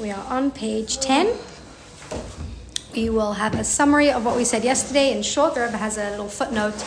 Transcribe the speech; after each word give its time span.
We 0.00 0.12
are 0.12 0.24
on 0.26 0.52
page 0.52 0.98
10. 1.00 1.36
We 2.94 3.10
will 3.10 3.32
have 3.32 3.58
a 3.58 3.64
summary 3.64 4.12
of 4.12 4.24
what 4.24 4.36
we 4.36 4.44
said 4.44 4.62
yesterday 4.62 5.10
in 5.10 5.24
short. 5.24 5.56
The 5.56 5.62
Rebbe 5.62 5.76
has 5.76 5.98
a 5.98 6.10
little 6.10 6.28
footnote 6.28 6.80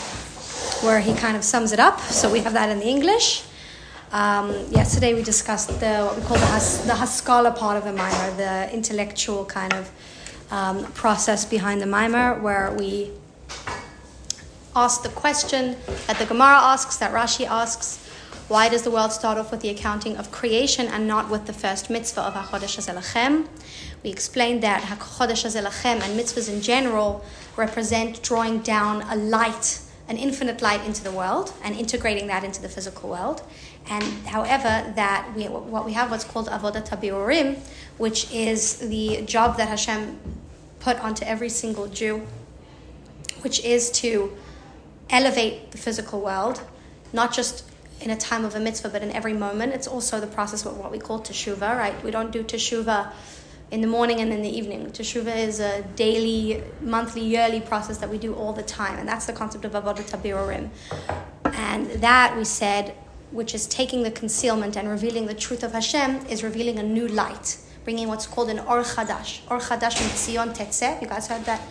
where 0.81 1.02
he 1.02 1.13
kind 1.13 1.36
of 1.36 1.44
sums 1.44 1.74
it 1.74 1.79
up. 1.79 2.00
So 2.00 2.32
we 2.32 2.39
have 2.39 2.54
that 2.54 2.70
in 2.70 2.79
the 2.79 2.88
English. 2.88 3.44
Um, 4.13 4.52
yesterday 4.71 5.13
we 5.13 5.24
discussed 5.24 5.78
the 5.82 6.05
what 6.05 6.16
we 6.16 6.24
call 6.24 6.38
the, 6.38 6.46
has, 6.46 6.86
the 6.86 6.96
Haskalah 6.96 7.52
part 7.52 7.76
of 7.76 7.84
the 7.84 7.92
mimer, 7.92 8.38
the 8.38 8.74
intellectual 8.74 9.43
kind 9.43 9.73
of 9.73 9.91
um, 10.50 10.86
process 10.93 11.43
behind 11.43 11.82
the 11.82 11.88
mimer, 11.88 12.39
where 12.39 12.73
we 12.80 13.12
asked 14.73 15.04
the 15.04 15.09
question 15.09 15.75
that 16.07 16.18
the 16.18 16.25
Gemara 16.25 16.59
asks, 16.62 16.96
that 16.98 17.12
Rashi 17.12 17.46
asks, 17.46 18.00
why 18.52 18.68
does 18.68 18.81
the 18.81 18.91
world 18.91 19.13
start 19.13 19.38
off 19.38 19.49
with 19.49 19.61
the 19.61 19.70
accounting 19.70 20.17
of 20.17 20.29
creation 20.29 20.86
and 20.86 21.07
not 21.07 21.29
with 21.29 21.45
the 21.45 21.54
first 21.54 21.89
mitzvah 21.89 22.20
of 22.20 22.34
HaChodesh 22.34 22.75
Hazeh 22.75 22.93
Lachem? 22.93 23.47
We 24.04 24.09
explained 24.09 24.61
that 24.61 24.81
HaChodesh 24.81 25.45
Hazeh 25.45 25.63
Lachem 25.66 26.02
and 26.02 26.20
mitzvahs 26.20 26.49
in 26.53 26.62
general 26.62 27.23
represent 27.55 28.21
drawing 28.21 28.59
down 28.59 29.03
a 29.03 29.16
light, 29.16 29.79
an 30.09 30.17
infinite 30.17 30.62
light 30.62 30.85
into 30.85 31.02
the 31.02 31.13
world 31.13 31.53
and 31.63 31.77
integrating 31.77 32.27
that 32.27 32.43
into 32.43 32.62
the 32.62 32.67
physical 32.67 33.09
world. 33.09 33.41
And 33.90 34.03
however, 34.27 34.91
that 34.98 35.31
we, 35.34 35.45
what 35.45 35.85
we 35.85 35.93
have 35.93 36.12
what's 36.12 36.26
called 36.26 36.49
Avodat 36.49 36.90
HaBirurim, 36.90 37.57
which 37.99 38.29
is 38.34 38.79
the 38.79 39.21
job 39.21 39.55
that 39.55 39.70
Hashem 39.70 40.20
put 40.81 40.99
onto 40.99 41.23
every 41.23 41.48
single 41.48 41.88
Jew, 41.88 42.27
which 43.43 43.63
is 43.63 43.90
to 43.91 44.35
elevate 45.09 45.71
the 45.71 45.77
physical 45.77 46.20
world, 46.20 46.59
not 47.13 47.34
just 47.34 47.70
in 48.02 48.10
a 48.10 48.18
time 48.18 48.46
of 48.46 48.55
a 48.55 48.60
mitzvah, 48.60 48.90
but 48.90 49.04
in 49.04 49.12
every 49.12 49.34
moment. 49.34 49.73
It's 49.73 49.88
also 49.88 50.20
the 50.20 50.28
process 50.28 50.66
of 50.66 50.78
what 50.78 50.91
we 50.91 51.00
call 51.00 51.20
teshuva, 51.20 51.78
right? 51.78 52.04
We 52.04 52.12
don't 52.12 52.32
do 52.32 52.44
teshuva 52.44 53.12
in 53.72 53.82
the 53.82 53.88
morning 53.88 54.20
and 54.20 54.34
in 54.34 54.41
the 54.41 54.50
evening. 54.50 54.88
Teshuva 54.88 55.36
is 55.36 55.60
a 55.60 55.82
daily, 55.96 56.64
monthly, 56.82 57.21
yearly 57.21 57.62
process 57.62 57.98
that 57.99 58.10
we 58.10 58.18
do 58.18 58.34
all 58.34 58.54
the 58.54 58.63
time, 58.63 58.99
and 58.99 59.08
that's 59.08 59.26
the 59.26 59.34
concept 59.34 59.63
of 59.66 59.71
avodat 59.71 60.10
habirurim. 60.12 60.70
And 61.46 61.88
that 62.02 62.35
we 62.35 62.43
said, 62.43 62.96
which 63.32 63.55
is 63.55 63.66
taking 63.68 64.03
the 64.03 64.12
concealment 64.12 64.75
and 64.75 64.90
revealing 64.90 65.28
the 65.28 65.34
truth 65.34 65.63
of 65.63 65.72
Hashem, 65.72 66.25
is 66.28 66.44
revealing 66.44 66.80
a 66.80 66.84
new 66.84 67.08
light, 67.08 67.58
bringing 67.86 68.09
what's 68.09 68.28
called 68.28 68.50
an 68.50 68.59
or 68.59 68.84
chadash. 68.84 69.40
Or 69.50 69.59
chadash 69.59 69.96
mitzion 70.02 70.53
tetzeh. 70.56 71.02
You 71.02 71.08
guys 71.08 71.28
heard 71.28 71.46
that 71.46 71.62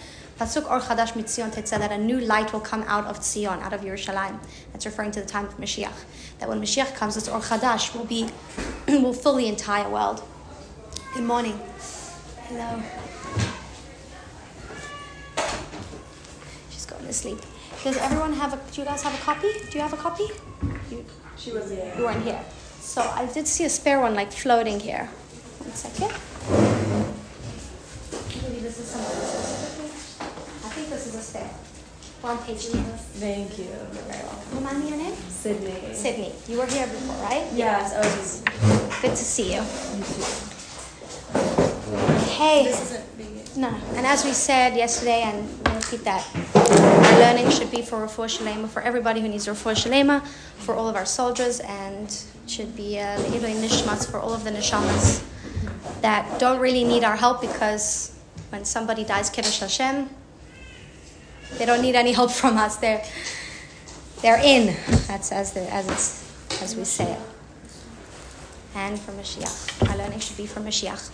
Pasuk 0.40 0.70
Or 0.70 0.80
Chadash 0.80 1.12
Mitzion 1.12 1.52
Tetzeh, 1.52 1.78
that 1.78 1.92
a 1.92 1.98
new 1.98 2.18
light 2.18 2.50
will 2.54 2.60
come 2.60 2.82
out 2.84 3.04
of 3.04 3.20
Tzion, 3.20 3.60
out 3.60 3.74
of 3.74 3.82
Yerushalayim. 3.82 4.38
That's 4.72 4.86
referring 4.86 5.10
to 5.10 5.20
the 5.20 5.26
time 5.26 5.44
of 5.44 5.58
Mashiach. 5.58 5.92
That 6.38 6.48
when 6.48 6.62
Mashiach 6.62 6.94
comes, 6.94 7.14
this 7.14 7.28
Or 7.28 7.40
Chadash 7.40 7.94
will 7.94 8.06
be, 8.06 8.30
will 8.88 9.12
fill 9.12 9.34
the 9.34 9.48
entire 9.48 9.90
world. 9.90 10.22
Good 11.12 11.24
morning. 11.24 11.60
Hello. 12.48 12.82
She's 16.70 16.86
going 16.86 17.04
to 17.04 17.12
sleep. 17.12 17.40
Does 17.84 17.98
everyone 17.98 18.32
have 18.32 18.54
a, 18.54 18.72
do 18.72 18.80
you 18.80 18.86
guys 18.86 19.02
have 19.02 19.12
a 19.14 19.22
copy? 19.22 19.52
Do 19.70 19.76
you 19.76 19.82
have 19.82 19.92
a 19.92 19.98
copy? 19.98 20.24
You, 20.90 21.04
she 21.36 21.52
was 21.52 21.68
here. 21.70 21.92
You 21.98 22.04
weren't 22.04 22.24
here. 22.24 22.42
So 22.80 23.02
I 23.02 23.26
did 23.26 23.46
see 23.46 23.66
a 23.66 23.68
spare 23.68 24.00
one 24.00 24.14
like 24.14 24.32
floating 24.32 24.80
here. 24.80 25.04
One 25.58 25.74
second. 25.74 26.14
Maybe 28.42 28.60
this 28.60 28.78
is 28.78 28.86
something 28.86 29.39
is 31.10 31.16
a 31.16 31.22
spare. 31.22 31.50
One 32.22 32.38
page 32.38 32.66
Thank 32.66 33.58
you. 33.58 33.64
You're 33.64 34.04
very 34.06 34.22
welcome. 34.24 34.58
Remind 34.58 34.84
me 34.84 34.88
your 34.90 34.98
name? 34.98 35.14
Sydney. 35.28 35.94
Sydney. 35.94 36.32
You 36.48 36.58
were 36.58 36.66
here 36.66 36.86
before, 36.86 37.16
right? 37.24 37.46
Yes. 37.54 37.94
I 37.94 37.98
was 37.98 38.14
just. 38.16 39.02
Good 39.02 39.10
to 39.10 39.16
see 39.16 39.54
you. 39.54 39.60
You 39.60 40.04
too. 40.04 40.24
Hey. 42.36 42.64
This 42.64 42.92
isn't 42.92 43.06
vegan. 43.16 43.60
No. 43.60 43.74
And 43.96 44.06
as 44.06 44.24
we 44.24 44.32
said 44.32 44.76
yesterday, 44.76 45.22
and 45.22 45.48
we'll 45.64 45.76
repeat 45.76 46.04
that, 46.04 46.22
our 46.54 47.18
learning 47.18 47.50
should 47.50 47.70
be 47.70 47.82
for 47.82 48.06
Refuah 48.06 48.28
Shalema, 48.28 48.68
for 48.68 48.82
everybody 48.82 49.20
who 49.22 49.28
needs 49.28 49.46
Refuah 49.46 49.74
Shalema, 49.74 50.24
for 50.58 50.74
all 50.74 50.88
of 50.88 50.96
our 50.96 51.06
soldiers, 51.06 51.60
and 51.60 52.22
should 52.46 52.76
be 52.76 53.00
uh, 53.00 53.16
Le'iloi 53.20 53.54
Nishmas 53.56 54.10
for 54.10 54.20
all 54.20 54.34
of 54.34 54.44
the 54.44 54.50
neshamas 54.50 55.24
that 56.02 56.38
don't 56.38 56.60
really 56.60 56.84
need 56.84 57.04
our 57.04 57.16
help 57.16 57.40
because 57.40 58.14
when 58.50 58.64
somebody 58.64 59.04
dies 59.04 59.30
Kiddush 59.30 59.60
Hashem, 59.60 60.10
they 61.58 61.66
don't 61.66 61.82
need 61.82 61.94
any 61.94 62.12
help 62.12 62.30
from 62.30 62.56
us. 62.56 62.76
They're 62.76 63.04
they're 64.22 64.40
in. 64.42 64.76
That's 65.06 65.32
as 65.32 65.52
the, 65.52 65.72
as 65.72 65.88
it's 65.88 66.62
as 66.62 66.76
we 66.76 66.84
say 66.84 67.12
it. 67.12 67.20
And 68.74 68.98
for 68.98 69.12
Mashiach. 69.12 69.88
Our 69.90 69.96
learning 69.96 70.20
should 70.20 70.36
be 70.36 70.46
for 70.46 70.60
Mashiach. 70.60 71.10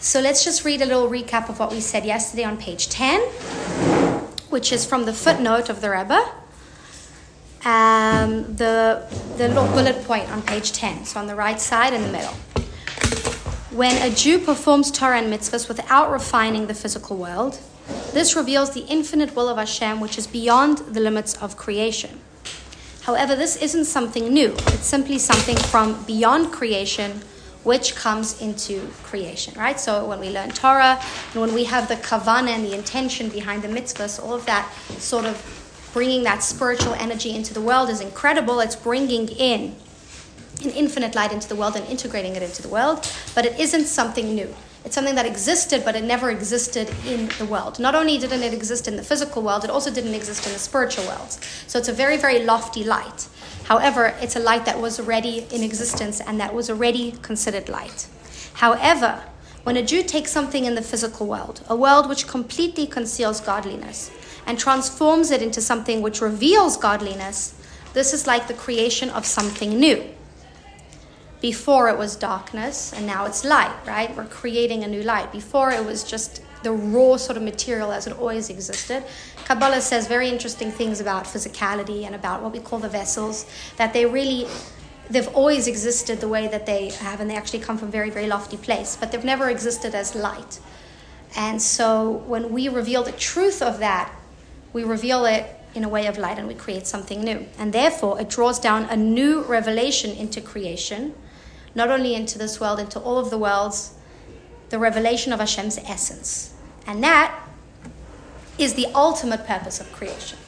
So 0.00 0.20
let's 0.20 0.44
just 0.44 0.64
read 0.64 0.82
a 0.82 0.86
little 0.86 1.08
recap 1.08 1.48
of 1.48 1.58
what 1.58 1.72
we 1.72 1.80
said 1.80 2.04
yesterday 2.04 2.44
on 2.44 2.58
page 2.58 2.88
10, 2.88 3.20
which 4.50 4.70
is 4.72 4.86
from 4.86 5.04
the 5.04 5.12
footnote 5.12 5.68
of 5.68 5.80
the 5.80 5.90
Rebbe. 5.90 6.24
Um, 7.64 8.54
the, 8.54 9.08
the 9.36 9.48
little 9.48 9.66
bullet 9.66 10.04
point 10.04 10.30
on 10.30 10.42
page 10.42 10.72
10, 10.72 11.06
so 11.06 11.18
on 11.18 11.26
the 11.26 11.34
right 11.34 11.60
side 11.60 11.92
in 11.92 12.02
the 12.02 12.12
middle. 12.12 12.34
When 13.72 14.00
a 14.00 14.14
Jew 14.14 14.38
performs 14.38 14.92
Torah 14.92 15.18
and 15.18 15.32
mitzvahs 15.32 15.66
without 15.66 16.12
refining 16.12 16.68
the 16.68 16.74
physical 16.74 17.16
world, 17.16 17.58
this 18.12 18.36
reveals 18.36 18.70
the 18.70 18.86
infinite 18.88 19.34
will 19.34 19.48
of 19.48 19.58
Hashem, 19.58 20.00
which 20.00 20.18
is 20.18 20.26
beyond 20.26 20.78
the 20.78 21.00
limits 21.00 21.34
of 21.42 21.56
creation. 21.56 22.20
However, 23.02 23.36
this 23.36 23.56
isn't 23.56 23.84
something 23.84 24.32
new, 24.32 24.52
it's 24.52 24.86
simply 24.86 25.18
something 25.18 25.56
from 25.56 26.02
beyond 26.04 26.52
creation 26.52 27.20
which 27.66 27.96
comes 27.96 28.40
into 28.40 28.86
creation, 29.02 29.52
right? 29.58 29.78
So 29.80 30.06
when 30.06 30.20
we 30.20 30.30
learn 30.30 30.50
Torah 30.50 31.02
and 31.32 31.40
when 31.40 31.52
we 31.52 31.64
have 31.64 31.88
the 31.88 31.96
kavana 31.96 32.50
and 32.50 32.64
the 32.64 32.74
intention 32.74 33.28
behind 33.28 33.62
the 33.62 33.68
mitzvahs, 33.68 34.22
all 34.22 34.34
of 34.34 34.46
that 34.46 34.72
sort 34.98 35.24
of 35.24 35.36
bringing 35.92 36.22
that 36.22 36.44
spiritual 36.44 36.94
energy 36.94 37.34
into 37.34 37.52
the 37.52 37.60
world 37.60 37.90
is 37.90 38.00
incredible. 38.00 38.60
It's 38.60 38.76
bringing 38.76 39.28
in 39.28 39.74
an 40.62 40.70
infinite 40.70 41.14
light 41.14 41.32
into 41.32 41.48
the 41.48 41.56
world 41.56 41.74
and 41.74 41.84
integrating 41.86 42.36
it 42.36 42.42
into 42.42 42.62
the 42.62 42.68
world, 42.68 43.10
but 43.34 43.44
it 43.44 43.58
isn't 43.58 43.86
something 43.86 44.34
new. 44.34 44.54
It's 44.86 44.94
something 44.94 45.16
that 45.16 45.26
existed, 45.26 45.84
but 45.84 45.96
it 45.96 46.04
never 46.04 46.30
existed 46.30 46.88
in 47.08 47.28
the 47.38 47.44
world. 47.44 47.80
Not 47.80 47.96
only 47.96 48.18
didn't 48.18 48.44
it 48.44 48.54
exist 48.54 48.86
in 48.86 48.94
the 48.94 49.02
physical 49.02 49.42
world, 49.42 49.64
it 49.64 49.70
also 49.70 49.92
didn't 49.92 50.14
exist 50.14 50.46
in 50.46 50.52
the 50.52 50.60
spiritual 50.60 51.04
world. 51.06 51.32
So 51.66 51.80
it's 51.80 51.88
a 51.88 51.92
very, 51.92 52.16
very 52.16 52.44
lofty 52.44 52.84
light. 52.84 53.26
However, 53.64 54.14
it's 54.20 54.36
a 54.36 54.38
light 54.38 54.64
that 54.64 54.80
was 54.80 55.00
already 55.00 55.44
in 55.50 55.64
existence 55.64 56.20
and 56.20 56.38
that 56.38 56.54
was 56.54 56.70
already 56.70 57.10
considered 57.20 57.68
light. 57.68 58.06
However, 58.52 59.24
when 59.64 59.76
a 59.76 59.82
Jew 59.82 60.04
takes 60.04 60.30
something 60.30 60.66
in 60.66 60.76
the 60.76 60.82
physical 60.82 61.26
world, 61.26 61.62
a 61.68 61.74
world 61.74 62.08
which 62.08 62.28
completely 62.28 62.86
conceals 62.86 63.40
godliness, 63.40 64.12
and 64.46 64.56
transforms 64.56 65.32
it 65.32 65.42
into 65.42 65.60
something 65.60 66.00
which 66.00 66.20
reveals 66.20 66.76
godliness, 66.76 67.60
this 67.92 68.14
is 68.14 68.28
like 68.28 68.46
the 68.46 68.54
creation 68.54 69.10
of 69.10 69.26
something 69.26 69.80
new 69.80 70.15
before 71.40 71.88
it 71.88 71.98
was 71.98 72.16
darkness 72.16 72.92
and 72.92 73.06
now 73.06 73.26
it's 73.26 73.44
light, 73.44 73.74
right? 73.86 74.14
We're 74.16 74.26
creating 74.26 74.84
a 74.84 74.88
new 74.88 75.02
light. 75.02 75.32
Before 75.32 75.70
it 75.70 75.84
was 75.84 76.02
just 76.04 76.42
the 76.62 76.72
raw 76.72 77.16
sort 77.16 77.36
of 77.36 77.42
material 77.42 77.92
as 77.92 78.06
it 78.06 78.18
always 78.18 78.50
existed. 78.50 79.04
Kabbalah 79.44 79.80
says 79.80 80.08
very 80.08 80.28
interesting 80.28 80.70
things 80.70 81.00
about 81.00 81.24
physicality 81.24 82.04
and 82.04 82.14
about 82.14 82.42
what 82.42 82.52
we 82.52 82.58
call 82.58 82.78
the 82.78 82.88
vessels, 82.88 83.46
that 83.76 83.92
they 83.92 84.06
really 84.06 84.46
they've 85.08 85.28
always 85.28 85.68
existed 85.68 86.20
the 86.20 86.28
way 86.28 86.48
that 86.48 86.66
they 86.66 86.90
have 86.90 87.20
and 87.20 87.30
they 87.30 87.36
actually 87.36 87.60
come 87.60 87.78
from 87.78 87.90
very 87.90 88.10
very 88.10 88.26
lofty 88.26 88.56
place 88.56 88.96
but 88.98 89.12
they've 89.12 89.24
never 89.24 89.48
existed 89.48 89.94
as 89.94 90.16
light 90.16 90.58
and 91.36 91.62
so 91.62 92.10
when 92.26 92.52
we 92.52 92.68
reveal 92.68 93.04
the 93.04 93.12
truth 93.12 93.62
of 93.62 93.78
that 93.78 94.12
we 94.72 94.82
reveal 94.82 95.24
it 95.24 95.46
in 95.74 95.84
a 95.84 95.88
way 95.88 96.06
of 96.06 96.18
light 96.18 96.38
and 96.38 96.48
we 96.48 96.54
create 96.54 96.86
something 96.86 97.22
new 97.22 97.46
and 97.56 97.72
therefore 97.72 98.20
it 98.20 98.28
draws 98.28 98.58
down 98.58 98.84
a 98.86 98.96
new 98.96 99.42
revelation 99.42 100.10
into 100.10 100.40
creation 100.40 101.14
not 101.76 101.90
only 101.90 102.14
into 102.14 102.38
this 102.38 102.58
world, 102.58 102.80
into 102.80 102.98
all 102.98 103.18
of 103.18 103.30
the 103.30 103.38
worlds, 103.38 103.94
the 104.70 104.78
revelation 104.78 105.32
of 105.32 105.38
Hashem's 105.38 105.78
essence. 105.78 106.54
And 106.86 107.02
that 107.04 107.38
is 108.58 108.74
the 108.74 108.86
ultimate 108.94 109.46
purpose 109.46 109.80
of 109.80 109.92
creation. 109.92 110.38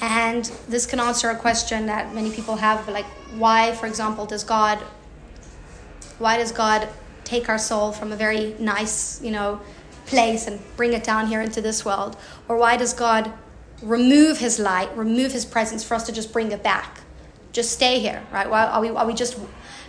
And 0.00 0.46
this 0.66 0.86
can 0.86 0.98
answer 0.98 1.28
a 1.30 1.36
question 1.36 1.86
that 1.86 2.14
many 2.14 2.30
people 2.32 2.56
have, 2.56 2.88
like 2.88 3.04
why, 3.36 3.72
for 3.72 3.86
example, 3.86 4.26
does 4.26 4.42
God 4.42 4.78
why 6.20 6.36
does 6.36 6.52
God 6.52 6.86
take 7.24 7.48
our 7.48 7.58
soul 7.58 7.92
from 7.92 8.12
a 8.12 8.16
very 8.16 8.54
nice, 8.58 9.22
you 9.22 9.30
know, 9.30 9.60
place 10.04 10.46
and 10.46 10.60
bring 10.76 10.92
it 10.92 11.02
down 11.02 11.26
here 11.28 11.40
into 11.40 11.62
this 11.62 11.82
world? 11.82 12.16
Or 12.46 12.56
why 12.56 12.76
does 12.76 12.92
God 12.92 13.32
remove 13.82 14.38
his 14.38 14.58
light, 14.58 14.94
remove 14.96 15.32
his 15.32 15.46
presence 15.46 15.82
for 15.82 15.94
us 15.94 16.04
to 16.04 16.12
just 16.12 16.30
bring 16.30 16.52
it 16.52 16.62
back? 16.62 17.00
Just 17.52 17.72
stay 17.72 18.00
here, 18.00 18.22
right? 18.30 18.48
Why 18.48 18.66
are 18.66 18.80
we 18.82 18.90
are 18.90 19.06
we 19.06 19.14
just 19.14 19.38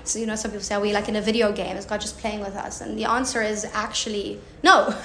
so, 0.04 0.20
you 0.20 0.26
know, 0.26 0.36
some 0.36 0.52
people 0.52 0.64
say, 0.64 0.76
are 0.76 0.82
we 0.82 0.94
like 0.94 1.10
in 1.10 1.16
a 1.16 1.22
video 1.22 1.52
game? 1.52 1.78
Is 1.78 1.86
God 1.86 2.02
just 2.02 2.18
playing 2.18 2.40
with 2.40 2.56
us? 2.56 2.82
And 2.82 2.98
the 2.98 3.06
answer 3.06 3.42
is 3.42 3.66
actually 3.74 4.40
no, 4.64 4.96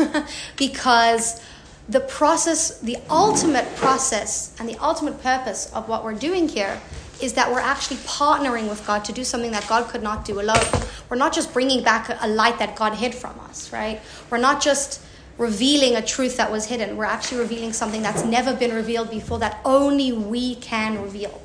because 0.56 1.40
the 1.88 2.00
process, 2.00 2.80
the 2.80 2.98
ultimate 3.08 3.66
process, 3.76 4.56
and 4.58 4.68
the 4.68 4.76
ultimate 4.78 5.22
purpose 5.22 5.72
of 5.72 5.88
what 5.88 6.04
we're 6.04 6.14
doing 6.14 6.48
here 6.48 6.80
is 7.20 7.34
that 7.34 7.50
we're 7.50 7.60
actually 7.60 7.96
partnering 7.98 8.68
with 8.68 8.86
God 8.86 9.04
to 9.06 9.12
do 9.12 9.24
something 9.24 9.52
that 9.52 9.66
God 9.68 9.88
could 9.88 10.02
not 10.02 10.24
do 10.24 10.40
alone. 10.40 10.64
we're 11.08 11.16
not 11.16 11.32
just 11.32 11.52
bringing 11.52 11.82
back 11.82 12.08
a, 12.08 12.18
a 12.22 12.28
light 12.28 12.58
that 12.58 12.76
God 12.76 12.94
hid 12.94 13.14
from 13.14 13.38
us, 13.40 13.72
right? 13.72 14.00
We're 14.30 14.38
not 14.38 14.60
just 14.60 15.00
revealing 15.38 15.96
a 15.96 16.02
truth 16.02 16.36
that 16.36 16.50
was 16.50 16.66
hidden. 16.66 16.96
We're 16.96 17.04
actually 17.04 17.40
revealing 17.40 17.72
something 17.72 18.02
that's 18.02 18.24
never 18.24 18.54
been 18.54 18.74
revealed 18.74 19.10
before 19.10 19.38
that 19.38 19.60
only 19.64 20.12
we 20.12 20.56
can 20.56 21.00
reveal. 21.00 21.42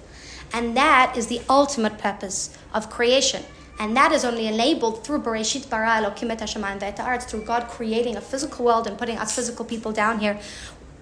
And 0.53 0.75
that 0.77 1.15
is 1.17 1.27
the 1.27 1.41
ultimate 1.49 1.97
purpose 1.97 2.57
of 2.73 2.89
creation. 2.89 3.43
And 3.79 3.95
that 3.97 4.11
is 4.11 4.23
only 4.23 4.47
enabled 4.47 5.03
through 5.03 5.23
Bereshit 5.23 5.69
bara 5.69 6.01
Elokim 6.01 6.29
et 6.29 6.39
ve'et 6.39 6.97
haaretz, 6.97 7.23
through 7.23 7.45
God 7.45 7.67
creating 7.67 8.15
a 8.15 8.21
physical 8.21 8.65
world 8.65 8.85
and 8.85 8.97
putting 8.97 9.17
us 9.17 9.35
physical 9.35 9.65
people 9.65 9.91
down 9.91 10.19
here 10.19 10.39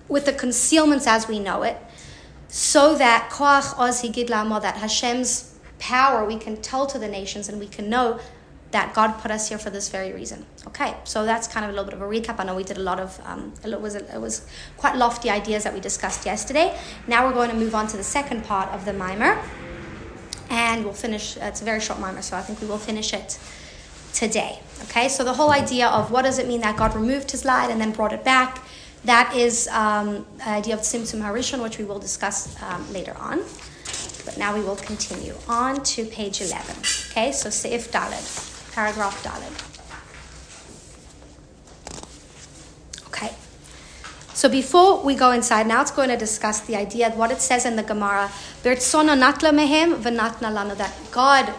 with 0.08 0.26
the 0.26 0.34
concealments 0.34 1.06
as 1.06 1.28
we 1.28 1.40
know 1.40 1.64
it, 1.64 1.78
so 2.48 2.96
that 2.96 3.30
koach 3.30 3.78
oz 3.78 4.02
higid 4.02 4.28
that 4.28 4.78
Hashem's 4.78 5.56
power 5.78 6.26
we 6.26 6.38
can 6.38 6.58
tell 6.62 6.88
to 6.88 6.98
the 6.98 7.08
nations 7.08 7.48
and 7.48 7.60
we 7.60 7.68
can 7.68 7.90
know 7.90 8.20
that 8.72 8.94
God 8.94 9.20
put 9.20 9.32
us 9.32 9.50
here 9.50 9.58
for 9.58 9.70
this 9.70 9.90
very 9.90 10.14
reason. 10.14 10.46
Okay, 10.68 10.96
so 11.04 11.26
that's 11.26 11.48
kind 11.48 11.66
of 11.66 11.72
a 11.72 11.74
little 11.74 11.86
bit 11.86 11.96
of 11.96 12.02
a 12.02 12.06
recap. 12.06 12.40
I 12.40 12.44
know 12.44 12.56
we 12.56 12.64
did 12.64 12.78
a 12.78 12.82
lot 12.82 13.00
of, 13.00 13.20
um, 13.26 13.54
it, 13.64 13.82
was, 13.82 13.96
it 13.96 14.22
was 14.22 14.46
quite 14.78 14.96
lofty 14.96 15.30
ideas 15.30 15.64
that 15.64 15.74
we 15.74 15.80
discussed 15.80 16.26
yesterday. 16.26 16.78
Now 17.08 17.26
we're 17.26 17.34
going 17.34 17.50
to 17.50 17.56
move 17.56 17.74
on 17.74 17.88
to 17.88 17.98
the 17.98 18.04
second 18.04 18.44
part 18.44 18.70
of 18.70 18.86
the 18.86 18.94
mimer, 18.94 19.42
and 20.52 20.84
we'll 20.84 20.94
finish, 20.94 21.38
uh, 21.38 21.42
it's 21.46 21.62
a 21.62 21.66
very 21.66 21.80
short 21.80 22.00
mimer, 22.00 22.22
so 22.22 22.38
I 22.38 22.42
think 22.42 22.62
we 22.62 22.68
will 22.68 22.78
finish 22.78 23.14
it 23.14 23.40
today. 24.14 24.60
Okay, 24.84 25.10
so 25.10 25.24
the 25.24 25.34
whole 25.34 25.52
idea 25.52 25.88
of 25.88 26.12
what 26.12 26.24
does 26.24 26.38
it 26.38 26.48
mean 26.48 26.62
that 26.62 26.78
God 26.78 26.96
removed 26.96 27.32
his 27.32 27.46
light 27.46 27.72
and 27.72 27.82
then 27.82 27.92
brought 27.92 28.14
it 28.14 28.24
back, 28.24 28.64
that 29.06 29.36
is 29.36 29.68
um, 29.70 30.26
the 30.38 30.50
idea 30.50 30.74
of 30.76 30.82
Tzimtzum 30.82 31.22
Harishon, 31.22 31.64
which 31.64 31.78
we 31.80 31.86
will 31.86 32.00
discuss 32.00 32.62
um, 32.62 32.92
later 32.94 33.16
on. 33.18 33.42
But 34.26 34.38
now 34.38 34.54
we 34.54 34.62
will 34.62 34.76
continue 34.76 35.34
on 35.48 35.82
to 35.84 36.06
page 36.06 36.42
11. 36.42 36.76
Okay, 37.12 37.32
so 37.32 37.50
Seif 37.50 37.90
Dalet 37.90 38.49
paragraph 38.80 39.16
Dalet. 39.28 39.54
Okay. 43.08 43.32
So 44.34 44.48
before 44.48 45.04
we 45.04 45.16
go 45.16 45.32
inside, 45.32 45.68
now 45.68 45.82
it's 45.82 45.92
going 45.92 46.08
to 46.08 46.16
discuss 46.16 46.62
the 46.62 46.78
idea 46.78 47.08
of 47.10 47.18
what 47.18 47.30
it 47.30 47.42
says 47.42 47.66
in 47.66 47.76
the 47.76 47.84
Gemara, 47.84 48.32
that 50.76 50.94
God, 51.12 51.54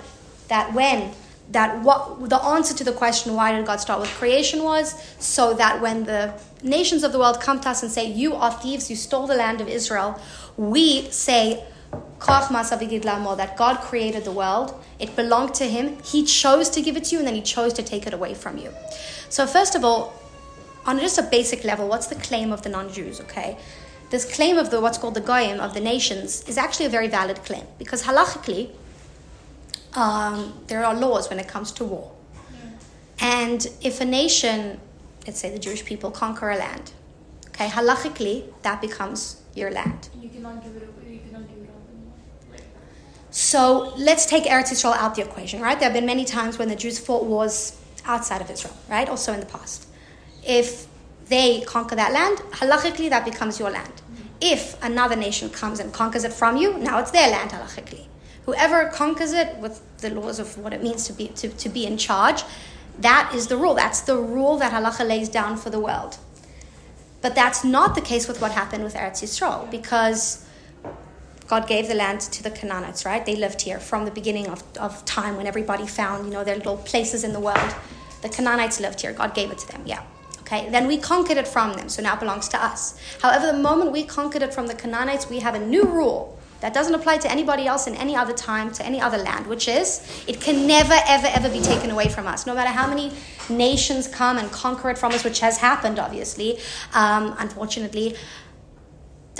that 0.48 0.72
when, 0.72 1.12
that 1.50 1.82
what 1.82 2.30
the 2.30 2.42
answer 2.54 2.74
to 2.80 2.84
the 2.84 2.92
question 2.92 3.34
why 3.34 3.52
did 3.52 3.66
God 3.66 3.80
start 3.80 4.00
with 4.00 4.10
creation 4.20 4.62
was 4.62 4.86
so 5.18 5.52
that 5.54 5.82
when 5.82 6.04
the 6.04 6.32
nations 6.62 7.02
of 7.02 7.12
the 7.12 7.18
world 7.18 7.38
come 7.40 7.60
to 7.60 7.68
us 7.68 7.82
and 7.82 7.92
say, 7.92 8.06
You 8.06 8.34
are 8.34 8.52
thieves, 8.52 8.88
you 8.88 8.96
stole 8.96 9.26
the 9.26 9.34
land 9.34 9.60
of 9.60 9.68
Israel, 9.68 10.18
we 10.56 11.10
say, 11.10 11.62
that 13.36 13.56
God 13.56 13.80
created 13.80 14.24
the 14.24 14.32
world. 14.32 14.74
It 14.98 15.16
belonged 15.16 15.54
to 15.54 15.64
Him. 15.64 15.98
He 16.02 16.24
chose 16.24 16.70
to 16.70 16.82
give 16.82 16.96
it 16.96 17.04
to 17.04 17.12
you, 17.12 17.18
and 17.18 17.26
then 17.26 17.34
He 17.34 17.42
chose 17.42 17.72
to 17.74 17.82
take 17.82 18.06
it 18.06 18.14
away 18.14 18.34
from 18.34 18.58
you. 18.58 18.72
So, 19.28 19.46
first 19.46 19.74
of 19.74 19.84
all, 19.84 20.12
on 20.86 20.98
just 20.98 21.18
a 21.18 21.22
basic 21.22 21.64
level, 21.64 21.88
what's 21.88 22.06
the 22.06 22.16
claim 22.16 22.52
of 22.52 22.62
the 22.62 22.68
non-Jews? 22.68 23.20
Okay, 23.20 23.56
this 24.10 24.24
claim 24.34 24.58
of 24.58 24.70
the 24.70 24.80
what's 24.80 24.98
called 24.98 25.14
the 25.14 25.20
goyim 25.20 25.60
of 25.60 25.74
the 25.74 25.80
nations 25.80 26.42
is 26.48 26.56
actually 26.58 26.86
a 26.86 26.90
very 26.90 27.08
valid 27.08 27.44
claim 27.44 27.64
because 27.78 28.02
halachically, 28.02 28.70
um, 29.94 30.54
there 30.66 30.84
are 30.84 30.94
laws 30.94 31.28
when 31.30 31.38
it 31.38 31.48
comes 31.48 31.72
to 31.72 31.84
war, 31.84 32.12
and 33.20 33.66
if 33.82 34.00
a 34.00 34.04
nation, 34.04 34.80
let's 35.26 35.38
say 35.38 35.50
the 35.50 35.58
Jewish 35.58 35.84
people, 35.84 36.10
conquer 36.10 36.50
a 36.50 36.56
land, 36.56 36.92
okay, 37.48 37.68
halachically 37.68 38.44
that 38.62 38.80
becomes 38.80 39.42
your 39.54 39.70
land. 39.70 40.08
You 40.20 40.28
cannot 40.28 40.62
give 40.62 40.76
it 40.76 40.82
away. 40.82 40.99
So 43.40 43.94
let's 43.96 44.26
take 44.26 44.44
Eretz 44.44 44.70
Israel 44.70 44.92
out 44.92 45.14
the 45.14 45.22
equation, 45.22 45.62
right? 45.62 45.78
There 45.80 45.88
have 45.88 45.94
been 45.94 46.04
many 46.04 46.26
times 46.26 46.58
when 46.58 46.68
the 46.68 46.76
Jews 46.76 46.98
fought 46.98 47.24
wars 47.24 47.80
outside 48.04 48.42
of 48.42 48.50
Israel, 48.50 48.76
right? 48.86 49.08
Also 49.08 49.32
in 49.32 49.40
the 49.40 49.46
past. 49.46 49.86
If 50.46 50.86
they 51.26 51.62
conquer 51.62 51.96
that 51.96 52.12
land, 52.12 52.36
halachically 52.60 53.08
that 53.08 53.24
becomes 53.24 53.58
your 53.58 53.70
land. 53.70 54.02
If 54.42 54.76
another 54.84 55.16
nation 55.16 55.48
comes 55.48 55.80
and 55.80 55.90
conquers 55.90 56.24
it 56.24 56.34
from 56.34 56.58
you, 56.58 56.76
now 56.76 56.98
it's 56.98 57.12
their 57.12 57.30
land 57.30 57.52
halachically. 57.52 58.08
Whoever 58.44 58.90
conquers 58.90 59.32
it 59.32 59.56
with 59.56 59.80
the 60.02 60.10
laws 60.10 60.38
of 60.38 60.58
what 60.58 60.74
it 60.74 60.82
means 60.82 61.06
to 61.06 61.14
be 61.14 61.28
to, 61.28 61.48
to 61.48 61.68
be 61.70 61.86
in 61.86 61.96
charge, 61.96 62.44
that 62.98 63.32
is 63.34 63.46
the 63.46 63.56
rule. 63.56 63.72
That's 63.72 64.02
the 64.02 64.18
rule 64.18 64.58
that 64.58 64.70
halacha 64.70 65.08
lays 65.08 65.30
down 65.30 65.56
for 65.56 65.70
the 65.70 65.80
world. 65.80 66.18
But 67.22 67.34
that's 67.34 67.64
not 67.64 67.94
the 67.94 68.02
case 68.02 68.28
with 68.28 68.42
what 68.42 68.52
happened 68.52 68.84
with 68.84 68.94
Eretz 68.94 69.22
Yisrael, 69.22 69.70
because 69.70 70.44
God 71.50 71.66
gave 71.66 71.88
the 71.88 71.96
land 71.96 72.20
to 72.20 72.44
the 72.44 72.50
Canaanites, 72.52 73.04
right? 73.04 73.26
They 73.26 73.34
lived 73.34 73.62
here 73.62 73.80
from 73.80 74.04
the 74.04 74.12
beginning 74.12 74.46
of, 74.46 74.62
of 74.78 75.04
time 75.04 75.36
when 75.36 75.48
everybody 75.48 75.84
found, 75.84 76.26
you 76.26 76.32
know, 76.32 76.44
their 76.44 76.54
little 76.54 76.76
places 76.76 77.24
in 77.24 77.32
the 77.32 77.40
world. 77.40 77.74
The 78.22 78.28
Canaanites 78.28 78.78
lived 78.78 79.00
here. 79.00 79.12
God 79.12 79.34
gave 79.34 79.50
it 79.50 79.58
to 79.58 79.66
them, 79.66 79.82
yeah. 79.84 80.04
Okay, 80.42 80.70
then 80.70 80.86
we 80.86 80.96
conquered 80.96 81.38
it 81.38 81.48
from 81.48 81.72
them, 81.72 81.88
so 81.88 82.02
now 82.02 82.14
it 82.14 82.20
belongs 82.20 82.48
to 82.50 82.64
us. 82.64 82.96
However, 83.20 83.48
the 83.48 83.58
moment 83.58 83.90
we 83.90 84.04
conquered 84.04 84.42
it 84.42 84.54
from 84.54 84.68
the 84.68 84.76
Canaanites, 84.76 85.28
we 85.28 85.40
have 85.40 85.56
a 85.56 85.58
new 85.58 85.82
rule 85.86 86.38
that 86.60 86.74
doesn't 86.74 86.94
apply 86.94 87.18
to 87.18 87.30
anybody 87.30 87.66
else 87.66 87.86
in 87.86 87.96
any 87.96 88.14
other 88.14 88.32
time, 88.32 88.70
to 88.72 88.84
any 88.84 89.00
other 89.00 89.18
land, 89.18 89.46
which 89.46 89.66
is 89.66 90.06
it 90.28 90.40
can 90.40 90.66
never, 90.66 90.94
ever, 91.06 91.26
ever 91.28 91.48
be 91.48 91.60
taken 91.60 91.90
away 91.90 92.08
from 92.08 92.26
us. 92.26 92.46
No 92.46 92.54
matter 92.54 92.70
how 92.70 92.86
many 92.86 93.12
nations 93.48 94.06
come 94.06 94.38
and 94.38 94.50
conquer 94.52 94.90
it 94.90 94.98
from 94.98 95.12
us, 95.12 95.24
which 95.24 95.40
has 95.40 95.58
happened, 95.58 95.98
obviously, 95.98 96.58
um, 96.94 97.34
unfortunately, 97.38 98.14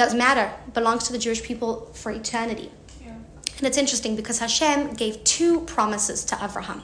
doesn't 0.00 0.18
matter. 0.18 0.50
It 0.66 0.72
belongs 0.72 1.04
to 1.08 1.12
the 1.12 1.18
Jewish 1.18 1.42
people 1.42 1.90
for 1.92 2.10
eternity. 2.10 2.72
Yeah. 3.04 3.12
And 3.58 3.66
it's 3.66 3.76
interesting 3.76 4.16
because 4.16 4.38
Hashem 4.38 4.94
gave 4.94 5.22
two 5.24 5.60
promises 5.74 6.24
to 6.24 6.38
Abraham. 6.42 6.82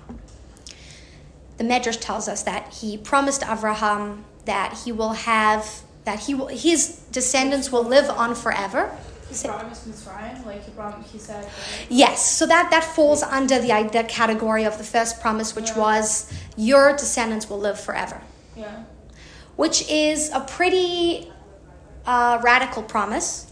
The 1.57 1.65
Medrash 1.65 1.99
tells 1.99 2.29
us 2.29 2.43
that 2.43 2.75
he 2.75 2.99
promised 2.99 3.43
Abraham 3.43 4.27
that 4.45 4.83
he 4.85 4.93
will 4.93 5.15
have 5.15 5.81
that 6.05 6.21
he 6.21 6.35
will, 6.35 6.49
his 6.49 7.01
descendants 7.11 7.73
will 7.73 7.83
live 7.83 8.09
on 8.11 8.35
forever. 8.35 8.97
He 9.29 9.49
promised 9.49 9.89
Mitzrayim, 9.91 10.47
like 10.47 10.65
he 10.65 10.71
promised, 10.71 11.11
he 11.11 11.19
said. 11.19 11.51
Yes, 11.89 12.31
so 12.39 12.47
that 12.47 12.71
that 12.71 12.85
falls 12.85 13.23
under 13.25 13.59
the, 13.59 13.89
the 13.93 14.05
category 14.05 14.65
of 14.65 14.79
the 14.79 14.85
first 14.85 15.21
promise, 15.21 15.57
which 15.57 15.71
yeah. 15.71 15.79
was 15.79 16.33
your 16.57 16.93
descendants 16.93 17.49
will 17.51 17.59
live 17.59 17.81
forever. 17.81 18.21
Yeah. 18.55 18.85
Which 19.57 19.89
is 19.91 20.31
a 20.33 20.41
pretty 20.41 21.33
uh, 22.07 22.41
radical 22.43 22.83
promise. 22.83 23.47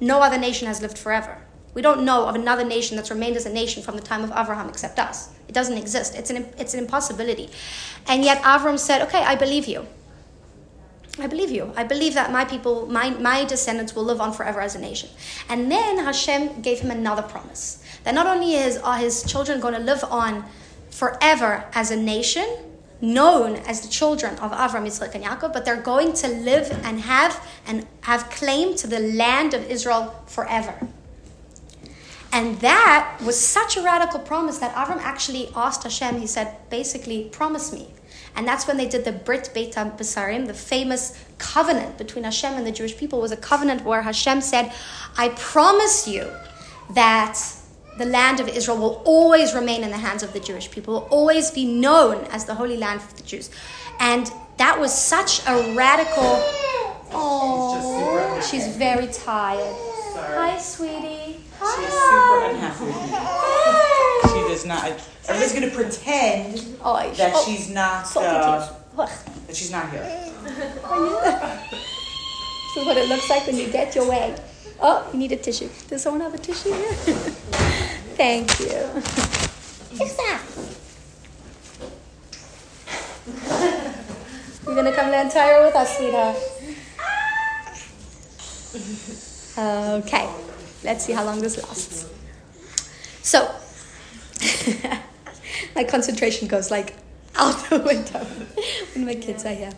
No 0.00 0.20
other 0.20 0.38
nation 0.38 0.66
has 0.66 0.82
lived 0.82 0.98
forever. 0.98 1.38
We 1.74 1.82
don't 1.82 2.04
know 2.04 2.26
of 2.26 2.34
another 2.34 2.64
nation 2.64 2.96
that's 2.96 3.10
remained 3.10 3.36
as 3.36 3.44
a 3.44 3.52
nation 3.52 3.82
from 3.82 3.96
the 3.96 4.02
time 4.02 4.24
of 4.24 4.30
Abraham 4.30 4.68
except 4.68 4.98
us. 4.98 5.30
It 5.48 5.52
doesn't 5.52 5.76
exist. 5.76 6.14
It's 6.14 6.30
an, 6.30 6.46
it's 6.58 6.74
an 6.74 6.80
impossibility. 6.80 7.50
And 8.06 8.24
yet 8.24 8.42
Avram 8.42 8.78
said, 8.78 9.02
Okay, 9.02 9.22
I 9.22 9.34
believe 9.34 9.66
you. 9.66 9.86
I 11.18 11.26
believe 11.26 11.50
you. 11.50 11.72
I 11.76 11.84
believe 11.84 12.14
that 12.14 12.30
my 12.30 12.44
people, 12.44 12.86
my, 12.86 13.10
my 13.10 13.44
descendants 13.44 13.94
will 13.94 14.04
live 14.04 14.20
on 14.20 14.32
forever 14.32 14.60
as 14.60 14.74
a 14.74 14.78
nation. 14.78 15.08
And 15.48 15.70
then 15.70 15.98
Hashem 15.98 16.60
gave 16.60 16.80
him 16.80 16.90
another 16.90 17.22
promise 17.22 17.82
that 18.04 18.14
not 18.14 18.26
only 18.26 18.54
is, 18.54 18.76
are 18.78 18.98
his 18.98 19.22
children 19.22 19.60
going 19.60 19.74
to 19.74 19.80
live 19.80 20.04
on 20.04 20.44
forever 20.90 21.64
as 21.72 21.90
a 21.90 21.96
nation, 21.96 22.46
known 23.00 23.56
as 23.56 23.82
the 23.82 23.88
children 23.88 24.38
of 24.38 24.52
Avram, 24.52 24.86
Yitzchak, 24.86 25.14
and 25.14 25.24
Yaakov, 25.24 25.52
but 25.52 25.64
they're 25.64 25.80
going 25.80 26.12
to 26.14 26.28
live 26.28 26.70
and 26.84 27.00
have 27.00 27.46
and 27.66 27.86
have 28.02 28.30
claim 28.30 28.74
to 28.76 28.86
the 28.86 29.00
land 29.00 29.54
of 29.54 29.68
Israel 29.70 30.22
forever. 30.26 30.74
And 32.32 32.60
that 32.60 33.18
was 33.24 33.38
such 33.38 33.76
a 33.76 33.82
radical 33.82 34.20
promise 34.20 34.58
that 34.58 34.74
Avram 34.74 34.98
actually 34.98 35.50
asked 35.54 35.84
Hashem, 35.84 36.20
he 36.20 36.26
said, 36.26 36.56
basically, 36.70 37.24
promise 37.30 37.72
me. 37.72 37.88
And 38.34 38.46
that's 38.46 38.66
when 38.66 38.76
they 38.76 38.86
did 38.86 39.06
the 39.06 39.12
Brit 39.12 39.50
Beit 39.54 39.72
Besarim, 39.72 40.46
the 40.46 40.52
famous 40.52 41.18
covenant 41.38 41.96
between 41.96 42.24
Hashem 42.24 42.52
and 42.52 42.66
the 42.66 42.72
Jewish 42.72 42.96
people 42.96 43.20
was 43.20 43.32
a 43.32 43.36
covenant 43.36 43.84
where 43.84 44.02
Hashem 44.02 44.42
said, 44.42 44.72
I 45.16 45.30
promise 45.30 46.06
you 46.06 46.30
that 46.90 47.40
the 47.98 48.04
land 48.04 48.40
of 48.40 48.48
Israel 48.48 48.78
will 48.78 49.02
always 49.04 49.54
remain 49.54 49.82
in 49.82 49.90
the 49.90 49.98
hands 49.98 50.22
of 50.22 50.32
the 50.32 50.40
Jewish 50.40 50.70
people, 50.70 50.94
will 50.94 51.08
always 51.10 51.50
be 51.50 51.64
known 51.64 52.24
as 52.26 52.44
the 52.44 52.54
Holy 52.54 52.76
Land 52.76 53.00
for 53.00 53.14
the 53.16 53.22
Jews. 53.22 53.50
And 53.98 54.30
that 54.58 54.78
was 54.78 54.96
such 54.96 55.40
a 55.46 55.74
radical. 55.74 56.40
Oh, 57.12 58.40
she's, 58.40 58.64
she's 58.64 58.76
very 58.76 59.06
tired. 59.06 59.76
Sorry. 60.12 60.36
Hi, 60.36 60.58
sweetie. 60.58 61.40
Hi. 61.58 61.76
She's 61.76 61.94
super 61.94 62.44
unhappy. 62.50 62.92
she 64.28 64.40
does 64.48 64.64
not. 64.66 64.84
Everybody's 65.28 65.52
going 65.52 65.68
to 65.70 65.74
pretend 65.74 66.78
oh, 66.82 67.12
that 67.14 67.32
oh, 67.34 67.44
she's 67.44 67.70
not. 67.70 68.16
Uh, 68.16 68.68
that 68.96 69.56
she's 69.56 69.70
not 69.70 69.90
here. 69.90 70.02
this 71.70 72.76
is 72.76 72.86
what 72.86 72.96
it 72.96 73.08
looks 73.08 73.28
like 73.28 73.46
when 73.46 73.56
you 73.56 73.68
get 73.70 73.94
your 73.94 74.08
way. 74.08 74.36
Oh, 74.80 75.08
you 75.12 75.18
need 75.18 75.32
a 75.32 75.36
tissue. 75.36 75.68
Does 75.88 76.02
someone 76.02 76.20
have 76.20 76.34
a 76.34 76.38
tissue 76.38 76.72
here? 76.72 77.72
Thank 78.16 78.60
you. 78.60 78.76
Who's 79.98 80.16
that? 80.16 80.42
You're 84.64 84.74
gonna 84.74 84.92
come 84.92 85.10
land 85.10 85.30
tire 85.30 85.62
with 85.62 85.76
us, 85.76 85.98
sweetheart. 85.98 86.36
Okay, 89.58 90.28
let's 90.82 91.04
see 91.04 91.12
how 91.12 91.24
long 91.24 91.40
this 91.40 91.58
lasts. 91.58 92.06
So, 93.20 93.54
my 95.76 95.84
concentration 95.84 96.48
goes 96.48 96.70
like 96.70 96.94
out 97.34 97.68
the 97.68 97.80
window 97.80 98.24
when 98.94 99.04
my 99.04 99.14
kids 99.14 99.44
are 99.44 99.54
here. 99.54 99.72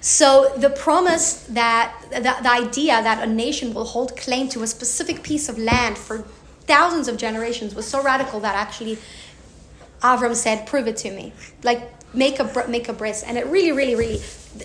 So 0.00 0.52
the 0.56 0.70
promise 0.70 1.44
that 1.50 1.92
the, 2.10 2.20
the 2.20 2.50
idea 2.50 3.02
that 3.02 3.26
a 3.26 3.26
nation 3.26 3.74
will 3.74 3.86
hold 3.86 4.16
claim 4.16 4.48
to 4.50 4.62
a 4.62 4.66
specific 4.68 5.24
piece 5.24 5.48
of 5.48 5.58
land 5.58 5.98
for 5.98 6.24
thousands 6.66 7.08
of 7.08 7.16
generations 7.16 7.74
was 7.74 7.86
so 7.86 8.02
radical 8.02 8.40
that 8.40 8.54
actually 8.54 8.98
Avram 10.02 10.34
said, 10.34 10.66
"Prove 10.66 10.86
it 10.86 10.96
to 10.98 11.10
me." 11.10 11.32
Like 11.62 11.92
make 12.14 12.38
a 12.38 12.64
make 12.68 12.88
a 12.88 12.92
bris, 12.92 13.22
and 13.22 13.38
it 13.38 13.46
really, 13.46 13.72
really, 13.72 13.94
really, 13.94 14.22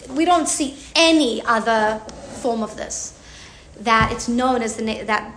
we 0.09 0.25
don't 0.25 0.47
see 0.47 0.77
any 0.95 1.41
other 1.43 2.01
form 2.41 2.63
of 2.63 2.75
this. 2.77 3.13
That 3.79 4.11
it's 4.11 4.27
known 4.27 4.61
as 4.61 4.75
the 4.75 5.03
that 5.03 5.31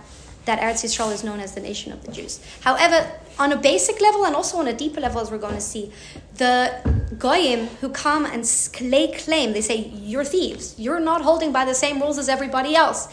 that 0.45 0.59
Eretz 0.59 0.83
Yisrael 0.83 1.11
is 1.11 1.23
known 1.23 1.39
as 1.39 1.53
the 1.53 1.61
nation 1.61 1.91
of 1.91 2.03
the 2.05 2.11
Jews. 2.11 2.39
However, 2.61 3.09
on 3.39 3.51
a 3.51 3.55
basic 3.57 3.99
level 3.99 4.25
and 4.25 4.35
also 4.35 4.57
on 4.57 4.67
a 4.67 4.73
deeper 4.73 5.01
level, 5.01 5.19
as 5.19 5.31
we're 5.31 5.39
going 5.39 5.55
to 5.55 5.61
see, 5.61 5.91
the 6.35 6.71
goyim 7.17 7.67
who 7.81 7.89
come 7.89 8.25
and 8.25 8.47
lay 8.81 9.07
claim, 9.07 9.53
they 9.53 9.61
say, 9.61 9.91
"You're 9.95 10.23
thieves. 10.23 10.75
You're 10.77 10.99
not 10.99 11.21
holding 11.21 11.51
by 11.51 11.65
the 11.65 11.73
same 11.73 11.99
rules 11.99 12.17
as 12.17 12.29
everybody 12.29 12.75
else." 12.75 13.07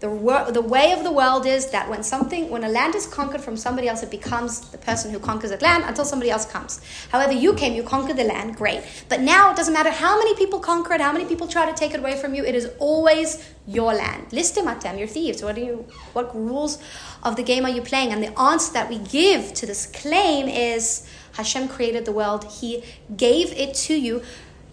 The, 0.00 0.50
the 0.52 0.62
way 0.62 0.92
of 0.92 1.02
the 1.02 1.10
world 1.10 1.44
is 1.44 1.70
that 1.70 1.90
when 1.90 2.04
something, 2.04 2.50
when 2.50 2.62
a 2.62 2.68
land 2.68 2.94
is 2.94 3.04
conquered 3.04 3.40
from 3.40 3.56
somebody 3.56 3.88
else, 3.88 4.04
it 4.04 4.12
becomes 4.12 4.60
the 4.70 4.78
person 4.78 5.10
who 5.10 5.18
conquers 5.18 5.50
that 5.50 5.60
land 5.60 5.82
until 5.84 6.04
somebody 6.04 6.30
else 6.30 6.46
comes. 6.46 6.80
However, 7.10 7.32
you 7.32 7.52
came, 7.54 7.74
you 7.74 7.82
conquered 7.82 8.16
the 8.16 8.22
land, 8.24 8.54
great. 8.54 8.84
But 9.08 9.20
now 9.22 9.50
it 9.50 9.56
doesn't 9.56 9.74
matter 9.74 9.90
how 9.90 10.16
many 10.16 10.36
people 10.36 10.60
conquer 10.60 10.94
it, 10.94 11.00
how 11.00 11.12
many 11.12 11.24
people 11.24 11.48
try 11.48 11.68
to 11.68 11.76
take 11.76 11.94
it 11.94 12.00
away 12.00 12.16
from 12.16 12.34
you. 12.36 12.44
It 12.44 12.54
is 12.54 12.70
always 12.78 13.44
your 13.66 13.92
land. 13.92 14.28
Listim 14.30 14.72
atem, 14.72 14.98
you're 14.98 15.08
thieves. 15.08 15.42
What 15.42 15.56
are 15.58 15.64
you? 15.64 15.84
What 16.12 16.34
rules 16.34 16.78
of 17.24 17.34
the 17.34 17.42
game 17.42 17.64
are 17.64 17.70
you 17.70 17.82
playing? 17.82 18.12
And 18.12 18.22
the 18.22 18.38
answer 18.38 18.72
that 18.74 18.88
we 18.88 18.98
give 18.98 19.52
to 19.54 19.66
this 19.66 19.86
claim 19.86 20.46
is 20.46 21.08
Hashem 21.32 21.68
created 21.68 22.04
the 22.04 22.12
world. 22.12 22.44
He 22.44 22.84
gave 23.16 23.52
it 23.52 23.74
to 23.74 23.94
you 23.94 24.22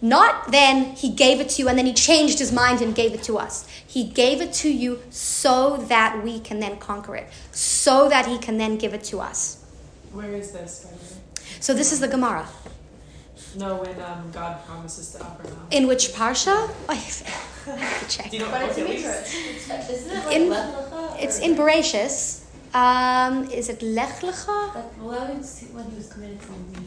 not 0.02 0.50
then 0.50 0.94
he 0.94 1.10
gave 1.10 1.40
it 1.40 1.48
to 1.50 1.62
you 1.62 1.68
and 1.68 1.78
then 1.78 1.86
he 1.86 1.94
changed 1.94 2.38
his 2.38 2.52
mind 2.52 2.82
and 2.82 2.94
gave 2.94 3.14
it 3.14 3.22
to 3.24 3.38
us. 3.38 3.66
He 3.86 4.04
gave 4.04 4.40
it 4.40 4.52
to 4.54 4.70
you 4.70 5.00
so 5.10 5.78
that 5.88 6.22
we 6.22 6.38
can 6.40 6.60
then 6.60 6.76
conquer 6.78 7.16
it, 7.16 7.28
so 7.52 8.08
that 8.08 8.26
he 8.26 8.38
can 8.38 8.58
then 8.58 8.76
give 8.76 8.92
it 8.94 9.04
to 9.04 9.20
us. 9.20 9.64
Where 10.12 10.32
is 10.32 10.52
this? 10.52 10.86
So 11.60 11.74
this 11.74 11.92
is 11.92 12.00
the 12.00 12.08
Gemara. 12.08 12.46
No, 13.56 13.76
when 13.76 14.00
um, 14.02 14.30
God 14.32 14.64
promises 14.66 15.12
to 15.12 15.18
Abraham. 15.18 15.66
In 15.70 15.86
which 15.86 16.08
parsha? 16.08 16.68
Oh, 16.68 16.86
I 16.88 16.94
have 16.94 18.00
to 18.00 18.08
check. 18.16 18.30
Do 18.30 18.36
you 18.36 18.42
know 18.44 18.50
but 18.50 18.62
it's 18.62 18.78
It's, 18.78 19.90
isn't 19.90 20.16
it 20.16 20.26
like 20.26 20.36
in, 20.36 20.50
Lech 20.50 21.22
it's 21.22 21.38
in 21.38 21.54
Bereshis. 21.54 22.44
Um, 22.74 23.50
is 23.50 23.70
it 23.70 23.80
Lech 23.80 24.20
Lecha? 24.20 24.74
Like, 24.74 24.92
when 25.00 25.88
he 25.90 25.96
was 25.96 26.12
committed 26.12 26.40
to 26.42 26.52
leave. 26.52 26.85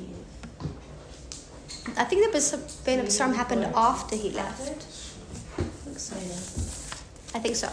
I 1.98 2.04
think 2.04 2.32
the 2.32 2.58
Ben 2.86 3.06
Absarim 3.06 3.36
happened 3.36 3.66
after 3.76 4.16
he 4.16 4.32
left. 4.32 4.86
I 7.36 7.40
think 7.40 7.56
so. 7.56 7.70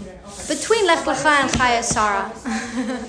Okay, 0.00 0.18
okay. 0.26 0.54
Between 0.54 0.86
Lech 0.86 1.04
Lecha 1.04 1.42
and 1.42 1.50
Chayei 1.50 1.82
Sarah. 1.82 2.32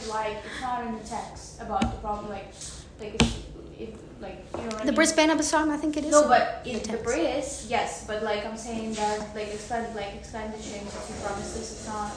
like 0.09 0.37
it's 0.45 0.61
not 0.61 0.85
in 0.85 0.93
the 0.93 1.03
text 1.03 1.61
about 1.61 1.81
the 1.81 1.97
problem. 2.01 2.29
Like, 2.29 2.53
like 2.99 3.21
like 4.23 4.39
you 4.55 4.61
know. 4.61 4.65
What 4.67 4.75
I 4.75 4.79
The 4.79 4.85
mean? 4.85 4.95
Bris 4.95 5.11
Ben 5.13 5.29
Absarim, 5.29 5.69
I 5.69 5.77
think 5.77 5.97
it 5.97 6.05
is. 6.05 6.11
No, 6.11 6.21
but 6.27 6.63
the 6.63 6.71
in 6.71 6.79
the 6.79 6.85
text. 6.89 7.03
Bris, 7.03 7.67
yes, 7.69 8.05
but 8.07 8.23
like 8.23 8.45
I'm 8.45 8.57
saying 8.57 8.93
that 8.93 9.19
like 9.35 9.49
expand 9.53 9.95
like 9.95 10.15
expand 10.15 10.53
the 10.53 10.61
change 10.69 10.87
if 10.99 11.07
he 11.09 11.13
promises 11.23 11.71
it's 11.73 11.87
not. 11.87 12.11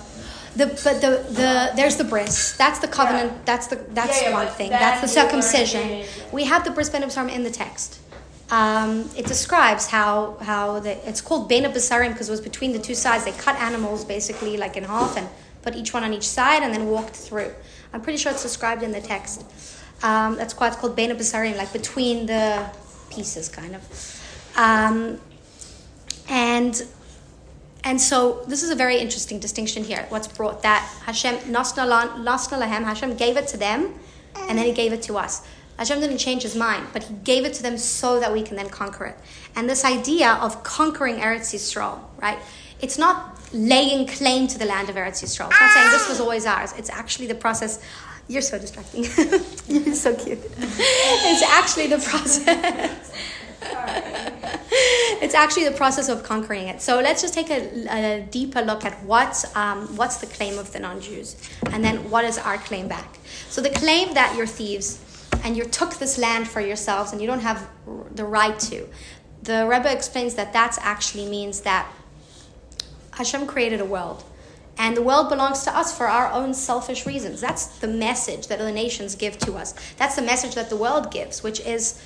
The 0.61 0.67
but 0.85 0.97
the 1.05 1.11
the 1.41 1.51
there's 1.79 1.97
the 1.97 2.05
bris. 2.05 2.57
That's 2.63 2.79
the 2.79 2.89
covenant. 2.89 3.45
That's 3.51 3.67
the 3.67 3.77
that's 3.99 4.23
Yeah, 4.23 4.31
yeah, 4.31 4.35
one 4.41 4.49
thing. 4.59 4.71
That's 4.71 5.01
the 5.03 5.09
circumcision. 5.21 5.83
yeah, 5.89 5.97
yeah, 5.97 6.05
yeah. 6.05 6.33
We 6.33 6.45
have 6.45 6.65
the 6.65 6.71
bris 6.71 6.89
ben 6.91 7.03
Absarim 7.03 7.31
in 7.39 7.43
the 7.45 7.51
text. 7.65 8.01
Um, 8.49 9.11
it 9.17 9.27
describes 9.27 9.89
how 9.89 10.37
how 10.41 10.79
the, 10.79 10.93
it's 11.09 11.21
called 11.21 11.49
ben 11.49 11.65
Abasarim 11.65 12.11
because 12.13 12.29
it 12.29 12.35
was 12.39 12.41
between 12.41 12.73
the 12.73 12.79
two 12.89 12.95
sides. 12.95 13.25
They 13.25 13.33
cut 13.33 13.57
animals 13.57 14.05
basically 14.05 14.57
like 14.57 14.77
in 14.77 14.85
half 14.85 15.17
and 15.17 15.29
put 15.63 15.75
each 15.75 15.93
one 15.93 16.05
on 16.05 16.13
each 16.13 16.29
side 16.39 16.63
and 16.63 16.73
then 16.73 16.87
walked 16.89 17.17
through. 17.17 17.53
I'm 17.93 18.01
pretty 18.01 18.19
sure 18.19 18.31
it's 18.31 18.43
described 18.43 18.83
in 18.85 18.93
the 18.93 19.01
text. 19.01 19.45
Um, 20.03 20.37
that's 20.37 20.55
why 20.59 20.69
it's 20.69 20.77
called 20.77 20.95
ben 20.95 21.11
Abasarim, 21.11 21.57
like 21.57 21.73
between 21.73 22.27
the 22.27 22.67
pieces, 23.11 23.49
kind 23.49 23.75
of. 23.75 24.23
Um, 24.57 25.21
and 26.29 26.87
and 27.85 28.01
so 28.01 28.43
this 28.49 28.63
is 28.63 28.71
a 28.71 28.75
very 28.75 28.99
interesting 28.99 29.39
distinction 29.39 29.85
here. 29.85 30.07
What's 30.09 30.27
brought 30.27 30.63
that 30.63 30.83
Hashem 31.05 31.37
nasna 31.53 31.87
la- 31.87 32.17
nasna 32.17 32.61
lahem 32.61 32.85
Hashem 32.85 33.17
gave 33.17 33.37
it 33.37 33.47
to 33.49 33.57
them, 33.57 33.95
and 34.49 34.59
then 34.59 34.67
He 34.67 34.73
gave 34.73 34.93
it 34.93 35.03
to 35.03 35.17
us. 35.17 35.47
Hashem 35.79 36.01
didn't 36.01 36.19
change 36.19 36.43
His 36.43 36.57
mind, 36.57 36.87
but 36.93 37.05
He 37.05 37.15
gave 37.15 37.45
it 37.45 37.55
to 37.55 37.63
them 37.63 37.79
so 37.79 38.19
that 38.21 38.33
we 38.33 38.43
can 38.43 38.57
then 38.57 38.69
conquer 38.69 39.05
it. 39.07 39.17
And 39.55 39.69
this 39.71 39.85
idea 39.85 40.33
of 40.33 40.63
conquering 40.63 41.17
Eretz 41.17 41.55
Yisrael, 41.55 42.01
right? 42.21 42.39
It's 42.81 42.99
not 42.99 43.39
laying 43.53 44.07
claim 44.07 44.49
to 44.49 44.59
the 44.59 44.67
land 44.67 44.89
of 44.91 44.97
Eretz 44.97 45.23
Yisrael. 45.23 45.51
It's 45.51 45.61
not 45.61 45.71
saying 45.73 45.91
this 45.91 46.09
was 46.09 46.21
always 46.21 46.45
ours. 46.45 46.75
It's 46.77 46.91
actually 46.91 47.27
the 47.29 47.35
process. 47.35 47.81
You're 48.29 48.43
so 48.43 48.59
distracting. 48.59 49.05
You're 49.69 49.95
so 49.95 50.15
cute. 50.15 50.41
It's 50.59 51.43
actually 51.43 51.87
the 51.87 51.99
process. 51.99 53.13
it's 55.23 55.35
actually 55.35 55.65
the 55.65 55.77
process 55.77 56.09
of 56.09 56.23
conquering 56.23 56.69
it. 56.69 56.83
So 56.83 57.01
let's 57.01 57.23
just 57.23 57.35
take 57.35 57.51
a, 57.51 57.87
a 57.89 58.21
deeper 58.23 58.63
look 58.63 58.85
at 58.85 59.03
what, 59.05 59.45
um, 59.55 59.97
what's 59.97 60.17
the 60.19 60.27
claim 60.27 60.59
of 60.59 60.73
the 60.73 60.81
non 60.81 61.01
Jews, 61.01 61.37
and 61.71 61.85
then 61.85 62.11
what 62.11 62.25
is 62.25 62.37
our 62.39 62.59
claim 62.59 62.89
back. 62.89 63.19
So 63.49 63.61
the 63.61 63.71
claim 63.71 64.15
that 64.15 64.35
you're 64.37 64.47
thieves 64.47 65.03
and 65.45 65.57
you 65.57 65.65
took 65.65 65.95
this 65.95 66.19
land 66.19 66.49
for 66.49 66.61
yourselves 66.61 67.13
and 67.13 67.21
you 67.21 67.27
don't 67.27 67.41
have 67.41 67.69
the 68.15 68.25
right 68.25 68.59
to. 68.59 68.89
The 69.43 69.67
Rebbe 69.69 69.93
explains 69.93 70.35
that 70.35 70.53
that 70.55 70.77
actually 70.81 71.29
means 71.29 71.61
that 71.61 71.89
Hashem 73.13 73.47
created 73.47 73.81
a 73.81 73.85
world. 73.85 74.25
And 74.79 74.97
the 74.97 75.03
world 75.03 75.29
belongs 75.29 75.63
to 75.65 75.77
us 75.77 75.97
for 75.97 76.07
our 76.07 76.31
own 76.31 76.53
selfish 76.53 77.07
reasons. 77.07 77.41
That's 77.41 77.67
the 77.79 77.89
message 77.89 78.49
that 78.49 78.59
the 78.59 78.71
nations 78.71 79.15
give 79.15 79.39
to 79.39 79.55
us. 79.55 79.75
That's 79.97 80.17
the 80.17 80.23
message 80.23 80.55
that 80.55 80.69
the 80.69 80.77
world 80.77 81.11
gives, 81.11 81.43
which 81.43 81.61
is 81.61 82.03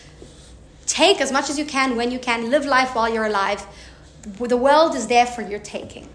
take 0.87 1.21
as 1.21 1.33
much 1.33 1.50
as 1.50 1.59
you 1.59 1.65
can 1.65 1.97
when 1.97 2.11
you 2.11 2.19
can, 2.19 2.50
live 2.50 2.65
life 2.65 2.95
while 2.95 3.12
you're 3.12 3.27
alive. 3.27 3.67
The 4.23 4.57
world 4.57 4.95
is 4.95 5.09
there 5.09 5.27
for 5.27 5.43
your 5.43 5.59
taking. 5.59 6.09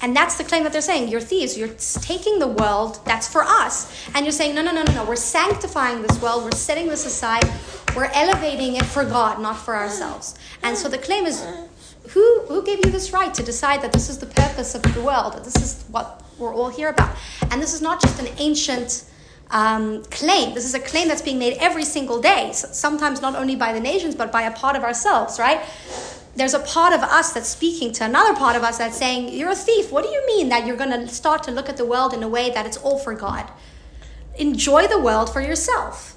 And 0.00 0.16
that's 0.16 0.36
the 0.36 0.42
claim 0.42 0.64
that 0.64 0.72
they're 0.72 0.82
saying. 0.82 1.08
You're 1.08 1.20
thieves. 1.20 1.56
You're 1.56 1.68
taking 1.68 2.40
the 2.40 2.48
world 2.48 2.98
that's 3.04 3.28
for 3.28 3.44
us. 3.44 4.08
And 4.16 4.26
you're 4.26 4.32
saying, 4.32 4.56
no, 4.56 4.62
no, 4.62 4.72
no, 4.72 4.82
no, 4.82 4.92
no. 4.92 5.04
We're 5.04 5.14
sanctifying 5.14 6.02
this 6.02 6.20
world. 6.20 6.42
We're 6.42 6.50
setting 6.50 6.88
this 6.88 7.06
aside. 7.06 7.44
We're 7.94 8.10
elevating 8.12 8.74
it 8.74 8.84
for 8.84 9.04
God, 9.04 9.40
not 9.40 9.58
for 9.58 9.76
ourselves. 9.76 10.34
And 10.64 10.76
so 10.76 10.88
the 10.88 10.98
claim 10.98 11.24
is 11.24 11.46
who, 12.12 12.40
who 12.46 12.62
gave 12.62 12.84
you 12.84 12.90
this 12.90 13.12
right 13.12 13.32
to 13.34 13.42
decide 13.42 13.82
that 13.82 13.92
this 13.92 14.08
is 14.08 14.18
the 14.18 14.26
purpose 14.26 14.74
of 14.74 14.82
the 14.82 15.00
world? 15.00 15.32
That 15.34 15.44
this 15.44 15.56
is 15.56 15.84
what 15.88 16.22
we're 16.38 16.54
all 16.54 16.68
here 16.68 16.88
about? 16.88 17.16
And 17.50 17.62
this 17.62 17.72
is 17.72 17.80
not 17.80 18.00
just 18.00 18.20
an 18.20 18.28
ancient 18.38 19.04
um, 19.50 20.02
claim. 20.04 20.54
This 20.54 20.64
is 20.64 20.74
a 20.74 20.80
claim 20.80 21.08
that's 21.08 21.22
being 21.22 21.38
made 21.38 21.56
every 21.58 21.84
single 21.84 22.20
day, 22.20 22.50
sometimes 22.52 23.22
not 23.22 23.34
only 23.34 23.56
by 23.56 23.72
the 23.72 23.80
nations, 23.80 24.14
but 24.14 24.32
by 24.32 24.42
a 24.42 24.50
part 24.50 24.76
of 24.76 24.82
ourselves, 24.82 25.38
right? 25.38 25.60
There's 26.34 26.54
a 26.54 26.60
part 26.60 26.94
of 26.94 27.00
us 27.00 27.32
that's 27.32 27.48
speaking 27.48 27.92
to 27.92 28.04
another 28.04 28.34
part 28.34 28.56
of 28.56 28.62
us 28.62 28.78
that's 28.78 28.96
saying, 28.96 29.34
You're 29.34 29.50
a 29.50 29.54
thief. 29.54 29.92
What 29.92 30.04
do 30.04 30.10
you 30.10 30.26
mean 30.26 30.48
that 30.48 30.66
you're 30.66 30.76
going 30.76 30.90
to 30.90 31.08
start 31.08 31.42
to 31.44 31.50
look 31.50 31.68
at 31.68 31.76
the 31.76 31.84
world 31.84 32.14
in 32.14 32.22
a 32.22 32.28
way 32.28 32.50
that 32.50 32.64
it's 32.64 32.78
all 32.78 32.98
for 32.98 33.14
God? 33.14 33.50
Enjoy 34.36 34.86
the 34.86 34.98
world 34.98 35.30
for 35.30 35.42
yourself. 35.42 36.16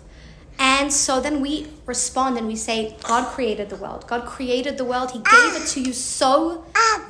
And 0.58 0.92
so 0.92 1.20
then 1.20 1.42
we 1.42 1.68
respond 1.86 2.38
and 2.38 2.48
we 2.48 2.56
say, 2.56 2.96
God 3.04 3.28
created 3.34 3.70
the 3.70 3.76
world. 3.76 4.08
God 4.08 4.26
created 4.26 4.78
the 4.78 4.86
world. 4.86 5.12
He 5.12 5.20
gave 5.20 5.56
it 5.56 5.68
to 5.70 5.82
you 5.82 5.94
so 5.94 6.66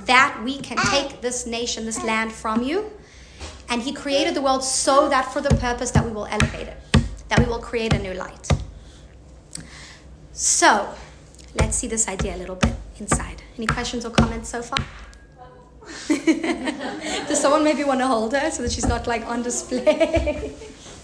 that 0.06 0.42
we 0.44 0.58
can 0.58 0.78
take 0.78 1.22
this 1.22 1.46
nation, 1.46 1.86
this 1.86 2.04
land 2.04 2.32
from 2.32 2.64
you. 2.64 2.92
And 3.70 3.82
He 3.82 3.94
created 3.94 4.34
the 4.36 4.42
world 4.42 4.64
so 4.64 5.10
that 5.10 5.32
for 5.32 5.42
the 5.42 5.54
purpose 5.56 5.92
that 5.92 6.06
we 6.06 6.12
will 6.12 6.25
elevate 6.25 6.68
it, 6.68 6.78
that 7.30 7.40
we 7.40 7.46
will 7.46 7.60
create 7.60 7.94
a 7.94 8.00
new 8.00 8.14
light. 8.14 8.50
So 10.34 10.90
let's 11.56 11.78
see 11.78 11.88
this 11.88 12.08
idea 12.08 12.36
a 12.36 12.38
little 12.38 12.56
bit 12.56 12.74
inside. 13.00 13.42
Any 13.58 13.68
questions 13.68 14.06
or 14.06 14.10
comments 14.10 14.50
so 14.50 14.62
far? 14.62 14.86
Does 17.28 17.40
someone 17.40 17.64
maybe 17.64 17.84
want 17.84 18.00
to 18.00 18.08
hold 18.08 18.34
her 18.34 18.50
so 18.52 18.64
that 18.64 18.72
she's 18.72 18.88
not 18.88 19.08
like 19.08 19.25
on 19.25 19.44
display? 19.44 20.54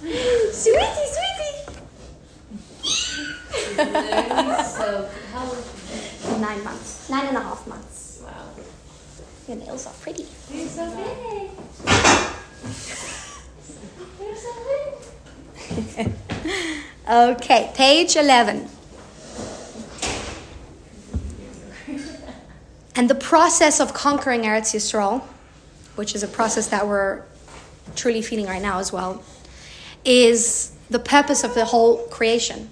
sweetie, 0.02 0.52
sweetie. 0.52 1.31
so, 4.76 5.10
how 5.34 5.46
Nine 6.40 6.64
months. 6.64 7.10
Nine 7.10 7.28
and 7.28 7.38
a 7.38 7.42
half 7.42 7.68
months. 7.68 8.22
Wow. 8.24 8.32
Your 9.48 9.58
nails 9.58 9.86
are 9.86 9.94
pretty. 10.02 10.26
You're 10.52 10.68
so 10.68 10.90
big. 10.96 11.52
You're 14.20 14.36
so 14.36 14.54
big. 15.96 16.12
Okay, 17.10 17.72
page 17.76 18.16
11. 18.16 18.70
And 22.96 23.10
the 23.10 23.16
process 23.16 23.80
of 23.80 23.94
conquering 23.94 24.44
Eretz 24.44 24.74
Yisrael, 24.74 25.22
which 25.96 26.16
is 26.16 26.24
a 26.24 26.28
process 26.28 26.68
that 26.68 26.88
we're 26.88 27.24
truly 27.96 28.22
feeling 28.22 28.46
right 28.46 28.62
now 28.62 28.80
as 28.80 28.94
well, 28.94 29.24
is 30.06 30.72
the 30.90 31.00
purpose 31.00 31.44
of 31.44 31.54
the 31.54 31.66
whole 31.66 32.06
creation. 32.08 32.70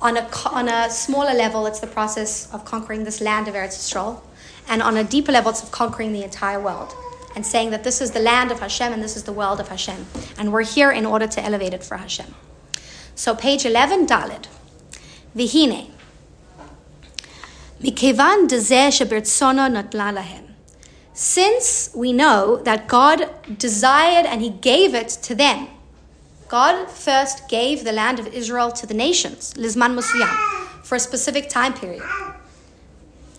On 0.00 0.16
a, 0.16 0.28
on 0.50 0.68
a 0.68 0.90
smaller 0.90 1.32
level, 1.32 1.66
it's 1.66 1.80
the 1.80 1.86
process 1.86 2.52
of 2.52 2.64
conquering 2.64 3.04
this 3.04 3.20
land 3.20 3.48
of 3.48 3.54
Eretz 3.54 3.76
Yisrael. 3.76 4.20
And 4.68 4.82
on 4.82 4.96
a 4.96 5.04
deeper 5.04 5.32
level, 5.32 5.50
it's 5.50 5.62
of 5.62 5.70
conquering 5.70 6.12
the 6.12 6.22
entire 6.22 6.60
world 6.60 6.94
and 7.34 7.46
saying 7.46 7.70
that 7.70 7.84
this 7.84 8.00
is 8.00 8.10
the 8.12 8.20
land 8.20 8.50
of 8.50 8.60
Hashem 8.60 8.92
and 8.92 9.02
this 9.02 9.16
is 9.16 9.24
the 9.24 9.32
world 9.32 9.60
of 9.60 9.68
Hashem. 9.68 10.06
And 10.38 10.52
we're 10.52 10.64
here 10.64 10.90
in 10.90 11.06
order 11.06 11.26
to 11.26 11.42
elevate 11.42 11.74
it 11.74 11.84
for 11.84 11.96
Hashem. 11.96 12.34
So, 13.14 13.34
page 13.34 13.64
11, 13.64 14.06
Dalid. 14.06 14.46
Vihine. 15.36 15.90
Natla 19.68 20.12
lahem. 20.14 20.44
Since 21.12 21.90
we 21.94 22.12
know 22.12 22.56
that 22.64 22.88
God 22.88 23.30
desired 23.58 24.26
and 24.26 24.40
He 24.40 24.50
gave 24.50 24.94
it 24.94 25.08
to 25.08 25.34
them, 25.34 25.68
God 26.48 26.88
first 26.90 27.48
gave 27.48 27.84
the 27.84 27.92
land 27.92 28.18
of 28.18 28.26
Israel 28.28 28.70
to 28.72 28.86
the 28.86 28.94
nations, 28.94 29.54
Lizman 29.54 29.94
Musiyam, 29.98 30.34
for 30.84 30.94
a 30.94 31.00
specific 31.00 31.48
time 31.48 31.74
period. 31.74 32.02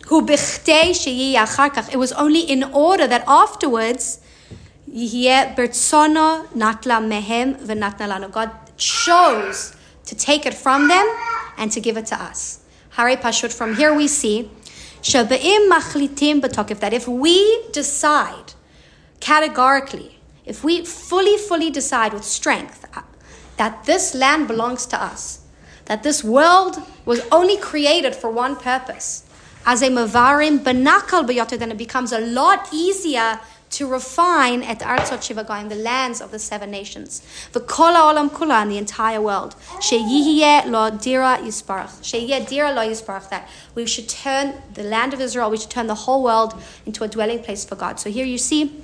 It 0.10 1.98
was 1.98 2.12
only 2.14 2.40
in 2.40 2.64
order 2.64 3.08
that 3.08 3.24
afterwards, 3.28 4.20
God 8.32 8.52
chose 8.78 9.76
to 10.06 10.16
take 10.16 10.46
it 10.46 10.54
from 10.54 10.88
them 10.88 11.08
and 11.58 11.72
to 11.72 11.80
give 11.82 11.98
it 11.98 12.06
to 12.08 12.16
us. 12.22 12.60
Hare 12.92 13.18
Pashut, 13.18 13.54
from 13.54 13.76
here 13.76 13.94
we 13.94 14.08
see 14.08 14.50
that 15.04 16.94
if 16.94 17.08
we 17.08 17.64
decide 17.72 18.54
categorically, 19.20 20.17
if 20.48 20.64
we 20.64 20.84
fully, 20.86 21.38
fully 21.38 21.70
decide 21.70 22.14
with 22.14 22.24
strength 22.24 22.86
that 23.58 23.84
this 23.84 24.16
land 24.16 24.48
belongs 24.48 24.86
to 24.88 25.02
us, 25.02 25.42
that 25.86 26.04
this 26.04 26.24
world 26.24 26.78
was 27.06 27.22
only 27.32 27.58
created 27.58 28.16
for 28.16 28.32
one 28.32 28.56
purpose, 28.56 29.26
as 29.66 29.82
a 29.82 29.90
mavarim 29.90 30.60
benakal 30.60 31.28
beyoter, 31.28 31.60
then 31.60 31.72
it 31.72 31.78
becomes 31.78 32.14
a 32.14 32.20
lot 32.20 32.70
easier 32.72 33.40
to 33.70 33.86
refine 33.86 34.64
at 34.64 34.80
Artsot 34.80 35.20
Shivagoyim, 35.20 35.68
the 35.68 35.76
lands 35.76 36.22
of 36.22 36.32
the 36.32 36.40
seven 36.40 36.72
nations. 36.72 37.22
The 37.52 37.60
Kola 37.60 38.14
Olam 38.14 38.30
Kula 38.30 38.64
in 38.64 38.70
the 38.70 38.78
entire 38.78 39.22
world. 39.22 39.56
Sheyihye 39.82 40.68
lo 40.68 40.90
dira 40.92 41.40
yisparach. 41.42 42.00
Sheyihye 42.02 42.48
dira 42.48 42.72
lo 42.72 42.88
yisparach. 42.88 43.28
That 43.28 43.50
we 43.76 43.86
should 43.86 44.08
turn 44.08 44.54
the 44.74 44.84
land 44.84 45.14
of 45.14 45.20
Israel, 45.20 45.50
we 45.50 45.58
should 45.58 45.70
turn 45.70 45.88
the 45.88 45.96
whole 45.96 46.24
world 46.24 46.54
into 46.86 47.04
a 47.04 47.10
dwelling 47.10 47.44
place 47.44 47.66
for 47.66 47.76
God. 47.76 48.00
So 48.00 48.10
here 48.10 48.26
you 48.26 48.38
see, 48.38 48.84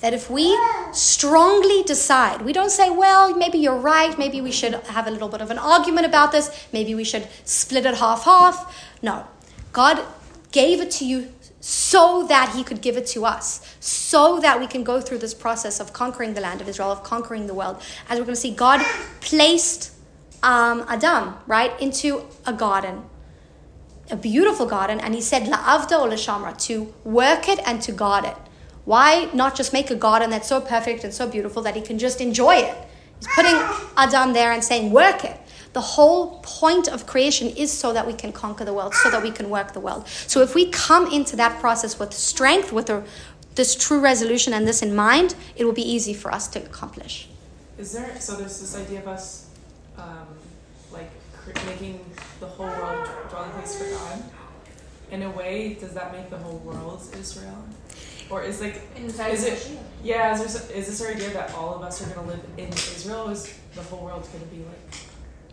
That 0.00 0.12
if 0.12 0.30
we 0.30 0.56
strongly 0.92 1.82
decide, 1.82 2.42
we 2.42 2.52
don't 2.52 2.70
say, 2.70 2.90
well, 2.90 3.34
maybe 3.34 3.58
you're 3.58 3.78
right, 3.78 4.16
maybe 4.18 4.40
we 4.40 4.52
should 4.52 4.74
have 4.74 5.06
a 5.06 5.10
little 5.10 5.28
bit 5.28 5.40
of 5.40 5.50
an 5.50 5.58
argument 5.58 6.06
about 6.06 6.32
this, 6.32 6.66
maybe 6.72 6.94
we 6.94 7.04
should 7.04 7.26
split 7.44 7.86
it 7.86 7.94
half 7.94 8.24
half. 8.24 8.74
No. 9.02 9.26
God 9.72 10.04
gave 10.52 10.80
it 10.80 10.90
to 10.92 11.06
you 11.06 11.32
so 11.60 12.26
that 12.28 12.54
he 12.54 12.62
could 12.62 12.80
give 12.80 12.96
it 12.96 13.06
to 13.08 13.24
us, 13.24 13.76
so 13.80 14.38
that 14.40 14.60
we 14.60 14.66
can 14.66 14.84
go 14.84 15.00
through 15.00 15.18
this 15.18 15.34
process 15.34 15.80
of 15.80 15.92
conquering 15.92 16.34
the 16.34 16.40
land 16.40 16.60
of 16.60 16.68
Israel, 16.68 16.92
of 16.92 17.02
conquering 17.02 17.46
the 17.46 17.54
world. 17.54 17.82
As 18.08 18.18
we're 18.18 18.24
going 18.24 18.36
to 18.36 18.40
see, 18.40 18.54
God 18.54 18.84
placed 19.20 19.92
um, 20.42 20.84
Adam, 20.88 21.34
right, 21.46 21.78
into 21.80 22.24
a 22.46 22.52
garden, 22.52 23.02
a 24.10 24.16
beautiful 24.16 24.66
garden, 24.66 25.00
and 25.00 25.14
he 25.14 25.20
said, 25.20 25.44
La'avda 25.44 26.00
or 26.00 26.08
Shamra, 26.10 26.56
to 26.66 26.92
work 27.04 27.48
it 27.48 27.58
and 27.66 27.82
to 27.82 27.92
guard 27.92 28.24
it. 28.24 28.36
Why 28.84 29.28
not 29.34 29.56
just 29.56 29.72
make 29.72 29.90
a 29.90 29.96
garden 29.96 30.30
that's 30.30 30.48
so 30.48 30.60
perfect 30.60 31.02
and 31.02 31.12
so 31.12 31.28
beautiful 31.28 31.62
that 31.62 31.74
he 31.74 31.82
can 31.82 31.98
just 31.98 32.20
enjoy 32.20 32.56
it? 32.56 32.76
He's 33.18 33.28
putting 33.34 33.56
Adam 33.96 34.32
there 34.32 34.52
and 34.52 34.62
saying, 34.62 34.92
work 34.92 35.24
it. 35.24 35.36
The 35.72 35.80
whole 35.80 36.40
point 36.42 36.88
of 36.88 37.06
creation 37.06 37.48
is 37.48 37.72
so 37.72 37.92
that 37.92 38.06
we 38.06 38.12
can 38.12 38.32
conquer 38.32 38.64
the 38.64 38.72
world, 38.72 38.94
so 38.94 39.10
that 39.10 39.22
we 39.22 39.30
can 39.30 39.50
work 39.50 39.72
the 39.72 39.80
world. 39.80 40.06
So 40.08 40.40
if 40.40 40.54
we 40.54 40.70
come 40.70 41.12
into 41.12 41.36
that 41.36 41.60
process 41.60 41.98
with 41.98 42.14
strength, 42.14 42.72
with 42.72 42.88
a, 42.88 43.04
this 43.56 43.74
true 43.74 44.00
resolution 44.00 44.54
and 44.54 44.66
this 44.66 44.82
in 44.82 44.94
mind, 44.94 45.34
it 45.56 45.64
will 45.64 45.72
be 45.72 45.82
easy 45.82 46.14
for 46.14 46.32
us 46.32 46.46
to 46.48 46.64
accomplish. 46.64 47.28
Is 47.76 47.92
there 47.92 48.18
so 48.20 48.36
there's 48.36 48.58
this 48.60 48.76
idea 48.76 49.00
of 49.00 49.08
us 49.08 49.50
um, 49.98 50.26
making 51.66 52.04
the 52.40 52.46
whole 52.46 52.66
world 52.66 53.08
dwelling 53.30 53.50
place 53.52 53.78
for 53.78 53.90
God? 53.90 54.22
In 55.10 55.22
a 55.22 55.30
way, 55.30 55.74
does 55.74 55.94
that 55.94 56.12
make 56.12 56.30
the 56.30 56.38
whole 56.38 56.58
world 56.58 57.02
Israel? 57.18 57.64
Or 58.28 58.42
is 58.42 58.60
like 58.60 58.82
Inside 58.96 59.34
is 59.34 59.44
it 59.44 59.78
yeah? 60.02 60.34
Is, 60.34 60.40
there, 60.40 60.76
is 60.76 60.86
this 60.86 61.00
our 61.00 61.12
idea 61.12 61.30
that 61.30 61.54
all 61.54 61.76
of 61.76 61.82
us 61.82 62.02
are 62.02 62.12
going 62.12 62.26
to 62.26 62.34
live 62.34 62.44
in 62.56 62.68
Israel? 62.68 63.28
is 63.28 63.56
the 63.74 63.82
whole 63.82 64.04
world 64.04 64.22
going 64.32 64.44
to 64.44 64.50
be 64.50 64.58
like 64.64 65.06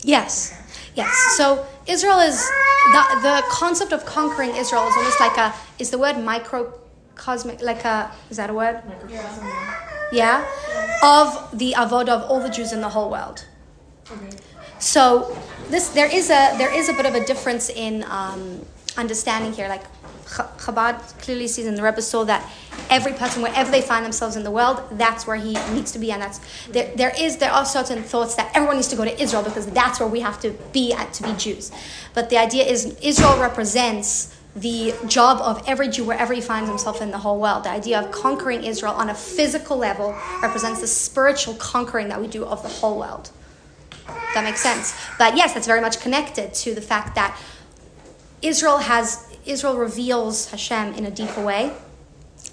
Yes, 0.04 0.54
yes. 0.96 1.14
So 1.38 1.66
Israel 1.88 2.20
is 2.20 2.38
the 2.92 3.04
the 3.22 3.44
concept 3.50 3.94
of 3.94 4.06
conquering 4.06 4.56
Israel 4.56 4.88
is 4.88 4.96
almost 4.98 5.20
like 5.20 5.38
a 5.38 5.54
is 5.80 5.92
the 5.92 5.98
word 5.98 6.18
microcosmic 6.18 7.62
like 7.62 7.86
a 7.86 8.12
is 8.30 8.38
that 8.38 8.50
a 8.50 8.54
word? 8.54 8.82
Microcosm. 8.86 9.48
Yeah, 10.12 10.46
of 11.02 11.58
the 11.58 11.74
avodah 11.78 12.10
of 12.10 12.30
all 12.30 12.40
the 12.40 12.50
Jews 12.50 12.74
in 12.74 12.82
the 12.82 12.90
whole 12.90 13.10
world. 13.10 13.46
Okay. 14.12 14.30
So 14.80 15.38
this 15.74 15.90
there 15.90 16.12
is 16.12 16.30
a 16.30 16.56
there 16.58 16.74
is 16.74 16.88
a 16.90 16.94
bit 16.94 17.06
of 17.06 17.16
a 17.16 17.26
difference 17.26 17.70
in 17.70 18.04
um, 18.04 18.64
understanding 18.96 19.54
here. 19.54 19.68
Like 19.68 19.84
Chabad 20.26 20.98
clearly 21.22 21.48
sees 21.48 21.66
in 21.66 21.76
the 21.76 21.84
Rebbe 21.84 22.02
soul 22.02 22.26
that 22.26 22.50
every 22.90 23.14
person, 23.14 23.42
wherever 23.42 23.70
they 23.70 23.82
find 23.82 24.06
themselves 24.06 24.36
in 24.36 24.44
the 24.44 24.52
world, 24.52 24.82
that's 24.92 25.28
where 25.28 25.36
he 25.36 25.54
needs 25.74 25.92
to 25.92 26.00
be, 26.00 26.12
and 26.12 26.22
that's 26.22 26.40
there. 26.68 26.96
There 26.96 27.14
is 27.18 27.38
there 27.38 27.52
are 27.52 27.66
certain 27.66 28.04
thoughts 28.04 28.36
that 28.36 28.52
everyone 28.56 28.78
needs 28.78 28.88
to 28.90 28.96
go 28.96 29.06
to 29.06 29.22
Israel 29.22 29.44
because 29.44 29.68
that's 29.68 30.00
where 30.00 30.10
we 30.10 30.22
have 30.22 30.40
to 30.42 30.52
be 30.72 30.94
at 30.94 31.14
to 31.14 31.24
be 31.24 31.34
Jews. 31.34 31.72
But 32.14 32.30
the 32.30 32.38
idea 32.38 32.66
is 32.66 32.98
Israel 33.02 33.40
represents 33.40 34.36
the 34.56 34.94
job 35.08 35.42
of 35.42 35.64
every 35.68 35.88
Jew 35.88 36.04
wherever 36.04 36.32
he 36.32 36.42
finds 36.42 36.70
himself 36.70 37.02
in 37.02 37.10
the 37.10 37.18
whole 37.18 37.40
world. 37.40 37.64
The 37.64 37.72
idea 37.72 38.00
of 38.00 38.12
conquering 38.12 38.64
Israel 38.64 38.94
on 38.94 39.10
a 39.10 39.16
physical 39.16 39.78
level 39.78 40.16
represents 40.44 40.82
the 40.82 40.88
spiritual 40.88 41.56
conquering 41.56 42.10
that 42.10 42.22
we 42.22 42.28
do 42.28 42.46
of 42.46 42.62
the 42.62 42.70
whole 42.70 43.00
world. 43.00 43.32
That 44.08 44.44
makes 44.44 44.62
sense. 44.62 44.96
But 45.18 45.38
yes, 45.38 45.54
that's 45.54 45.68
very 45.68 45.82
much 45.82 46.00
connected 46.00 46.54
to 46.56 46.74
the 46.74 46.82
fact 46.82 47.16
that 47.16 47.38
Israel 48.42 48.78
has 48.80 49.30
Israel 49.46 49.78
reveals 49.78 50.50
Hashem 50.52 50.94
in 50.94 51.06
a 51.06 51.12
deeper 51.12 51.44
way. 51.44 51.72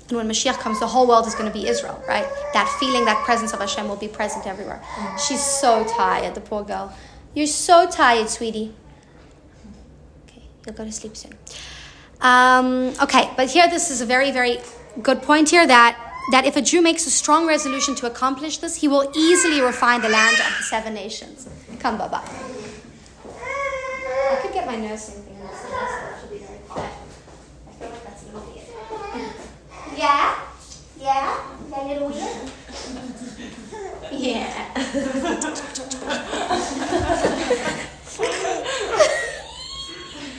And 0.09 0.17
when 0.17 0.29
Mashiach 0.29 0.59
comes, 0.59 0.81
the 0.81 0.89
whole 0.89 1.07
world 1.07 1.27
is 1.27 1.35
going 1.35 1.51
to 1.51 1.57
be 1.57 1.69
Israel, 1.69 2.03
right? 2.09 2.27
That 2.53 2.69
feeling, 2.81 3.05
that 3.05 3.25
presence 3.25 3.53
of 3.53 3.61
Hashem 3.61 3.87
will 3.87 3.97
be 3.97 4.09
present 4.09 4.47
everywhere. 4.47 4.83
She's 5.25 5.45
so 5.45 5.85
tired, 5.85 6.35
the 6.35 6.41
poor 6.41 6.65
girl. 6.65 6.93
You're 7.33 7.47
so 7.47 7.89
tired, 7.89 8.29
sweetie. 8.29 8.75
Okay, 10.25 10.43
you'll 10.67 10.75
go 10.75 10.85
to 10.85 10.91
sleep 10.91 11.17
soon. 11.17 11.35
Um, 12.21 12.93
okay, 13.01 13.31
but 13.37 13.51
here 13.51 13.69
this 13.69 13.91
is 13.91 14.01
a 14.01 14.07
very, 14.07 14.33
very 14.33 14.59
good 15.01 15.23
point 15.23 15.51
here 15.51 15.65
that 15.65 16.10
that 16.31 16.45
if 16.47 16.57
a 16.57 16.63
Jew 16.63 16.83
makes 16.83 17.07
a 17.07 17.11
strong 17.11 17.47
resolution 17.47 17.95
to 17.97 18.07
accomplish 18.07 18.59
this, 18.59 18.77
he 18.77 18.89
will 18.89 19.11
easily 19.17 19.61
refine 19.61 20.01
the 20.01 20.09
land 20.09 20.37
of 20.39 20.57
the 20.59 20.63
seven 20.65 20.95
nations. 20.95 21.49
Come, 21.79 21.99
Baba. 21.99 22.23
I 23.27 24.39
could 24.43 24.53
get 24.53 24.67
my 24.67 24.77
nursing 24.77 25.23
thing. 25.23 25.31
Yeah? 29.97 30.39
Yeah? 30.99 31.37
That 31.71 31.87
little 31.87 32.09
weird? 32.09 32.51
yeah. 34.13 34.71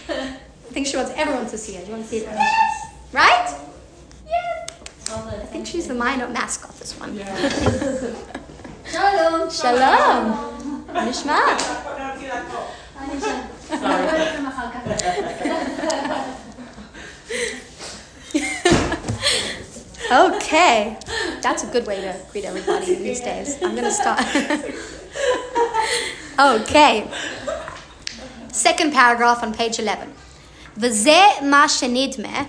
I 0.09 0.73
think 0.73 0.87
she 0.87 0.97
wants 0.97 1.11
everyone 1.15 1.47
to 1.47 1.57
see 1.57 1.75
it. 1.75 1.85
You 1.85 1.93
want 1.93 2.03
to 2.05 2.09
see 2.09 2.17
it? 2.19 2.29
Right? 3.11 3.55
I 5.13 5.45
think 5.51 5.67
she's 5.67 5.87
the 5.87 5.93
Mayanot 5.93 6.31
mascot, 6.31 6.71
this 6.79 6.97
one. 6.97 7.17
Shalom. 8.91 9.51
Shalom. 9.51 10.47
נשמע? 10.93 11.39
okay, 20.11 20.97
that's 21.41 21.63
a 21.63 21.67
good 21.67 21.87
way 21.87 22.01
to 22.01 22.13
greet 22.31 22.43
everybody 22.45 22.95
these 22.95 23.21
days. 23.21 23.57
I'm 23.63 23.75
gonna 23.75 23.91
start. 23.91 24.19
okay, 26.53 27.07
second 28.51 28.93
paragraph 28.93 29.43
on 29.43 29.53
page 29.53 29.79
11. 29.79 30.07
וזה 30.77 31.21
מה 31.41 31.69
שנדמה 31.69 32.43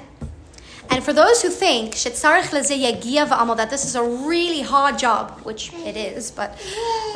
and 0.91 1.03
for 1.03 1.13
those 1.13 1.43
who 1.43 1.49
think 1.49 1.95
that 1.95 3.69
this 3.71 3.85
is 3.85 3.95
a 3.95 4.03
really 4.03 4.61
hard 4.61 4.99
job, 4.99 5.41
which 5.43 5.73
it 5.73 5.97
is, 5.97 6.31
but 6.31 6.57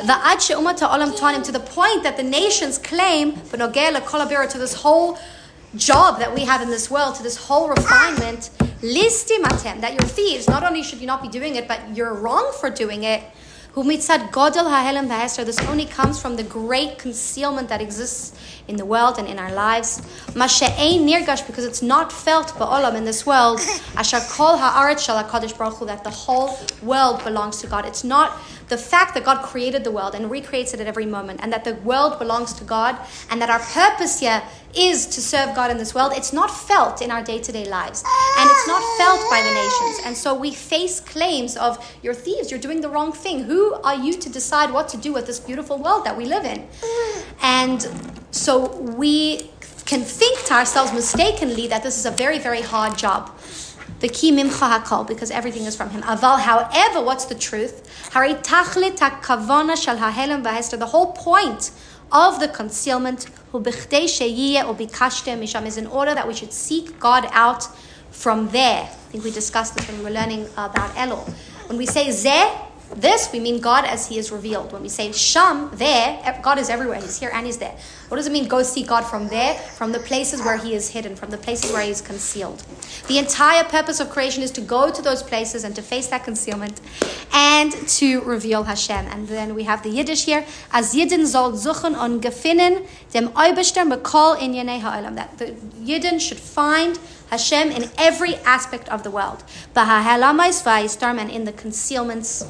the 0.05 0.17
Ad 0.23 0.39
Olam 0.39 1.15
Tanim 1.15 1.43
to 1.43 1.51
the 1.51 1.59
point 1.59 2.03
that 2.03 2.17
the 2.17 2.23
nations 2.23 2.77
claim 2.77 3.33
to 3.33 4.57
this 4.57 4.73
whole 4.73 5.17
job 5.75 6.19
that 6.19 6.33
we 6.33 6.41
have 6.45 6.61
in 6.61 6.69
this 6.69 6.89
world, 6.89 7.15
to 7.15 7.23
this 7.23 7.37
whole 7.37 7.69
refinement, 7.69 8.49
listimatem, 8.81 9.81
that 9.81 9.93
you're 9.93 10.09
thieves. 10.09 10.47
Not 10.47 10.63
only 10.63 10.81
should 10.81 10.99
you 10.99 11.07
not 11.07 11.21
be 11.21 11.27
doing 11.27 11.55
it, 11.55 11.67
but 11.67 11.79
you're 11.95 12.13
wrong 12.13 12.51
for 12.59 12.69
doing 12.69 13.03
it. 13.03 13.23
Godel 13.77 14.65
Hahelem. 14.65 15.07
This 15.45 15.59
only 15.67 15.85
comes 15.85 16.19
from 16.19 16.35
the 16.35 16.43
great 16.43 16.97
concealment 16.97 17.69
that 17.69 17.79
exists 17.79 18.35
in 18.67 18.75
the 18.75 18.85
world 18.85 19.19
and 19.19 19.27
in 19.27 19.37
our 19.37 19.53
lives. 19.53 20.01
Nirgash 20.33 21.45
because 21.45 21.63
it's 21.63 21.83
not 21.83 22.11
felt 22.11 22.47
ba'olam 22.55 22.95
in 22.95 23.05
this 23.05 23.23
world. 23.23 23.59
Asher 23.95 24.19
kol 24.31 24.57
ha'aretz 24.57 25.05
shel 25.05 25.23
HaKadosh 25.23 25.55
Baruch 25.55 25.75
Hu 25.75 25.85
that 25.85 26.03
the 26.03 26.09
whole 26.09 26.57
world 26.81 27.23
belongs 27.23 27.61
to 27.61 27.67
God. 27.67 27.85
It's 27.85 28.03
not 28.03 28.39
the 28.67 28.77
fact 28.77 29.13
that 29.13 29.23
God 29.23 29.43
created 29.43 29.83
the 29.83 29.91
world 29.91 30.13
and 30.13 30.29
recreates 30.29 30.73
it 30.73 30.79
at 30.79 30.87
every 30.87 31.05
moment, 31.05 31.39
and 31.41 31.53
that 31.53 31.63
the 31.63 31.75
world 31.75 32.19
belongs 32.19 32.53
to 32.53 32.63
God, 32.63 32.97
and 33.29 33.41
that 33.41 33.49
our 33.49 33.59
purpose 33.59 34.19
here 34.19 34.43
is 34.75 35.05
to 35.07 35.21
serve 35.21 35.55
God 35.55 35.71
in 35.71 35.77
this 35.77 35.95
world, 35.95 36.11
it's 36.15 36.33
not 36.33 36.51
felt 36.51 37.01
in 37.01 37.09
our 37.09 37.23
day 37.23 37.39
to 37.39 37.51
day 37.51 37.65
lives. 37.65 38.03
And 38.37 38.49
it's 38.49 38.67
not 38.67 38.83
felt 38.97 39.29
by 39.29 39.41
the 39.41 39.53
nations. 39.53 40.05
And 40.05 40.15
so 40.15 40.35
we 40.35 40.51
face 40.51 40.99
claims 40.99 41.57
of, 41.57 41.83
you're 42.03 42.13
thieves, 42.13 42.51
you're 42.51 42.59
doing 42.59 42.81
the 42.81 42.89
wrong 42.89 43.11
thing. 43.11 43.43
Who 43.43 43.73
are 43.75 43.95
you 43.95 44.13
to 44.13 44.29
decide 44.29 44.71
what 44.71 44.87
to 44.89 44.97
do 44.97 45.13
with 45.13 45.25
this 45.25 45.39
beautiful 45.39 45.77
world 45.77 46.05
that 46.05 46.15
we 46.15 46.25
live 46.25 46.45
in? 46.45 46.67
And 47.41 47.87
so 48.31 48.75
we 48.77 49.49
can 49.85 50.01
think 50.01 50.43
to 50.45 50.53
ourselves 50.53 50.91
mistakenly 50.91 51.67
that 51.67 51.81
this 51.81 51.97
is 51.97 52.05
a 52.05 52.11
very, 52.11 52.39
very 52.39 52.61
hard 52.61 52.97
job. 52.97 53.31
The 53.99 54.09
key 54.09 54.31
mimcha 54.31 54.79
hakol, 54.79 55.07
because 55.07 55.31
everything 55.31 55.63
is 55.63 55.75
from 55.75 55.89
him. 55.89 56.03
Aval, 56.03 56.39
however, 56.39 57.01
what's 57.01 57.25
the 57.25 57.33
truth? 57.33 57.83
The 58.13 58.37
whole 60.85 61.13
point 61.13 61.71
of 62.11 62.39
the 62.39 62.47
concealment 62.47 63.25
is 65.65 65.77
in 65.77 65.87
order 65.87 66.13
that 66.13 66.27
we 66.27 66.33
should 66.33 66.53
seek 66.53 66.99
God 66.99 67.27
out 67.31 67.67
from 68.11 68.49
there. 68.49 68.83
I 68.83 69.09
think 69.09 69.23
we 69.23 69.31
discussed 69.31 69.75
this 69.75 69.87
when 69.87 69.97
we 69.97 70.03
were 70.03 70.11
learning 70.11 70.47
about 70.53 70.91
Elul. 70.91 71.27
When 71.67 71.77
we 71.77 71.85
say 71.85 72.07
zeh, 72.07 72.66
this, 72.95 73.29
we 73.33 73.39
mean 73.39 73.59
God 73.59 73.85
as 73.85 74.07
He 74.07 74.17
is 74.17 74.31
revealed. 74.31 74.71
When 74.71 74.81
we 74.81 74.89
say 74.89 75.11
Sham, 75.11 75.69
there, 75.73 76.39
God 76.41 76.57
is 76.57 76.69
everywhere. 76.69 76.99
He's 77.01 77.19
here 77.19 77.31
and 77.33 77.45
He's 77.45 77.57
there. 77.57 77.75
What 78.07 78.17
does 78.17 78.27
it 78.27 78.31
mean, 78.31 78.47
go 78.47 78.63
see 78.63 78.83
God 78.83 79.01
from 79.01 79.27
there? 79.27 79.55
From 79.55 79.91
the 79.91 79.99
places 79.99 80.41
where 80.41 80.57
He 80.57 80.73
is 80.73 80.89
hidden, 80.89 81.15
from 81.15 81.29
the 81.29 81.37
places 81.37 81.71
where 81.71 81.81
He 81.81 81.91
is 81.91 82.01
concealed. 82.01 82.63
The 83.07 83.17
entire 83.17 83.63
purpose 83.65 83.99
of 83.99 84.09
creation 84.09 84.41
is 84.41 84.51
to 84.51 84.61
go 84.61 84.89
to 84.91 85.01
those 85.01 85.21
places 85.21 85.63
and 85.63 85.75
to 85.75 85.81
face 85.81 86.07
that 86.07 86.23
concealment 86.23 86.79
and 87.33 87.71
to 87.71 88.21
reveal 88.21 88.63
Hashem. 88.63 89.05
And 89.07 89.27
then 89.27 89.53
we 89.53 89.63
have 89.63 89.83
the 89.83 89.89
Yiddish 89.89 90.25
here, 90.25 90.45
as 90.71 90.95
Yidden 90.95 91.25
soll 91.25 91.51
suchen 91.53 91.95
und 91.95 92.21
gefinnen 92.21 92.87
dem 93.11 93.29
Oberstern 93.29 93.89
bekol 93.91 94.41
in 94.41 94.53
ha'olam. 94.67 95.15
That 95.15 95.37
the 95.37 95.51
Yidden 95.83 96.21
should 96.21 96.39
find 96.39 96.97
Hashem 97.29 97.71
in 97.71 97.89
every 97.97 98.35
aspect 98.37 98.87
of 98.89 99.03
the 99.03 99.11
world. 99.11 99.43
And 99.75 101.31
in 101.31 101.45
the 101.45 101.51
concealments 101.51 102.45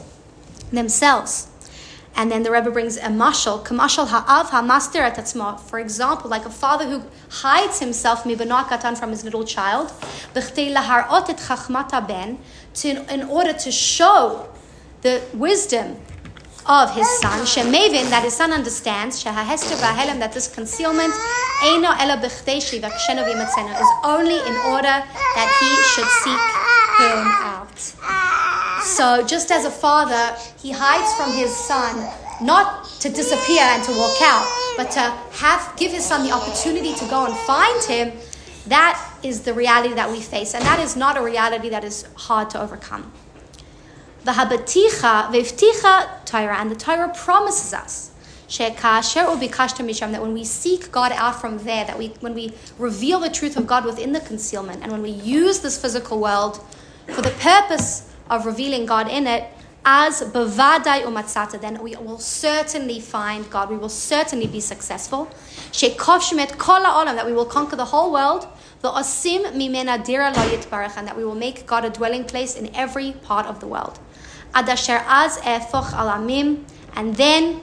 themselves. 0.72 1.48
And 2.16 2.32
then 2.32 2.42
the 2.42 2.52
Rebbe 2.52 2.72
brings 2.72 2.98
a 2.98 3.02
mashal, 3.02 3.64
kamashal 3.64 4.08
ha'av 4.08 4.50
ha'master 4.50 5.02
atatzma. 5.02 5.60
For 5.60 5.78
example, 5.78 6.32
like 6.32 6.46
a 6.46 6.50
father 6.50 6.86
who 6.90 7.04
hides 7.30 7.80
himself 7.80 8.24
mibanakatan 8.24 8.98
from 8.98 9.12
his 9.12 9.24
little 9.24 9.46
child, 9.46 9.94
laharot 10.34 11.30
et 11.30 11.38
chachmata 11.38 12.08
ben, 12.08 12.40
to, 12.74 13.14
in 13.14 13.24
order 13.30 13.54
to 13.54 13.72
show 13.72 14.50
the 15.04 15.22
wisdom 15.36 15.98
of 16.66 16.94
his 16.96 17.08
son, 17.20 17.46
Shemavin, 17.46 18.10
that 18.10 18.24
his 18.24 18.34
son 18.34 18.52
understands, 18.52 19.24
Shehahester 19.24 19.78
v'ahelem, 19.78 20.20
that 20.20 20.34
this 20.34 20.48
concealment, 20.54 21.14
Eino 21.62 21.96
ela 22.00 22.20
is 22.20 23.88
only 24.04 24.36
in 24.36 24.56
order 24.74 25.04
that 25.38 25.50
he 25.60 25.70
should 25.94 26.10
seek 26.24 26.44
him 27.00 27.28
out. 27.46 28.27
So, 28.88 29.22
just 29.28 29.52
as 29.52 29.66
a 29.66 29.70
father, 29.70 30.36
he 30.60 30.72
hides 30.72 31.14
from 31.16 31.34
his 31.34 31.54
son 31.54 32.10
not 32.42 32.86
to 33.02 33.10
disappear 33.10 33.62
and 33.62 33.84
to 33.84 33.92
walk 33.92 34.16
out, 34.22 34.48
but 34.78 34.90
to 34.92 35.02
have 35.40 35.74
give 35.76 35.92
his 35.92 36.06
son 36.06 36.26
the 36.26 36.32
opportunity 36.32 36.96
to 36.96 37.06
go 37.08 37.26
and 37.26 37.36
find 37.40 37.84
him. 37.84 38.14
That 38.68 38.98
is 39.22 39.42
the 39.42 39.54
reality 39.54 39.94
that 39.94 40.10
we 40.10 40.22
face, 40.22 40.56
and 40.56 40.64
that 40.64 40.80
is 40.80 40.96
not 40.96 41.18
a 41.18 41.22
reality 41.22 41.68
that 41.70 41.84
is 41.84 42.08
hard 42.16 42.50
to 42.52 42.62
overcome. 42.62 43.12
The 44.24 44.32
habaticha 44.32 45.32
vevticha 45.32 46.26
Torah, 46.26 46.58
and 46.58 46.72
the 46.72 46.76
Torah 46.76 47.14
promises 47.14 47.74
us 47.74 48.12
that 48.58 50.22
when 50.22 50.34
we 50.34 50.46
seek 50.46 50.92
God 50.94 51.12
out 51.12 51.42
from 51.42 51.58
there, 51.60 51.84
that 51.84 51.98
we 51.98 52.14
when 52.22 52.34
we 52.34 52.54
reveal 52.80 53.20
the 53.20 53.30
truth 53.30 53.58
of 53.58 53.68
God 53.68 53.84
within 53.84 54.14
the 54.14 54.22
concealment, 54.22 54.82
and 54.82 54.94
when 54.94 55.02
we 55.02 55.12
use 55.12 55.60
this 55.60 55.80
physical 55.80 56.20
world 56.20 56.64
for 57.08 57.22
the 57.22 57.32
purpose 57.32 58.07
of 58.30 58.46
revealing 58.46 58.86
God 58.86 59.10
in 59.10 59.28
it, 59.28 59.46
as 59.90 60.22
bavadai 60.22 61.04
umatzata, 61.04 61.62
then 61.62 61.82
we 61.82 61.96
will 61.96 62.20
certainly 62.20 63.00
find 63.00 63.50
God. 63.50 63.70
We 63.70 63.78
will 63.78 63.88
certainly 63.88 64.46
be 64.46 64.60
successful. 64.60 65.30
Shekovshmet 65.72 66.58
kol 66.58 66.82
olam, 66.82 67.16
that 67.16 67.26
we 67.26 67.32
will 67.32 67.46
conquer 67.46 67.78
the 67.78 67.86
whole 67.86 68.12
world. 68.12 68.50
The 68.82 68.90
osim 68.90 69.46
mimena 69.54 70.04
dira 70.04 70.34
barach, 70.34 70.98
and 70.98 71.08
that 71.08 71.16
we 71.16 71.24
will 71.24 71.36
make 71.36 71.66
God 71.66 71.86
a 71.86 71.90
dwelling 71.90 72.26
place 72.26 72.58
in 72.58 72.76
every 72.76 73.14
part 73.14 73.46
of 73.46 73.62
the 73.62 73.68
world. 73.68 73.98
Adasher 74.54 75.02
az 75.08 75.40
efoch 75.40 75.92
alamim, 75.92 76.66
and 76.94 77.16
then 77.16 77.62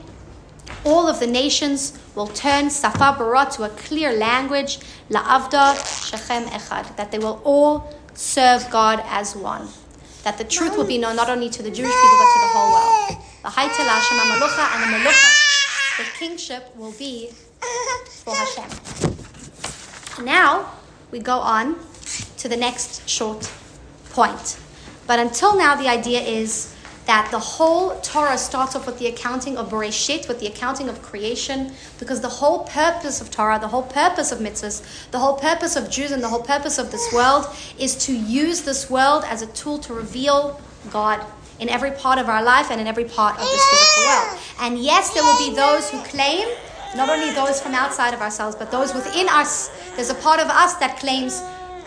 all 0.83 1.07
of 1.07 1.19
the 1.19 1.27
nations 1.27 1.97
will 2.15 2.27
turn 2.27 2.71
safa 2.71 3.15
barat 3.19 3.51
to 3.51 3.65
a 3.65 3.69
clear 3.69 4.11
language, 4.13 4.79
la'avda 5.11 5.75
shechem 6.09 6.45
echad, 6.45 6.95
that 6.95 7.11
they 7.11 7.19
will 7.19 7.39
all 7.43 7.93
serve 8.15 8.67
God 8.71 9.03
as 9.05 9.35
one 9.35 9.67
that 10.25 10.39
the 10.39 10.43
truth 10.43 10.75
will 10.75 10.87
be 10.87 10.97
known 10.97 11.15
not 11.15 11.29
only 11.29 11.49
to 11.49 11.61
the 11.61 11.69
Jewish 11.69 11.93
people 11.93 12.17
but 12.17 12.29
to 12.33 12.39
the 12.41 12.51
whole 12.51 12.71
world. 12.73 13.23
The 13.43 13.49
Haitel 13.49 13.85
Hashem 13.85 14.17
Malucha 14.17 14.65
and 14.73 14.81
the 14.83 14.89
Malucha, 14.97 15.29
the 15.99 16.05
kingship 16.17 16.75
will 16.75 16.93
be 16.93 17.29
for 18.23 18.33
Hashem. 18.33 18.65
Now 20.25 20.71
we 21.11 21.19
go 21.19 21.37
on 21.37 21.77
to 22.37 22.49
the 22.49 22.57
next 22.57 23.07
short 23.07 23.51
point. 24.09 24.57
But 25.05 25.19
until 25.19 25.55
now, 25.55 25.75
the 25.75 25.87
idea 25.87 26.21
is 26.21 26.74
that 27.05 27.29
the 27.29 27.39
whole 27.39 27.99
Torah 28.01 28.37
starts 28.37 28.75
off 28.75 28.87
with 28.87 28.97
the 28.97 29.07
accounting 29.07 29.57
of 29.57 29.69
Bereshit, 29.69 30.27
with 30.27 30.39
the 30.39 30.47
accounting 30.47 30.89
of 30.89 31.01
creation, 31.01 31.71
because 31.99 32.21
the 32.21 32.29
whole 32.29 32.63
purpose 32.63 33.21
of 33.21 33.29
Torah, 33.29 33.59
the 33.59 33.67
whole 33.67 33.83
purpose 33.83 34.31
of 34.31 34.39
mitzvahs, 34.39 35.11
the 35.11 35.19
whole 35.19 35.37
purpose 35.37 35.75
of 35.75 35.89
Jews, 35.89 36.11
and 36.11 36.23
the 36.23 36.29
whole 36.29 36.41
purpose 36.41 36.79
of 36.79 36.91
this 36.91 37.13
world 37.13 37.45
is 37.77 37.95
to 38.05 38.13
use 38.15 38.63
this 38.63 38.89
world 38.89 39.23
as 39.27 39.41
a 39.41 39.47
tool 39.47 39.77
to 39.79 39.93
reveal 39.93 40.59
God 40.89 41.23
in 41.59 41.69
every 41.69 41.91
part 41.91 42.19
of 42.19 42.27
our 42.27 42.43
life 42.43 42.71
and 42.71 42.81
in 42.81 42.87
every 42.87 43.05
part 43.05 43.35
of 43.35 43.41
this 43.41 43.65
physical 43.69 44.03
world. 44.09 44.39
And 44.61 44.79
yes, 44.79 45.13
there 45.13 45.23
will 45.23 45.37
be 45.37 45.55
those 45.55 45.89
who 45.89 46.01
claim, 46.03 46.47
not 46.95 47.09
only 47.09 47.31
those 47.33 47.61
from 47.61 47.73
outside 47.73 48.13
of 48.13 48.21
ourselves, 48.21 48.55
but 48.55 48.71
those 48.71 48.93
within 48.93 49.29
us. 49.29 49.69
There's 49.95 50.09
a 50.09 50.15
part 50.15 50.39
of 50.39 50.47
us 50.47 50.73
that 50.75 50.97
claims 50.97 51.41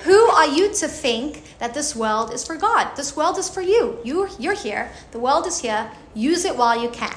who 0.04 0.18
are 0.28 0.46
you 0.46 0.72
to 0.74 0.88
think 0.88 1.42
that 1.58 1.74
this 1.74 1.96
world 1.96 2.32
is 2.32 2.46
for 2.46 2.56
God? 2.56 2.94
This 2.96 3.16
world 3.16 3.38
is 3.38 3.48
for 3.48 3.62
you. 3.62 3.98
you 4.04 4.28
you're 4.38 4.54
here. 4.54 4.92
The 5.10 5.18
world 5.18 5.46
is 5.46 5.58
here. 5.60 5.90
Use 6.14 6.44
it 6.44 6.56
while 6.56 6.80
you 6.80 6.88
can. 6.88 7.16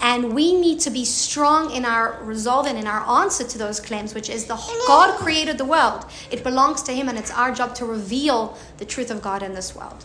And 0.00 0.34
we 0.34 0.58
need 0.58 0.80
to 0.80 0.90
be 0.90 1.04
strong 1.04 1.70
in 1.70 1.84
our 1.84 2.18
resolve 2.24 2.66
and 2.66 2.78
in 2.78 2.86
our 2.86 3.22
answer 3.22 3.44
to 3.44 3.58
those 3.58 3.80
claims, 3.80 4.14
which 4.14 4.30
is 4.30 4.46
the 4.46 4.56
God 4.86 5.18
created 5.18 5.58
the 5.58 5.64
world. 5.64 6.06
It 6.30 6.42
belongs 6.42 6.82
to 6.84 6.92
Him, 6.92 7.08
and 7.08 7.18
it's 7.18 7.30
our 7.30 7.52
job 7.52 7.74
to 7.76 7.84
reveal 7.84 8.56
the 8.78 8.86
truth 8.86 9.10
of 9.10 9.20
God 9.20 9.42
in 9.42 9.54
this 9.54 9.76
world. 9.76 10.04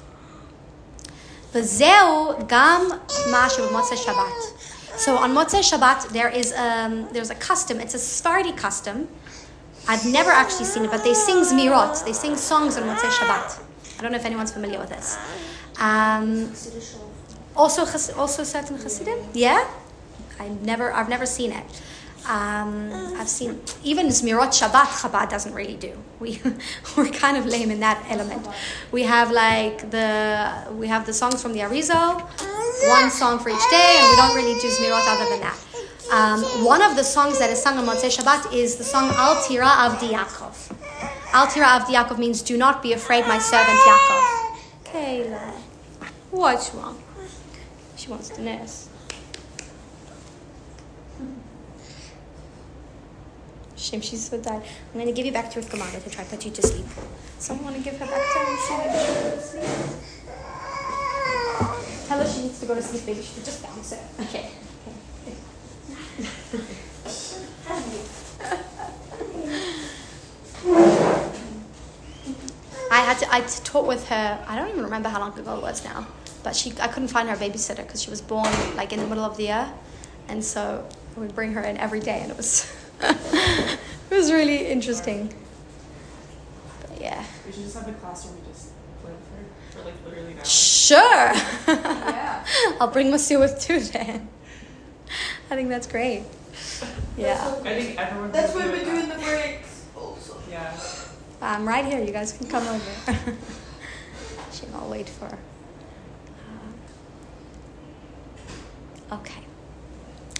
So 4.97 5.17
on 5.17 5.33
Motzei 5.33 5.63
Shabbat, 5.63 6.09
there 6.09 6.29
is 6.29 6.53
um, 6.53 7.07
there's 7.13 7.29
a 7.29 7.35
custom. 7.35 7.79
It's 7.79 7.93
a 7.93 7.99
Sephardi 7.99 8.51
custom 8.51 9.07
I've 9.87 10.05
never 10.05 10.31
actually 10.31 10.65
seen 10.65 10.85
it, 10.85 10.91
but 10.91 11.03
they 11.03 11.13
sing 11.13 11.37
Zmirot. 11.37 12.03
They 12.05 12.13
sing 12.13 12.35
songs 12.35 12.77
on 12.77 12.83
Motzei 12.83 13.09
Shabbat. 13.09 13.61
I 13.97 14.01
don't 14.01 14.11
know 14.11 14.17
if 14.17 14.25
anyone's 14.25 14.51
familiar 14.51 14.79
with 14.79 14.89
this. 14.89 15.17
Um, 15.79 16.51
also, 17.55 17.81
also 18.17 18.43
certain 18.43 18.77
Hasidim. 18.77 19.19
Yeah, 19.33 19.67
I 20.39 20.49
never, 20.49 20.91
I've 20.91 21.09
never 21.09 21.25
seen 21.25 21.51
it. 21.51 21.65
Um, 22.27 22.89
I've 23.17 23.29
seen 23.29 23.61
even 23.83 24.07
Zmirot 24.07 24.49
Shabbat. 24.49 24.87
Chabad 25.01 25.29
doesn't 25.29 25.53
really 25.53 25.75
do. 25.75 25.93
We 26.19 26.41
we're 26.97 27.09
kind 27.09 27.37
of 27.37 27.45
lame 27.45 27.69
in 27.69 27.79
that 27.81 28.03
element. 28.09 28.47
We 28.91 29.03
have 29.03 29.29
like 29.31 29.91
the 29.91 30.65
we 30.71 30.87
have 30.87 31.05
the 31.05 31.13
songs 31.13 31.43
from 31.43 31.53
the 31.53 31.59
Arizal, 31.59 32.21
one 32.89 33.11
song 33.11 33.37
for 33.37 33.49
each 33.49 33.69
day, 33.69 33.97
and 33.99 34.09
we 34.09 34.15
don't 34.15 34.35
really 34.35 34.59
do 34.59 34.67
Zmirot 34.67 35.05
other 35.07 35.29
than 35.29 35.41
that. 35.41 35.64
Um, 36.11 36.43
one 36.63 36.81
of 36.81 36.95
the 36.95 37.03
songs 37.03 37.39
that 37.39 37.49
is 37.49 37.61
sung 37.61 37.77
on 37.77 37.85
Motzei 37.85 38.15
Shabbat 38.15 38.53
is 38.53 38.75
the 38.75 38.83
song 38.83 39.09
Al 39.15 39.41
Tira 39.43 39.65
Avdi 39.65 40.11
Yaakov. 40.11 40.71
Al 41.33 41.47
Tira 41.47 41.65
Avdi 41.65 41.95
Yaakov 41.95 42.19
means 42.19 42.41
"Do 42.43 42.57
not 42.57 42.83
be 42.83 42.93
afraid, 42.93 43.25
my 43.27 43.39
servant 43.39 43.79
Yaakov." 43.79 44.23
Kayla, 44.85 45.51
what's 46.31 46.73
wrong? 46.75 47.01
She 47.97 48.09
wants 48.09 48.29
to 48.29 48.41
nurse. 48.41 48.89
Shame, 53.75 54.01
she's 54.01 54.29
so 54.29 54.39
tired. 54.39 54.63
I'm 54.63 54.93
going 54.93 55.07
to 55.07 55.11
give 55.11 55.25
you 55.25 55.31
back 55.31 55.49
to 55.51 55.59
Ruth 55.59 55.69
Gamada 55.71 56.03
to 56.03 56.09
try 56.09 56.23
to 56.23 56.29
put 56.29 56.45
you 56.45 56.51
to 56.51 56.61
sleep. 56.61 56.85
Someone 57.39 57.65
want 57.65 57.77
to 57.77 57.83
give 57.83 57.99
her 57.99 58.05
back 58.05 58.21
to 58.33 58.39
her 58.39 58.45
if 58.53 58.59
she 58.61 59.57
sleep? 59.57 59.67
Tell 62.07 62.19
her 62.19 62.27
she 62.27 62.41
needs 62.43 62.59
to 62.59 62.65
go 62.65 62.75
to 62.75 62.81
sleep, 62.81 63.05
baby. 63.05 63.21
She 63.21 63.33
should 63.35 63.45
just 63.45 63.61
bounce 63.63 63.91
it. 63.91 63.99
Okay. 64.21 64.49
I 72.91 72.99
had 72.99 73.17
to, 73.19 73.33
I 73.33 73.41
taught 73.41 73.87
with 73.87 74.07
her, 74.07 74.43
I 74.47 74.55
don't 74.55 74.69
even 74.69 74.83
remember 74.83 75.09
how 75.09 75.19
long 75.19 75.37
ago 75.37 75.57
it 75.57 75.61
was 75.61 75.83
now, 75.83 76.07
but 76.43 76.55
she, 76.55 76.73
I 76.79 76.87
couldn't 76.87 77.09
find 77.09 77.29
her 77.29 77.35
babysitter 77.35 77.77
because 77.77 78.01
she 78.01 78.09
was 78.09 78.21
born 78.21 78.49
like 78.75 78.93
in 78.93 78.99
the 78.99 79.07
middle 79.07 79.25
of 79.25 79.37
the 79.37 79.43
year. 79.43 79.73
And 80.27 80.43
so 80.43 80.87
we'd 81.17 81.35
bring 81.35 81.53
her 81.53 81.61
in 81.61 81.77
every 81.77 81.99
day 81.99 82.21
and 82.21 82.31
it 82.31 82.37
was, 82.37 82.71
it 83.01 83.79
was 84.11 84.31
really 84.31 84.67
interesting. 84.67 85.33
But 86.81 87.01
yeah. 87.01 87.25
We 87.45 87.51
should 87.51 87.63
just 87.63 87.75
have 87.75 87.87
a 87.87 87.93
class 87.93 88.25
where 88.25 88.35
we 88.35 88.47
just 88.47 88.69
play 89.01 89.11
with 89.11 89.29
her 89.31 89.79
for 89.79 89.85
like 89.85 89.95
literally 90.05 90.31
an 90.33 90.39
hour. 90.39 90.45
Sure. 90.45 91.33
Yeah. 91.67 92.45
I'll 92.79 92.91
bring 92.91 93.11
Masu 93.11 93.39
with 93.39 93.59
too 93.59 93.79
then. 93.81 94.29
I 95.49 95.55
think 95.55 95.69
that's 95.69 95.87
great. 95.87 96.23
Yeah. 97.17 97.55
I 97.63 97.79
think 97.79 97.99
everyone. 97.99 98.31
That's 98.31 98.51
can 98.51 98.61
what 98.61 98.71
we 98.71 98.79
it 98.79 98.85
do 98.85 98.93
now. 98.93 99.03
in 99.03 99.09
the 99.09 99.15
breaks. 99.15 99.85
Also. 99.95 100.37
Yeah. 100.49 100.75
I'm 101.41 101.67
right 101.67 101.85
here. 101.85 101.99
You 102.03 102.11
guys 102.11 102.33
can 102.33 102.47
come 102.47 102.67
over. 102.67 102.91
she 104.51 104.65
will 104.67 104.89
wait 104.89 105.07
for. 105.09 105.37
Uh, 109.11 109.15
okay. 109.15 109.41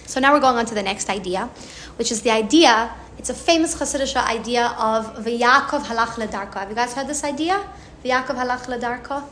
So 0.06 0.20
now 0.20 0.32
we're 0.32 0.40
going 0.40 0.56
on 0.56 0.66
to 0.66 0.74
the 0.74 0.82
next 0.82 1.08
idea, 1.10 1.48
which 1.96 2.10
is 2.12 2.22
the 2.22 2.30
idea. 2.30 2.92
It's 3.18 3.30
a 3.30 3.34
famous 3.34 3.74
Hasidic 3.74 4.14
idea 4.16 4.74
of 4.78 5.16
V'Yakov 5.24 5.84
halach 5.84 6.16
ledarko. 6.16 6.54
Have 6.54 6.68
you 6.68 6.74
guys 6.74 6.92
heard 6.94 7.06
this 7.06 7.24
idea? 7.24 7.66
V'Yakov 8.04 8.36
halach 8.36 8.66
ledarko. 8.66 9.24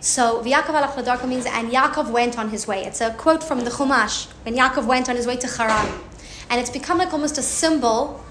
So 0.00 0.42
V'Yakov 0.42 0.74
halach 0.74 0.94
ledarko 0.94 1.26
means 1.28 1.46
and 1.46 1.70
Yaakov 1.70 2.10
went 2.10 2.38
on 2.38 2.50
his 2.50 2.66
way. 2.66 2.84
It's 2.84 3.00
a 3.00 3.12
quote 3.14 3.42
from 3.42 3.60
the 3.64 3.70
Chumash 3.70 4.26
when 4.44 4.54
Yaakov 4.56 4.84
went 4.86 5.08
on 5.08 5.16
his 5.16 5.26
way 5.26 5.36
to 5.36 5.46
Haran, 5.46 5.88
and 6.50 6.60
it's 6.60 6.70
become 6.70 6.98
like 6.98 7.12
almost 7.12 7.38
a 7.38 7.42
symbol 7.42 8.24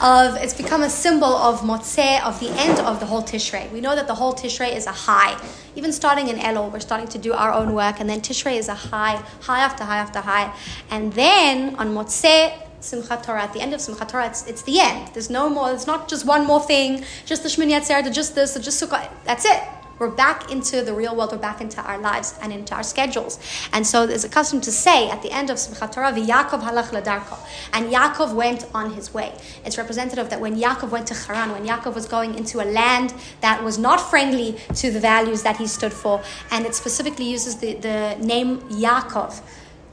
of 0.00 0.36
it's 0.36 0.54
become 0.54 0.82
a 0.82 0.90
symbol 0.90 1.34
of 1.34 1.60
Motzeh, 1.60 2.22
of 2.24 2.38
the 2.40 2.50
end 2.50 2.78
of 2.80 3.00
the 3.00 3.06
whole 3.06 3.22
Tishrei. 3.22 3.70
We 3.72 3.80
know 3.80 3.94
that 3.94 4.06
the 4.06 4.14
whole 4.14 4.34
Tishrei 4.34 4.74
is 4.74 4.86
a 4.86 4.92
high. 4.92 5.40
Even 5.74 5.92
starting 5.92 6.28
in 6.28 6.36
Elul, 6.36 6.72
we're 6.72 6.80
starting 6.80 7.08
to 7.08 7.18
do 7.18 7.32
our 7.32 7.52
own 7.52 7.74
work, 7.74 8.00
and 8.00 8.08
then 8.08 8.20
Tishrei 8.20 8.56
is 8.56 8.68
a 8.68 8.74
high, 8.74 9.22
high 9.42 9.60
after 9.60 9.84
high 9.84 9.98
after 9.98 10.20
high. 10.20 10.52
And 10.90 11.12
then 11.12 11.76
on 11.76 11.94
Motzeh, 11.94 12.52
Simchat 12.80 13.22
Torah, 13.22 13.42
at 13.42 13.52
the 13.52 13.60
end 13.60 13.72
of 13.74 13.80
Simchat 13.80 14.08
Torah, 14.08 14.26
it's, 14.26 14.46
it's 14.46 14.62
the 14.62 14.80
end. 14.80 15.10
There's 15.14 15.30
no 15.30 15.48
more, 15.48 15.72
it's 15.72 15.86
not 15.86 16.08
just 16.08 16.26
one 16.26 16.46
more 16.46 16.60
thing, 16.60 17.04
just 17.24 17.42
the 17.42 17.48
Shmini 17.48 17.78
Atzeret, 17.78 18.12
just 18.12 18.34
this, 18.34 18.56
or 18.56 18.60
just 18.60 18.82
Sukkot. 18.82 19.08
That's 19.24 19.44
it. 19.44 19.62
We're 19.98 20.10
back 20.10 20.50
into 20.50 20.82
the 20.82 20.92
real 20.92 21.16
world, 21.16 21.32
we're 21.32 21.38
back 21.38 21.62
into 21.62 21.80
our 21.80 21.96
lives 21.98 22.34
and 22.42 22.52
into 22.52 22.74
our 22.74 22.82
schedules. 22.82 23.38
And 23.72 23.86
so 23.86 24.06
there's 24.06 24.24
a 24.24 24.28
custom 24.28 24.60
to 24.60 24.70
say 24.70 25.08
at 25.08 25.22
the 25.22 25.30
end 25.30 25.48
of 25.48 25.56
Simchat 25.56 25.92
Torah, 25.92 26.12
Yaakov 26.12 26.60
halach 26.60 26.90
ledarko. 26.90 27.38
And 27.72 27.90
Yaakov 27.90 28.34
went 28.34 28.66
on 28.74 28.92
his 28.92 29.14
way. 29.14 29.32
It's 29.64 29.78
representative 29.78 30.28
that 30.28 30.40
when 30.40 30.56
Yaakov 30.56 30.90
went 30.90 31.06
to 31.06 31.14
Haran, 31.14 31.50
when 31.52 31.66
Yaakov 31.66 31.94
was 31.94 32.06
going 32.06 32.34
into 32.34 32.62
a 32.62 32.66
land 32.66 33.14
that 33.40 33.64
was 33.64 33.78
not 33.78 33.96
friendly 33.98 34.56
to 34.74 34.90
the 34.90 35.00
values 35.00 35.42
that 35.44 35.56
he 35.56 35.66
stood 35.66 35.94
for, 35.94 36.22
and 36.50 36.66
it 36.66 36.74
specifically 36.74 37.30
uses 37.30 37.56
the, 37.56 37.74
the 37.74 38.16
name 38.20 38.60
Yaakov. 38.68 39.40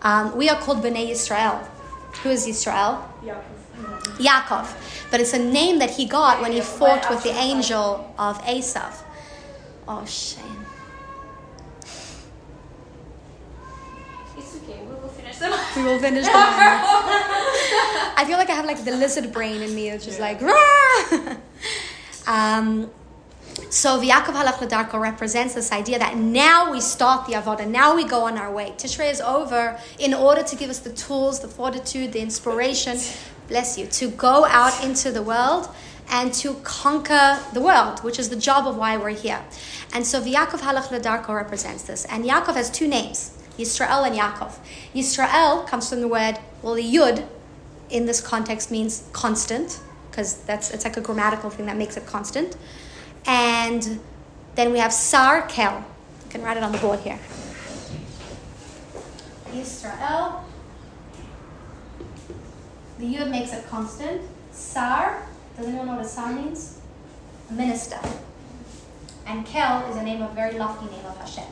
Um, 0.01 0.35
we 0.35 0.49
are 0.49 0.59
called 0.59 0.83
Bnei 0.83 1.11
Yisrael. 1.11 1.65
Who 2.23 2.29
is 2.29 2.45
Yisrael? 2.45 3.01
Yaakov. 4.17 4.67
But 5.09 5.21
it's 5.21 5.33
a 5.33 5.39
name 5.39 5.79
that 5.79 5.91
he 5.91 6.05
got 6.05 6.41
when 6.41 6.51
he 6.51 6.59
fought 6.59 7.09
with 7.09 7.23
the 7.23 7.31
angel 7.31 8.13
of 8.17 8.41
Esav. 8.43 9.02
Oh, 9.87 10.05
shame. 10.05 10.65
It's 14.37 14.55
okay. 14.57 14.81
We 14.81 14.95
will 14.95 15.09
finish 15.09 15.37
them. 15.37 15.51
We 15.75 15.83
will 15.83 15.99
finish 15.99 16.25
the 16.25 16.31
moment. 16.31 16.81
I 18.15 18.23
feel 18.25 18.37
like 18.37 18.49
I 18.49 18.53
have 18.53 18.65
like 18.65 18.83
the 18.83 18.91
lizard 18.91 19.31
brain 19.33 19.61
in 19.61 19.75
me. 19.75 19.89
It's 19.89 20.05
just 20.05 20.19
like, 20.19 20.41
Rah! 20.41 21.35
um, 22.27 22.89
so 23.69 23.99
V'Yakov 23.99 24.35
halach 24.35 24.59
ledarko 24.59 24.99
represents 24.99 25.53
this 25.53 25.71
idea 25.71 25.99
that 25.99 26.15
now 26.15 26.71
we 26.71 26.79
start 26.79 27.27
the 27.27 27.33
avodah, 27.33 27.67
now 27.67 27.95
we 27.95 28.05
go 28.05 28.25
on 28.25 28.37
our 28.37 28.51
way. 28.51 28.73
Tishrei 28.77 29.11
is 29.11 29.19
over 29.19 29.79
in 29.99 30.13
order 30.13 30.43
to 30.43 30.55
give 30.55 30.69
us 30.69 30.79
the 30.79 30.93
tools, 30.93 31.39
the 31.39 31.47
fortitude, 31.47 32.13
the 32.13 32.19
inspiration, 32.19 32.97
bless 33.47 33.77
you, 33.77 33.87
to 33.87 34.09
go 34.09 34.45
out 34.45 34.83
into 34.83 35.11
the 35.11 35.21
world 35.21 35.69
and 36.09 36.33
to 36.33 36.53
conquer 36.63 37.39
the 37.53 37.61
world, 37.61 38.03
which 38.03 38.19
is 38.19 38.29
the 38.29 38.35
job 38.35 38.67
of 38.67 38.77
why 38.77 38.97
we're 38.97 39.09
here. 39.09 39.41
And 39.93 40.05
so 40.07 40.19
V'Yakov 40.19 40.61
halach 40.61 40.87
ledarko 40.87 41.35
represents 41.35 41.83
this. 41.83 42.05
And 42.05 42.25
Yaakov 42.25 42.55
has 42.55 42.71
two 42.71 42.87
names, 42.87 43.37
Yisrael 43.59 44.07
and 44.07 44.15
Yaakov. 44.17 44.57
Yisrael 44.93 45.67
comes 45.67 45.87
from 45.89 46.01
the 46.01 46.07
word, 46.07 46.39
well, 46.63 46.73
the 46.73 46.83
yud 46.83 47.27
in 47.91 48.07
this 48.07 48.19
context 48.19 48.71
means 48.71 49.07
constant, 49.13 49.79
because 50.09 50.37
that's 50.45 50.71
it's 50.71 50.83
like 50.83 50.97
a 50.97 51.01
grammatical 51.01 51.51
thing 51.51 51.67
that 51.67 51.77
makes 51.77 51.95
it 51.95 52.07
constant. 52.07 52.57
And 53.27 53.99
then 54.55 54.71
we 54.71 54.79
have 54.79 54.91
Sar 54.91 55.43
Kel. 55.43 55.85
You 56.25 56.31
can 56.31 56.41
write 56.41 56.57
it 56.57 56.63
on 56.63 56.71
the 56.71 56.79
board 56.79 56.99
here. 57.01 57.19
Yisrael. 59.51 60.41
The 62.97 63.05
yud 63.15 63.29
makes 63.29 63.53
it 63.53 63.67
constant. 63.67 64.21
Sar. 64.51 65.27
Does 65.55 65.67
anyone 65.67 65.85
know 65.85 65.95
what 65.97 66.05
a 66.05 66.07
sar 66.07 66.33
means? 66.33 66.79
A 67.51 67.53
minister. 67.53 67.99
And 69.25 69.45
Kel 69.45 69.89
is 69.89 69.95
a 69.95 70.03
name 70.03 70.21
of 70.21 70.33
very 70.33 70.57
lofty 70.57 70.85
name 70.85 71.05
of 71.05 71.17
Hashem. 71.17 71.45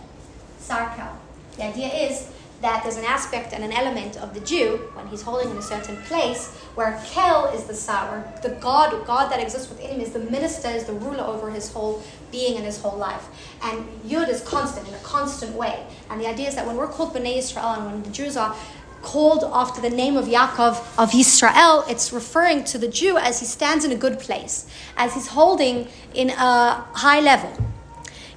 Sar 0.60 0.93
Kel. 0.95 1.17
The 1.57 1.65
idea 1.65 1.88
is 1.88 2.31
that 2.62 2.84
there's 2.84 2.97
an 2.97 3.05
aspect 3.05 3.53
and 3.53 3.63
an 3.63 3.71
element 3.71 4.17
of 4.17 4.34
the 4.34 4.39
Jew 4.39 4.89
when 4.93 5.07
he's 5.07 5.23
holding 5.23 5.49
in 5.49 5.57
a 5.57 5.62
certain 5.62 5.97
place 6.03 6.55
where 6.75 7.01
Kel 7.07 7.47
is 7.47 7.63
the 7.63 7.73
Sar, 7.73 8.31
the 8.43 8.49
God, 8.49 9.05
God 9.05 9.31
that 9.31 9.41
exists 9.41 9.67
within 9.69 9.89
him 9.89 10.01
is 10.01 10.12
the 10.12 10.19
minister, 10.19 10.69
is 10.69 10.86
the 10.86 10.93
ruler 10.93 11.23
over 11.23 11.49
his 11.49 11.71
whole 11.73 12.03
being 12.31 12.57
and 12.57 12.65
his 12.65 12.79
whole 12.79 12.97
life. 12.97 13.27
And 13.63 13.86
Yud 14.05 14.29
is 14.29 14.41
constant 14.41 14.88
in 14.88 14.93
a 14.93 14.99
constant 14.99 15.55
way. 15.55 15.86
And 16.10 16.21
the 16.21 16.27
idea 16.27 16.47
is 16.49 16.55
that 16.55 16.67
when 16.67 16.77
we're 16.77 16.88
called 16.88 17.15
Bnei 17.15 17.38
Israel 17.38 17.65
and 17.65 17.86
when 17.86 18.03
the 18.03 18.12
Jews 18.12 18.38
are 18.38 18.55
called 19.01 19.43
after 19.51 19.81
the 19.81 19.89
name 19.89 20.17
of 20.17 20.25
Yaakov 20.25 20.81
of 20.97 21.13
Israel, 21.13 21.83
it's 21.87 22.13
referring 22.13 22.63
to 22.65 22.77
the 22.77 22.87
Jew 22.87 23.17
as 23.17 23.39
he 23.39 23.45
stands 23.45 23.83
in 23.83 23.91
a 23.91 23.95
good 23.95 24.19
place, 24.19 24.67
as 24.97 25.13
he's 25.13 25.27
holding 25.27 25.87
in 26.13 26.29
a 26.29 26.85
high 26.93 27.19
level. 27.19 27.51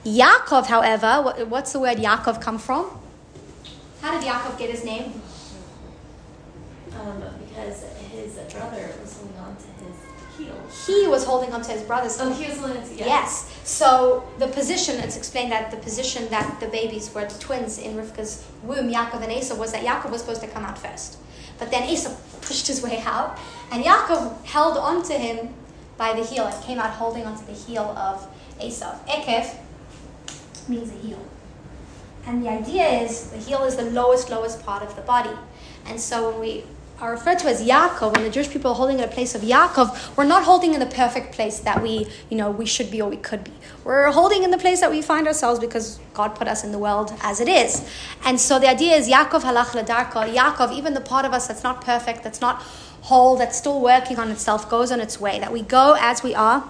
Yaakov, 0.04 0.66
however, 0.66 1.44
what's 1.44 1.72
the 1.72 1.80
word 1.80 1.98
Yaakov 1.98 2.40
come 2.40 2.58
from? 2.58 2.90
How 4.00 4.18
did 4.18 4.28
Yaakov 4.28 4.58
get 4.58 4.70
his 4.70 4.84
name? 4.84 5.20
Um, 7.00 7.22
because 7.46 7.84
his 8.12 8.34
brother 8.52 8.92
was 9.00 9.16
holding 9.16 9.38
on 9.38 9.56
to 9.56 9.66
his 9.84 9.96
heel. 10.36 10.63
He 10.86 11.06
was 11.06 11.24
holding 11.24 11.52
onto 11.52 11.70
his 11.70 11.82
brother's 11.82 12.20
Oh, 12.20 12.32
he 12.32 12.48
was 12.48 12.58
holding 12.58 12.78
on 12.78 12.88
to 12.88 12.94
yeah. 12.94 13.06
Yes. 13.06 13.50
So 13.64 14.28
the 14.38 14.48
position, 14.48 14.96
it's 15.00 15.16
explained 15.16 15.52
that 15.52 15.70
the 15.70 15.76
position 15.76 16.28
that 16.28 16.58
the 16.60 16.66
babies 16.66 17.14
were 17.14 17.24
the 17.24 17.38
twins 17.38 17.78
in 17.78 17.96
Rivka's 17.96 18.44
womb, 18.62 18.90
Yaakov 18.90 19.22
and 19.22 19.32
Esau, 19.32 19.54
was 19.54 19.72
that 19.72 19.84
Yaakov 19.84 20.10
was 20.10 20.20
supposed 20.20 20.42
to 20.42 20.48
come 20.48 20.64
out 20.64 20.76
first. 20.76 21.18
But 21.58 21.70
then 21.70 21.88
Esau 21.88 22.12
pushed 22.42 22.66
his 22.66 22.82
way 22.82 23.00
out, 23.06 23.38
and 23.70 23.84
Yaakov 23.84 24.44
held 24.44 24.76
onto 24.76 25.14
him 25.14 25.54
by 25.96 26.12
the 26.12 26.24
heel 26.24 26.44
and 26.44 26.64
came 26.64 26.78
out 26.78 26.90
holding 26.90 27.24
onto 27.24 27.46
the 27.46 27.52
heel 27.52 27.94
of 27.96 28.26
Esau. 28.60 28.94
Ekev 29.06 29.56
means 30.68 30.90
a 30.90 31.06
heel. 31.06 31.24
And 32.26 32.44
the 32.44 32.48
idea 32.48 32.86
is 33.02 33.30
the 33.30 33.38
heel 33.38 33.64
is 33.64 33.76
the 33.76 33.84
lowest, 33.84 34.30
lowest 34.30 34.64
part 34.64 34.82
of 34.82 34.96
the 34.96 35.02
body. 35.02 35.36
And 35.86 36.00
so 36.00 36.30
when 36.30 36.40
we 36.40 36.64
are 37.00 37.10
referred 37.10 37.38
to 37.40 37.48
as 37.48 37.60
Yaakov, 37.66 38.12
when 38.12 38.22
the 38.22 38.30
Jewish 38.30 38.50
people 38.50 38.70
are 38.70 38.74
holding 38.74 38.98
in 38.98 39.04
a 39.04 39.08
place 39.08 39.34
of 39.34 39.42
Yaakov, 39.42 40.16
we're 40.16 40.24
not 40.24 40.44
holding 40.44 40.74
in 40.74 40.80
the 40.80 40.86
perfect 40.86 41.32
place 41.32 41.58
that 41.60 41.82
we, 41.82 42.06
you 42.30 42.36
know, 42.36 42.50
we 42.50 42.66
should 42.66 42.90
be 42.90 43.02
or 43.02 43.10
we 43.10 43.16
could 43.16 43.42
be. 43.42 43.52
We're 43.82 44.10
holding 44.12 44.44
in 44.44 44.50
the 44.50 44.58
place 44.58 44.80
that 44.80 44.90
we 44.90 45.02
find 45.02 45.26
ourselves 45.26 45.58
because 45.58 45.98
God 46.14 46.36
put 46.36 46.46
us 46.46 46.62
in 46.62 46.72
the 46.72 46.78
world 46.78 47.12
as 47.20 47.40
it 47.40 47.48
is. 47.48 47.88
And 48.24 48.40
so 48.40 48.58
the 48.58 48.68
idea 48.68 48.94
is 48.96 49.08
Yaakov 49.08 49.42
halach 49.42 49.72
ledarko. 49.78 50.32
Yaakov, 50.32 50.72
even 50.72 50.94
the 50.94 51.00
part 51.00 51.24
of 51.24 51.32
us 51.32 51.48
that's 51.48 51.64
not 51.64 51.80
perfect, 51.80 52.22
that's 52.22 52.40
not 52.40 52.62
whole, 53.02 53.36
that's 53.36 53.58
still 53.58 53.80
working 53.80 54.18
on 54.18 54.30
itself, 54.30 54.70
goes 54.70 54.92
on 54.92 55.00
its 55.00 55.20
way. 55.20 55.40
That 55.40 55.52
we 55.52 55.62
go 55.62 55.96
as 55.98 56.22
we 56.22 56.34
are. 56.34 56.64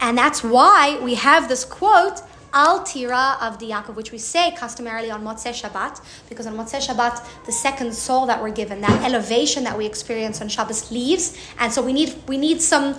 And 0.00 0.16
that's 0.16 0.42
why 0.42 0.98
we 1.02 1.14
have 1.14 1.48
this 1.48 1.64
quote, 1.64 2.22
Al 2.52 2.82
Tira 2.84 3.36
Avdi 3.40 3.70
Yaakov, 3.70 3.94
which 3.96 4.12
we 4.12 4.18
say 4.18 4.54
customarily 4.56 5.10
on 5.10 5.22
Motzei 5.22 5.52
Shabbat, 5.52 6.00
because 6.28 6.46
on 6.46 6.54
Motzei 6.54 6.80
Shabbat, 6.80 7.24
the 7.46 7.52
second 7.52 7.94
soul 7.94 8.26
that 8.26 8.40
we're 8.42 8.50
given, 8.50 8.80
that 8.80 9.04
elevation 9.04 9.64
that 9.64 9.76
we 9.76 9.86
experience 9.86 10.40
on 10.40 10.48
Shabbos 10.48 10.90
leaves, 10.90 11.36
and 11.58 11.72
so 11.72 11.82
we 11.82 11.92
need 11.92 12.14
we 12.26 12.38
need 12.38 12.60
some 12.60 12.96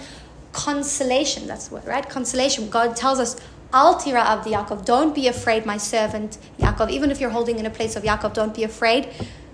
consolation. 0.54 1.48
That's 1.48 1.72
what 1.72 1.86
right? 1.88 2.08
Consolation. 2.08 2.70
God 2.70 2.96
tells 2.96 3.20
us, 3.20 3.40
Al 3.74 3.98
Tira 3.98 4.22
Avdi 4.22 4.54
Yaakov, 4.54 4.86
don't 4.86 5.14
be 5.14 5.28
afraid, 5.28 5.66
my 5.66 5.78
servant 5.78 6.38
Yaakov. 6.60 6.90
Even 6.90 7.12
if 7.12 7.20
you're 7.20 7.30
holding 7.30 7.60
in 7.60 7.66
a 7.66 7.70
place 7.70 7.96
of 7.96 8.04
Yaakov, 8.04 8.34
don't 8.34 8.56
be 8.56 8.64
afraid. 8.64 9.10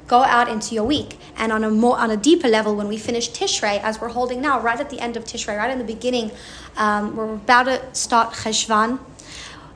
Go 0.06 0.22
out 0.22 0.50
into 0.50 0.76
your 0.76 0.84
week, 0.84 1.18
and 1.38 1.54
on 1.54 1.64
a 1.64 1.70
more 1.70 1.98
on 1.98 2.12
a 2.12 2.18
deeper 2.18 2.50
level, 2.50 2.76
when 2.76 2.90
we 2.90 2.98
finish 2.98 3.32
Tishrei, 3.32 3.82
as 3.82 4.02
we're 4.02 4.10
holding 4.10 4.42
now, 4.42 4.60
right 4.60 4.80
at 4.80 4.90
the 4.90 5.00
end 5.00 5.16
of 5.16 5.24
Tishrei, 5.24 5.58
right 5.58 5.72
in 5.72 5.78
the 5.78 5.86
beginning, 5.86 6.32
um, 6.76 7.16
we're 7.16 7.34
about 7.34 7.64
to 7.64 7.96
start 7.96 8.34
Cheshvan 8.34 9.00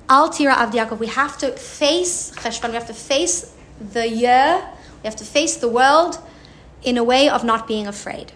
Al 0.09 0.29
Tira 0.29 0.53
Avdi 0.55 0.99
We 0.99 1.07
have 1.07 1.37
to 1.39 1.51
face 1.51 2.31
Cheshvan. 2.31 2.69
We 2.69 2.75
have 2.75 2.87
to 2.87 2.93
face 2.93 3.53
the 3.79 4.07
year. 4.07 4.67
We 5.03 5.07
have 5.07 5.15
to 5.17 5.25
face 5.25 5.57
the 5.57 5.69
world 5.69 6.19
in 6.83 6.97
a 6.97 7.03
way 7.03 7.29
of 7.29 7.43
not 7.43 7.67
being 7.67 7.87
afraid. 7.87 8.31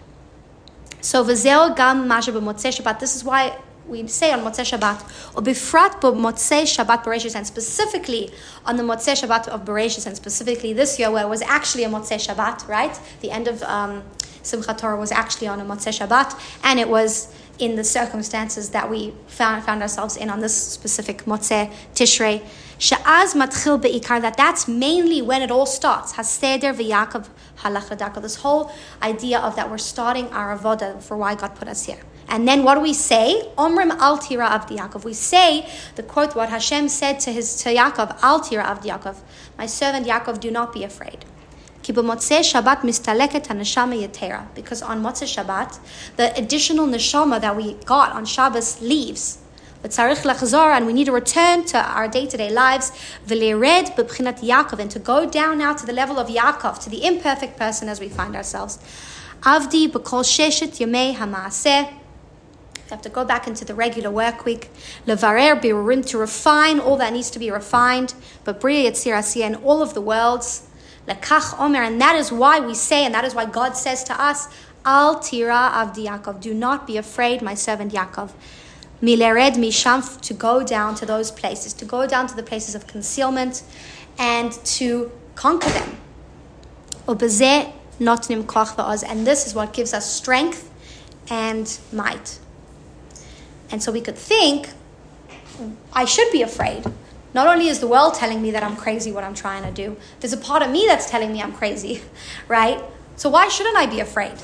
So 1.00 1.24
v'zeo 1.24 1.74
gam 1.74 2.06
masha 2.06 2.32
b'motzei 2.32 2.72
Shabbat. 2.78 3.00
This 3.00 3.16
is 3.16 3.24
why 3.24 3.56
we 3.86 4.06
say 4.06 4.32
on 4.32 4.40
Motzei 4.40 4.64
Shabbat, 4.64 5.36
or 5.36 5.42
bifrat 5.42 6.00
Motzei 6.00 6.62
Shabbat 6.62 7.04
Bereshis, 7.04 7.34
and 7.34 7.46
specifically 7.46 8.30
on 8.64 8.76
the 8.76 8.82
Motzei 8.82 9.14
Shabbat 9.20 9.48
of 9.48 9.64
Bereshis, 9.64 10.06
and 10.06 10.16
specifically 10.16 10.72
this 10.72 10.98
year 10.98 11.10
where 11.10 11.24
it 11.24 11.28
was 11.28 11.42
actually 11.42 11.84
a 11.84 11.88
Motzei 11.88 12.18
Shabbat, 12.26 12.68
right? 12.68 12.98
The 13.20 13.30
end 13.30 13.48
of 13.48 13.62
um, 13.64 14.02
Simchat 14.42 14.78
Torah 14.78 14.96
was 14.96 15.12
actually 15.12 15.48
on 15.48 15.60
a 15.60 15.64
Motzei 15.64 15.92
Shabbat, 15.98 16.38
and 16.62 16.78
it 16.78 16.88
was 16.88 17.34
in 17.62 17.76
the 17.76 17.84
circumstances 17.84 18.70
that 18.70 18.90
we 18.90 19.14
found, 19.28 19.62
found 19.64 19.82
ourselves 19.82 20.16
in 20.16 20.28
on 20.28 20.40
this 20.40 20.54
specific 20.54 21.24
Motzei 21.26 21.72
Tishrei. 21.94 22.42
Sha'az 22.80 23.36
matchil 23.36 23.80
be'ikar, 23.80 24.20
that 24.20 24.36
that's 24.36 24.66
mainly 24.66 25.22
when 25.22 25.42
it 25.42 25.52
all 25.52 25.66
starts. 25.66 26.14
Haseder 26.14 26.74
v'Yakov 26.74 27.28
halach 27.58 28.20
This 28.20 28.36
whole 28.36 28.72
idea 29.00 29.38
of 29.38 29.54
that 29.54 29.70
we're 29.70 29.78
starting 29.78 30.26
our 30.30 30.58
avoda 30.58 31.00
for 31.00 31.16
why 31.16 31.36
God 31.36 31.54
put 31.54 31.68
us 31.68 31.86
here. 31.86 32.00
And 32.28 32.48
then 32.48 32.64
what 32.64 32.74
do 32.74 32.80
we 32.80 32.94
say? 32.94 33.48
Omrim 33.56 33.90
al 33.90 34.18
tira 34.18 34.46
av 34.46 34.66
Yaakov. 34.66 35.04
We 35.04 35.12
say 35.12 35.68
the 35.94 36.02
quote 36.02 36.34
what 36.34 36.48
Hashem 36.48 36.88
said 36.88 37.20
to 37.20 37.32
his 37.32 37.54
to 37.62 37.68
Yaakov, 37.68 38.18
al 38.22 38.40
tira 38.40 38.64
av 38.64 38.82
Yaakov. 38.82 39.18
My 39.56 39.66
servant 39.66 40.06
Yaakov, 40.06 40.40
do 40.40 40.50
not 40.50 40.72
be 40.72 40.82
afraid. 40.82 41.24
Because 41.84 41.98
on 44.82 45.02
Motzei 45.02 45.26
Shabbat, 45.26 45.78
the 46.16 46.36
additional 46.36 46.86
neshama 46.86 47.40
that 47.40 47.56
we 47.56 47.74
got 47.84 48.12
on 48.12 48.24
Shabbos 48.24 48.80
leaves. 48.80 49.38
And 49.84 50.86
we 50.86 50.92
need 50.92 51.06
to 51.06 51.12
return 51.12 51.64
to 51.64 51.78
our 51.78 52.06
day 52.06 52.26
to 52.26 52.36
day 52.36 52.50
lives. 52.50 52.92
And 53.28 54.90
to 54.90 55.00
go 55.02 55.28
down 55.28 55.58
now 55.58 55.74
to 55.74 55.84
the 55.84 55.92
level 55.92 56.20
of 56.20 56.28
Yaakov, 56.28 56.78
to 56.84 56.90
the 56.90 57.04
imperfect 57.04 57.58
person 57.58 57.88
as 57.88 57.98
we 57.98 58.08
find 58.08 58.36
ourselves. 58.36 58.78
Avdi 59.42 59.88
b'kol 59.88 60.22
sheshet 60.22 60.78
yamei 60.78 61.16
hamaaseh 61.16 61.90
We 61.90 62.90
have 62.90 63.02
to 63.02 63.08
go 63.08 63.24
back 63.24 63.48
into 63.48 63.64
the 63.64 63.74
regular 63.74 64.08
work 64.08 64.44
week. 64.44 64.70
Levarer 65.04 65.60
birurim 65.60 66.06
to 66.10 66.18
refine 66.18 66.78
all 66.78 66.96
that 66.98 67.12
needs 67.12 67.30
to 67.32 67.40
be 67.40 67.50
refined. 67.50 68.14
But 68.44 68.60
bria 68.60 68.88
yitzir 68.88 69.36
in 69.40 69.56
all 69.56 69.82
of 69.82 69.94
the 69.94 70.00
worlds. 70.00 70.68
Lekach 71.06 71.58
omer, 71.58 71.82
and 71.82 72.00
that 72.00 72.16
is 72.16 72.30
why 72.30 72.60
we 72.60 72.74
say, 72.74 73.04
and 73.04 73.14
that 73.14 73.24
is 73.24 73.34
why 73.34 73.46
God 73.46 73.76
says 73.76 74.04
to 74.04 74.20
us, 74.20 74.48
Al 74.84 75.20
tira 75.20 75.70
avdi 75.74 76.06
Yaakov, 76.06 76.40
do 76.40 76.54
not 76.54 76.86
be 76.86 76.96
afraid, 76.96 77.42
my 77.42 77.54
servant 77.54 77.92
Yaakov. 77.92 78.30
Milered 79.02 79.54
misham, 79.54 80.20
to 80.20 80.34
go 80.34 80.62
down 80.62 80.94
to 80.94 81.06
those 81.06 81.30
places, 81.30 81.72
to 81.74 81.84
go 81.84 82.06
down 82.06 82.26
to 82.28 82.36
the 82.36 82.42
places 82.42 82.74
of 82.74 82.86
concealment, 82.86 83.62
and 84.18 84.52
to 84.64 85.10
conquer 85.34 85.70
them. 85.70 85.96
Obezeh 87.06 87.72
notnim 87.98 88.46
koch 88.46 89.02
and 89.08 89.26
this 89.26 89.46
is 89.46 89.54
what 89.54 89.72
gives 89.72 89.92
us 89.92 90.10
strength 90.10 90.70
and 91.28 91.78
might. 91.92 92.38
And 93.70 93.82
so 93.82 93.90
we 93.90 94.00
could 94.00 94.18
think, 94.18 94.68
I 95.92 96.04
should 96.04 96.30
be 96.30 96.42
afraid. 96.42 96.84
Not 97.34 97.46
only 97.46 97.68
is 97.68 97.80
the 97.80 97.86
world 97.86 98.14
telling 98.14 98.42
me 98.42 98.50
that 98.50 98.62
I'm 98.62 98.76
crazy 98.76 99.10
what 99.12 99.24
I'm 99.24 99.34
trying 99.34 99.62
to 99.62 99.70
do, 99.70 99.96
there's 100.20 100.32
a 100.32 100.38
part 100.38 100.62
of 100.62 100.70
me 100.70 100.84
that's 100.86 101.10
telling 101.10 101.32
me 101.32 101.42
I'm 101.42 101.52
crazy, 101.52 102.02
right? 102.48 102.82
So 103.16 103.28
why 103.28 103.48
shouldn't 103.48 103.76
I 103.76 103.86
be 103.86 104.00
afraid? 104.00 104.34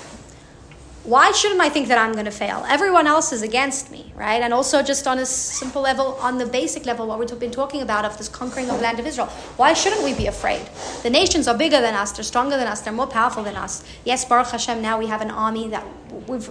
Why 1.05 1.33
shouldn't 1.33 1.61
I 1.61 1.71
think 1.71 1.89
that 1.89 1.97
I'm 1.97 2.13
going 2.13 2.27
to 2.27 2.31
fail? 2.31 2.67
Everyone 2.69 3.07
else 3.07 3.33
is 3.33 3.41
against 3.41 3.91
me, 3.91 4.13
right? 4.15 4.43
And 4.43 4.53
also, 4.53 4.83
just 4.83 5.07
on 5.07 5.19
a 5.19 5.25
simple 5.25 5.81
level, 5.81 6.19
on 6.21 6.37
the 6.37 6.45
basic 6.45 6.85
level, 6.85 7.07
what 7.07 7.19
we've 7.19 7.39
been 7.41 7.51
talking 7.51 7.81
about 7.81 8.05
of 8.05 8.19
this 8.19 8.29
conquering 8.29 8.69
of 8.69 8.77
the 8.77 8.83
land 8.83 9.01
of 9.01 9.07
Israel, 9.07 9.29
why 9.57 9.73
shouldn't 9.73 10.05
we 10.05 10.13
be 10.13 10.27
afraid? 10.27 10.61
The 11.03 11.09
nations 11.09 11.49
are 11.49 11.57
bigger 11.57 11.81
than 11.81 11.95
us, 11.95 12.13
they're 12.13 12.25
stronger 12.25 12.59
than 12.59 12.67
us, 12.67 12.83
they're 12.83 12.93
more 12.93 13.07
powerful 13.07 13.43
than 13.43 13.57
us. 13.57 13.85
Yes, 14.05 14.27
Baruch 14.27 14.49
Hashem, 14.49 14.83
now 14.83 14.99
we 14.99 15.07
have 15.07 15.23
an 15.23 15.31
army 15.31 15.69
that 15.69 15.87
we've 16.27 16.51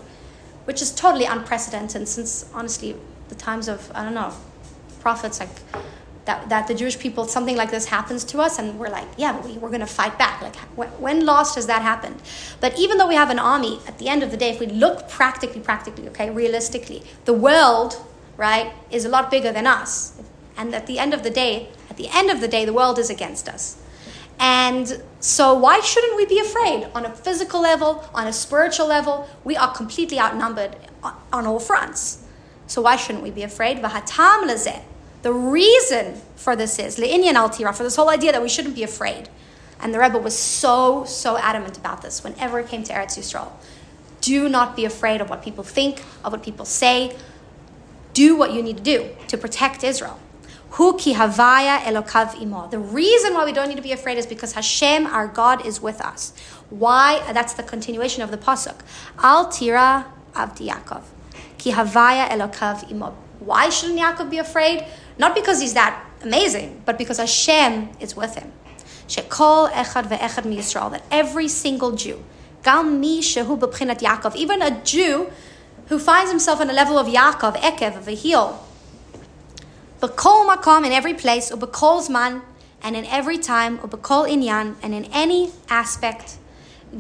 which 0.68 0.82
is 0.82 0.92
totally 0.92 1.24
unprecedented 1.24 2.06
since 2.10 2.50
honestly 2.54 2.94
the 3.30 3.36
times 3.36 3.70
of 3.70 3.90
I 3.96 4.04
don't 4.04 4.14
know 4.14 4.34
prophets 5.00 5.40
like 5.40 5.50
that, 6.28 6.48
that 6.50 6.68
the 6.68 6.76
Jewish 6.76 7.00
people 7.00 7.26
something 7.26 7.56
like 7.56 7.72
this 7.72 7.86
happens 7.86 8.24
to 8.26 8.40
us 8.40 8.60
and 8.60 8.78
we're 8.78 8.90
like 8.90 9.08
yeah 9.18 9.40
we, 9.42 9.58
we're 9.58 9.70
going 9.70 9.82
to 9.82 9.88
fight 9.88 10.18
back 10.20 10.42
like 10.42 10.56
when, 10.78 10.90
when 11.02 11.26
last 11.26 11.56
has 11.56 11.66
that 11.68 11.82
happened 11.82 12.22
but 12.62 12.78
even 12.78 12.98
though 12.98 13.08
we 13.08 13.16
have 13.16 13.32
an 13.32 13.40
army 13.40 13.80
at 13.88 13.98
the 13.98 14.08
end 14.08 14.22
of 14.22 14.30
the 14.30 14.38
day 14.38 14.52
if 14.52 14.60
we 14.60 14.68
look 14.68 15.10
practically 15.10 15.62
practically 15.62 16.08
okay 16.08 16.30
realistically 16.30 17.02
the 17.26 17.34
world 17.34 18.00
right 18.38 18.74
is 18.92 19.06
a 19.06 19.10
lot 19.10 19.32
bigger 19.32 19.52
than 19.52 19.66
us 19.66 20.22
and 20.56 20.76
at 20.76 20.86
the 20.86 21.00
end 21.00 21.14
of 21.14 21.24
the 21.24 21.32
day 21.32 21.70
at 21.90 21.98
the 21.98 22.08
end 22.10 22.30
of 22.30 22.42
the 22.42 22.48
day 22.48 22.64
the 22.66 22.74
world 22.74 23.00
is 23.00 23.10
against 23.10 23.50
us 23.50 23.82
and 24.40 25.02
so, 25.20 25.56
why 25.56 25.80
shouldn't 25.80 26.16
we 26.16 26.26
be 26.28 26.40
afraid? 26.40 26.88
On 26.94 27.04
a 27.04 27.10
physical 27.10 27.60
level, 27.60 28.08
on 28.14 28.28
a 28.28 28.34
spiritual 28.34 28.86
level, 28.86 29.28
we 29.44 29.58
are 29.58 29.74
completely 29.74 30.20
outnumbered 30.20 30.76
on 31.04 31.48
all 31.48 31.60
fronts. 31.60 32.24
So, 32.68 32.84
why 32.84 32.98
shouldn't 32.98 33.24
we 33.24 33.32
be 33.32 33.42
afraid? 33.42 33.82
The 35.28 35.34
reason 35.34 36.22
for 36.38 36.56
this 36.56 36.80
is 36.80 36.96
le'inyan 36.96 37.34
al 37.34 37.50
tira, 37.50 37.74
for 37.74 37.84
this 37.84 37.98
whole 37.98 38.10
idea 38.10 38.32
that 38.32 38.42
we 38.42 38.48
shouldn't 38.48 38.76
be 38.76 38.84
afraid. 38.84 39.28
And 39.82 39.94
the 39.94 40.00
Rebbe 40.00 40.18
was 40.18 40.40
so, 40.40 41.04
so 41.04 41.38
adamant 41.38 41.78
about 41.78 42.02
this 42.02 42.24
whenever 42.24 42.62
it 42.62 42.70
came 42.70 42.84
to 42.84 42.94
Eretz 42.94 43.18
Yisrael. 43.18 43.52
Do 44.22 44.48
not 44.48 44.78
be 44.78 44.86
afraid 44.86 45.20
of 45.20 45.30
what 45.30 45.44
people 45.44 45.66
think, 45.66 46.02
of 46.24 46.32
what 46.32 46.44
people 46.44 46.64
say. 46.64 47.14
Do 48.14 48.38
what 48.38 48.54
you 48.54 48.64
need 48.64 48.78
to 48.78 48.84
do 48.84 49.10
to 49.28 49.38
protect 49.38 49.84
Israel. 49.84 50.18
Hu 50.70 50.98
ki 50.98 51.16
havaya 51.16 51.80
elokav 51.80 52.42
imo. 52.42 52.70
The 52.70 52.80
reason 52.80 53.34
why 53.34 53.44
we 53.44 53.52
don't 53.52 53.68
need 53.68 53.76
to 53.76 53.82
be 53.82 53.92
afraid 53.92 54.18
is 54.18 54.26
because 54.26 54.54
Hashem, 54.54 55.08
our 55.08 55.28
God, 55.28 55.66
is 55.66 55.82
with 55.82 56.00
us. 56.00 56.32
Why? 56.70 57.22
That's 57.34 57.52
the 57.52 57.64
continuation 57.64 58.24
of 58.24 58.32
the 58.32 58.38
pasuk. 58.38 58.80
Al 59.20 59.50
tira 59.50 60.06
avdi 60.32 60.70
Yaakov. 60.70 61.04
Ki 61.58 61.74
havaya 61.74 62.30
elokav 62.30 62.90
imo. 62.90 63.14
Why 63.40 63.70
shouldn't 63.70 64.00
Yaakov 64.00 64.30
be 64.30 64.38
afraid? 64.38 64.86
Not 65.18 65.36
because 65.36 65.62
he's 65.62 65.74
that 65.74 66.06
amazing, 66.24 66.82
but 66.86 66.98
because 66.98 67.18
Hashem 67.18 67.90
is 68.00 68.16
with 68.16 68.36
him. 68.36 68.52
Shekol 69.08 69.72
echad 69.72 70.08
ve'echad 70.08 70.46
mi 70.46 70.58
Yisrael. 70.58 70.92
That 70.92 71.04
every 71.12 71.48
single 71.48 71.94
Jew, 71.94 72.24
gam 72.64 73.00
mi 73.00 73.22
shehu 73.22 73.58
b'pchinat 73.58 74.00
Yaakov, 74.00 74.36
even 74.36 74.62
a 74.62 74.84
Jew 74.84 75.32
who 75.88 75.98
finds 75.98 76.30
himself 76.32 76.60
on 76.60 76.70
a 76.70 76.74
level 76.74 76.98
of 76.98 77.08
Yaakov, 77.08 77.56
ekev, 77.58 77.98
of 77.98 78.08
a 78.08 78.12
heel, 78.12 78.64
B'kol 80.02 80.48
makom 80.48 80.86
in 80.86 80.92
every 80.92 81.16
place, 81.16 81.50
ub'kol 81.52 82.08
zman, 82.08 82.44
and 82.84 82.96
in 82.96 83.04
every 83.06 83.40
time, 83.40 83.80
ub'kol 83.80 84.30
inyan, 84.30 84.76
and 84.84 84.94
in 84.94 85.06
any 85.06 85.52
aspect. 85.70 86.38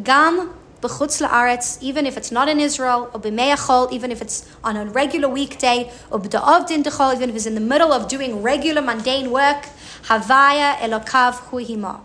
Gam 0.03 0.53
b'chutz 0.81 1.21
la'aretz, 1.21 1.81
even 1.81 2.05
if 2.05 2.17
it's 2.17 2.31
not 2.31 2.47
in 2.49 2.59
Israel, 2.59 3.09
or 3.13 3.19
b'meyachol, 3.19 3.91
even 3.91 4.11
if 4.11 4.21
it's 4.21 4.47
on 4.63 4.77
a 4.77 4.85
regular 4.85 5.29
weekday, 5.29 5.91
or 6.11 6.19
b'da'ov 6.19 6.67
din 6.67 6.83
dechol, 6.83 7.13
even 7.15 7.29
if 7.29 7.35
it's 7.35 7.45
in 7.45 7.55
the 7.55 7.61
middle 7.61 7.91
of 7.91 8.07
doing 8.07 8.41
regular 8.41 8.81
mundane 8.81 9.31
work. 9.31 9.67
Havaya 10.03 10.75
elokav 10.77 11.33
huihimo. 11.49 12.01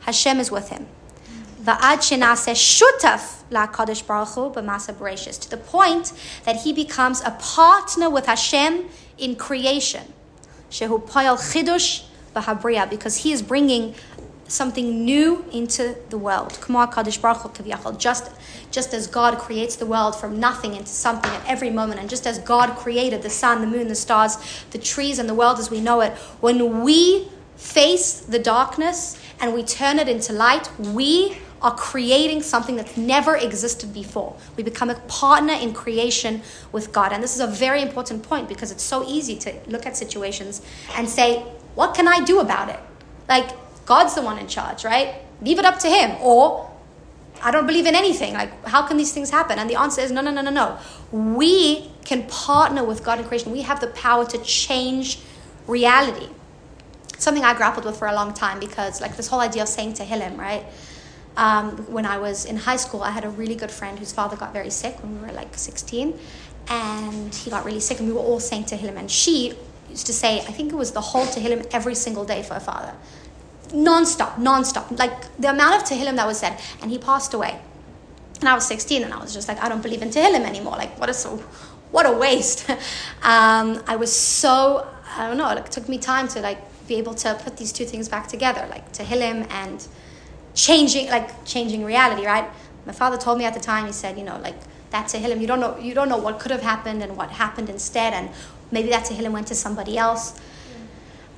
Hashem 0.00 0.40
is 0.40 0.50
with 0.50 0.68
him. 0.70 0.86
Va'ad 1.62 1.98
shenase 1.98 2.54
shutaf 2.54 3.42
la'kadosh 3.50 4.06
baruch 4.06 4.28
hu 4.30 4.50
b'masa 4.50 5.40
to 5.40 5.50
the 5.50 5.56
point 5.56 6.12
that 6.44 6.56
he 6.62 6.72
becomes 6.72 7.20
a 7.20 7.32
partner 7.32 8.08
with 8.08 8.26
Hashem 8.26 8.86
in 9.18 9.36
creation. 9.36 10.12
Shehu 10.70 11.06
Payal 11.06 11.36
Chidush 11.36 12.04
Bahabriya, 12.34 12.88
because 12.88 13.18
he 13.18 13.32
is 13.32 13.42
bringing 13.42 13.94
something 14.50 15.04
new 15.04 15.44
into 15.52 15.96
the 16.10 16.18
world. 16.18 16.58
Just, 17.98 18.30
just 18.70 18.94
as 18.94 19.06
God 19.06 19.38
creates 19.38 19.76
the 19.76 19.86
world 19.86 20.16
from 20.16 20.40
nothing 20.40 20.74
into 20.74 20.88
something 20.88 21.30
at 21.30 21.46
every 21.46 21.70
moment, 21.70 22.00
and 22.00 22.10
just 22.10 22.26
as 22.26 22.38
God 22.40 22.76
created 22.76 23.22
the 23.22 23.30
sun, 23.30 23.60
the 23.60 23.66
moon, 23.66 23.88
the 23.88 23.94
stars, 23.94 24.36
the 24.70 24.78
trees, 24.78 25.18
and 25.18 25.28
the 25.28 25.34
world 25.34 25.58
as 25.58 25.70
we 25.70 25.80
know 25.80 26.00
it, 26.00 26.12
when 26.40 26.82
we 26.82 27.28
face 27.56 28.20
the 28.20 28.38
darkness 28.38 29.20
and 29.40 29.54
we 29.54 29.62
turn 29.62 29.98
it 29.98 30.08
into 30.08 30.32
light, 30.32 30.70
we 30.78 31.36
are 31.62 31.74
creating 31.74 32.42
something 32.42 32.76
that's 32.76 32.96
never 32.96 33.36
existed 33.36 33.92
before. 33.92 34.34
We 34.56 34.62
become 34.62 34.88
a 34.88 34.94
partner 34.94 35.52
in 35.52 35.74
creation 35.74 36.42
with 36.72 36.90
God. 36.90 37.12
And 37.12 37.22
this 37.22 37.34
is 37.34 37.40
a 37.40 37.46
very 37.46 37.82
important 37.82 38.22
point 38.22 38.48
because 38.48 38.70
it's 38.70 38.82
so 38.82 39.06
easy 39.06 39.36
to 39.40 39.54
look 39.66 39.84
at 39.84 39.96
situations 39.96 40.62
and 40.96 41.08
say, 41.08 41.40
what 41.74 41.94
can 41.94 42.08
I 42.08 42.24
do 42.24 42.40
about 42.40 42.70
it? 42.70 42.80
Like, 43.28 43.50
God's 43.90 44.14
the 44.14 44.22
one 44.22 44.38
in 44.38 44.46
charge, 44.46 44.84
right? 44.84 45.16
Leave 45.42 45.58
it 45.58 45.64
up 45.64 45.80
to 45.80 45.88
Him. 45.88 46.16
Or, 46.22 46.70
I 47.42 47.50
don't 47.50 47.66
believe 47.66 47.86
in 47.86 47.96
anything. 47.96 48.34
Like, 48.34 48.52
how 48.64 48.82
can 48.86 48.96
these 48.96 49.12
things 49.12 49.30
happen? 49.30 49.58
And 49.58 49.68
the 49.68 49.74
answer 49.84 50.00
is 50.00 50.12
no, 50.12 50.20
no, 50.20 50.30
no, 50.30 50.42
no, 50.42 50.52
no. 50.62 50.78
We 51.10 51.90
can 52.04 52.22
partner 52.28 52.84
with 52.84 53.02
God 53.02 53.18
in 53.18 53.24
creation. 53.24 53.50
We 53.50 53.62
have 53.62 53.80
the 53.80 53.88
power 53.88 54.24
to 54.26 54.38
change 54.38 55.18
reality. 55.66 56.28
something 57.18 57.44
I 57.44 57.52
grappled 57.60 57.84
with 57.84 57.96
for 57.98 58.06
a 58.06 58.14
long 58.14 58.32
time 58.32 58.60
because, 58.60 59.00
like, 59.00 59.16
this 59.16 59.26
whole 59.26 59.40
idea 59.40 59.62
of 59.62 59.68
saying 59.68 59.94
to 59.94 60.04
Tehillim, 60.04 60.38
right? 60.38 60.64
Um, 61.36 61.66
when 61.96 62.06
I 62.14 62.18
was 62.26 62.44
in 62.44 62.56
high 62.68 62.80
school, 62.84 63.02
I 63.02 63.10
had 63.10 63.24
a 63.24 63.32
really 63.40 63.56
good 63.62 63.72
friend 63.78 63.98
whose 63.98 64.12
father 64.12 64.36
got 64.36 64.52
very 64.52 64.70
sick 64.70 64.94
when 65.02 65.10
we 65.16 65.20
were 65.26 65.34
like 65.42 65.52
16, 65.56 66.18
and 66.68 67.34
he 67.34 67.50
got 67.50 67.64
really 67.64 67.84
sick, 67.88 67.98
and 67.98 68.06
we 68.10 68.14
were 68.14 68.26
all 68.30 68.40
saying 68.50 68.66
to 68.66 68.76
Tehillim. 68.76 68.96
And 69.02 69.10
she 69.10 69.34
used 69.94 70.06
to 70.06 70.16
say, 70.22 70.32
I 70.50 70.52
think 70.56 70.72
it 70.72 70.78
was 70.84 70.92
the 70.92 71.06
whole 71.10 71.26
to 71.26 71.40
Tehillim 71.40 71.66
every 71.78 71.96
single 71.96 72.24
day 72.24 72.42
for 72.44 72.54
her 72.54 72.66
father. 72.72 72.94
Non-stop, 73.72 74.38
non-stop. 74.38 74.90
Like 74.98 75.36
the 75.38 75.50
amount 75.50 75.76
of 75.76 75.88
Tehillim 75.88 76.16
that 76.16 76.26
was 76.26 76.38
said. 76.38 76.58
And 76.82 76.90
he 76.90 76.98
passed 76.98 77.34
away. 77.34 77.60
And 78.40 78.48
I 78.48 78.54
was 78.54 78.66
16 78.66 79.02
and 79.02 79.12
I 79.12 79.18
was 79.18 79.34
just 79.34 79.48
like, 79.48 79.62
I 79.62 79.68
don't 79.68 79.82
believe 79.82 80.02
in 80.02 80.10
Tehillim 80.10 80.44
anymore. 80.46 80.76
Like, 80.76 80.98
what 80.98 81.10
a, 81.10 81.14
so, 81.14 81.36
what 81.90 82.06
a 82.06 82.12
waste. 82.12 82.68
um, 83.22 83.82
I 83.86 83.96
was 83.96 84.12
so, 84.12 84.86
I 85.16 85.28
don't 85.28 85.36
know, 85.36 85.44
like 85.44 85.66
it 85.66 85.72
took 85.72 85.88
me 85.88 85.98
time 85.98 86.26
to 86.28 86.40
like 86.40 86.58
be 86.88 86.96
able 86.96 87.14
to 87.14 87.34
put 87.42 87.56
these 87.56 87.72
two 87.72 87.84
things 87.84 88.08
back 88.08 88.28
together, 88.28 88.66
like 88.70 88.92
Tehillim 88.92 89.48
and 89.50 89.86
changing, 90.54 91.08
like 91.08 91.44
changing 91.44 91.84
reality, 91.84 92.26
right? 92.26 92.48
My 92.86 92.92
father 92.92 93.18
told 93.18 93.38
me 93.38 93.44
at 93.44 93.54
the 93.54 93.60
time, 93.60 93.86
he 93.86 93.92
said, 93.92 94.18
you 94.18 94.24
know, 94.24 94.38
like, 94.38 94.56
that 94.90 95.06
Tehillim, 95.06 95.40
you 95.40 95.46
don't 95.46 95.60
know, 95.60 95.78
you 95.78 95.94
don't 95.94 96.08
know 96.08 96.16
what 96.16 96.40
could 96.40 96.50
have 96.50 96.62
happened 96.62 97.02
and 97.02 97.16
what 97.16 97.30
happened 97.30 97.68
instead, 97.68 98.12
and 98.12 98.28
maybe 98.70 98.90
that 98.90 99.04
Tehillim 99.04 99.32
went 99.32 99.46
to 99.48 99.54
somebody 99.54 99.96
else. 99.96 100.38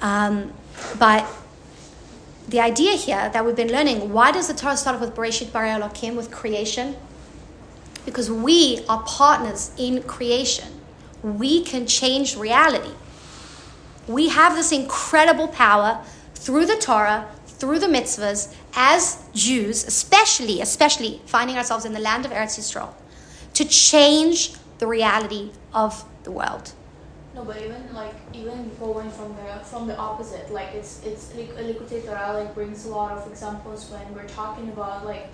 Um, 0.01 0.53
but 0.99 1.27
the 2.49 2.61
idea 2.61 2.93
here 2.97 3.31
that 3.33 3.45
we've 3.45 3.57
been 3.57 3.73
learning, 3.73 4.13
why 4.13 4.33
does 4.33 4.49
the 4.49 4.55
Torah 4.55 4.77
start 4.77 4.97
off 4.97 5.01
with 5.01 5.15
Bereshit 5.15 5.53
Bara 5.53 5.69
Elokim, 5.69 6.17
with 6.17 6.31
creation? 6.31 6.97
Because 8.05 8.31
we 8.31 8.85
are 8.89 9.03
partners 9.05 9.71
in 9.79 10.03
creation. 10.03 10.69
We 11.23 11.63
can 11.63 11.87
change 11.87 12.37
reality. 12.37 12.93
We 14.09 14.29
have 14.31 14.57
this 14.57 14.73
incredible 14.73 15.49
power 15.49 16.05
through 16.35 16.67
the 16.67 16.77
Torah, 16.77 17.29
through 17.47 17.79
the 17.79 17.87
mitzvahs, 17.87 18.53
as 18.75 19.23
Jews, 19.33 19.85
especially, 19.85 20.61
especially 20.61 21.21
finding 21.27 21.57
ourselves 21.57 21.85
in 21.85 21.93
the 21.93 22.01
land 22.01 22.27
of 22.27 22.33
Eretz 22.33 22.59
Yisrael, 22.59 22.93
to 23.55 23.65
change 23.65 24.55
the 24.79 24.87
reality 24.89 25.53
of 25.73 26.05
the 26.25 26.33
world. 26.33 26.73
No, 27.35 27.45
but 27.45 27.63
even 27.63 27.95
like 27.95 28.15
even 28.35 28.71
going 28.79 29.11
from 29.11 29.35
the 29.37 29.65
from 29.65 29.87
the 29.87 29.97
opposite, 29.97 30.53
like 30.53 30.75
it's 30.75 31.03
it's 31.05 31.33
Likutei 31.33 32.05
Torah 32.05 32.35
like 32.35 32.55
brings 32.55 32.85
a 32.85 32.91
lot 32.91 33.13
of 33.13 33.27
examples 33.31 33.91
when 33.91 34.15
we're 34.15 34.29
talking 34.29 34.69
about 34.69 35.07
like 35.07 35.29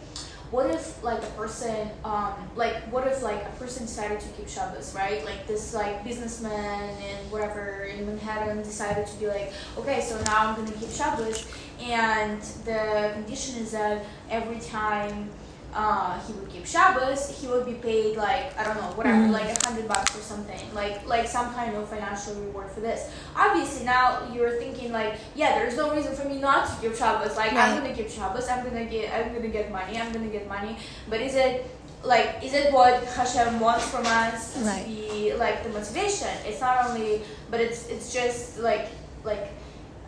what 0.53 0.71
if 0.71 1.03
like 1.03 1.23
a 1.23 1.31
person 1.33 1.91
um 2.05 2.35
like 2.55 2.77
what 2.93 3.07
if 3.07 3.23
like 3.23 3.43
a 3.43 3.51
person 3.59 3.85
decided 3.85 4.21
to 4.21 4.29
keep 4.29 4.49
Shabbos, 4.49 4.95
right? 4.95 5.25
Like 5.25 5.49
this 5.49 5.75
like 5.75 6.05
businessman 6.05 6.97
and 7.03 7.31
whatever 7.33 7.83
in 7.85 8.07
Manhattan 8.07 8.59
decided 8.59 9.07
to 9.09 9.17
be 9.19 9.27
like, 9.27 9.53
okay, 9.77 10.01
so 10.01 10.21
now 10.23 10.47
I'm 10.47 10.55
gonna 10.55 10.77
keep 10.77 10.91
Shabbos 10.91 11.47
and 11.83 12.41
the 12.65 13.11
condition 13.15 13.61
is 13.61 13.73
that 13.73 14.05
every 14.31 14.61
time 14.61 15.31
uh, 15.75 16.19
he 16.27 16.33
would 16.33 16.49
keep 16.49 16.67
Shabbos, 16.67 17.29
he 17.41 17.47
would 17.47 17.67
be 17.67 17.75
paid 17.75 18.17
like 18.17 18.59
I 18.59 18.65
don't 18.65 18.77
know, 18.77 18.91
whatever, 18.97 19.29
mm. 19.29 19.31
like 19.31 19.51
a 19.57 19.67
hundred 19.67 19.87
bucks 19.87 20.17
or 20.17 20.23
something, 20.23 20.59
like 20.75 21.07
like 21.07 21.27
some 21.29 21.53
kind 21.55 21.77
of 21.77 21.89
financial 21.89 22.35
reward 22.37 22.71
for 22.71 22.81
this. 22.81 23.11
Obviously, 23.37 23.85
now 23.85 24.33
you're 24.33 24.53
thinking 24.59 24.93
like, 24.93 25.17
yeah, 25.35 25.59
there's 25.59 25.77
no 25.77 25.95
reason 25.95 26.15
for 26.15 26.27
me 26.27 26.41
not 26.41 26.69
to 26.69 26.81
keep 26.81 26.97
Shabbos. 26.97 27.37
Like 27.37 27.53
right. 27.53 27.71
I'm 27.71 27.83
gonna 27.83 27.95
keep 27.95 28.09
Shabbos, 28.09 28.49
I'm 28.49 28.65
gonna 28.65 28.87
get, 28.87 29.13
I'm 29.13 29.35
gonna 29.35 29.49
get 29.49 29.71
money, 29.71 29.99
I'm 29.99 30.13
gonna 30.13 30.29
get 30.29 30.49
money. 30.49 30.79
But 31.09 31.21
is 31.21 31.35
it 31.35 31.67
like 32.03 32.43
is 32.43 32.55
it 32.55 32.73
what 32.73 33.05
Hashem 33.05 33.61
wants 33.61 33.89
from 33.91 34.07
us 34.07 34.57
right. 34.63 34.83
to 34.83 34.89
be 34.89 35.35
like 35.35 35.65
the 35.65 35.69
motivation? 35.71 36.29
It's 36.47 36.63
not 36.63 36.89
only, 36.89 37.23
but 37.51 37.61
it's 37.61 37.89
it's 37.89 38.13
just 38.13 38.59
like 38.59 38.89
like 39.23 39.51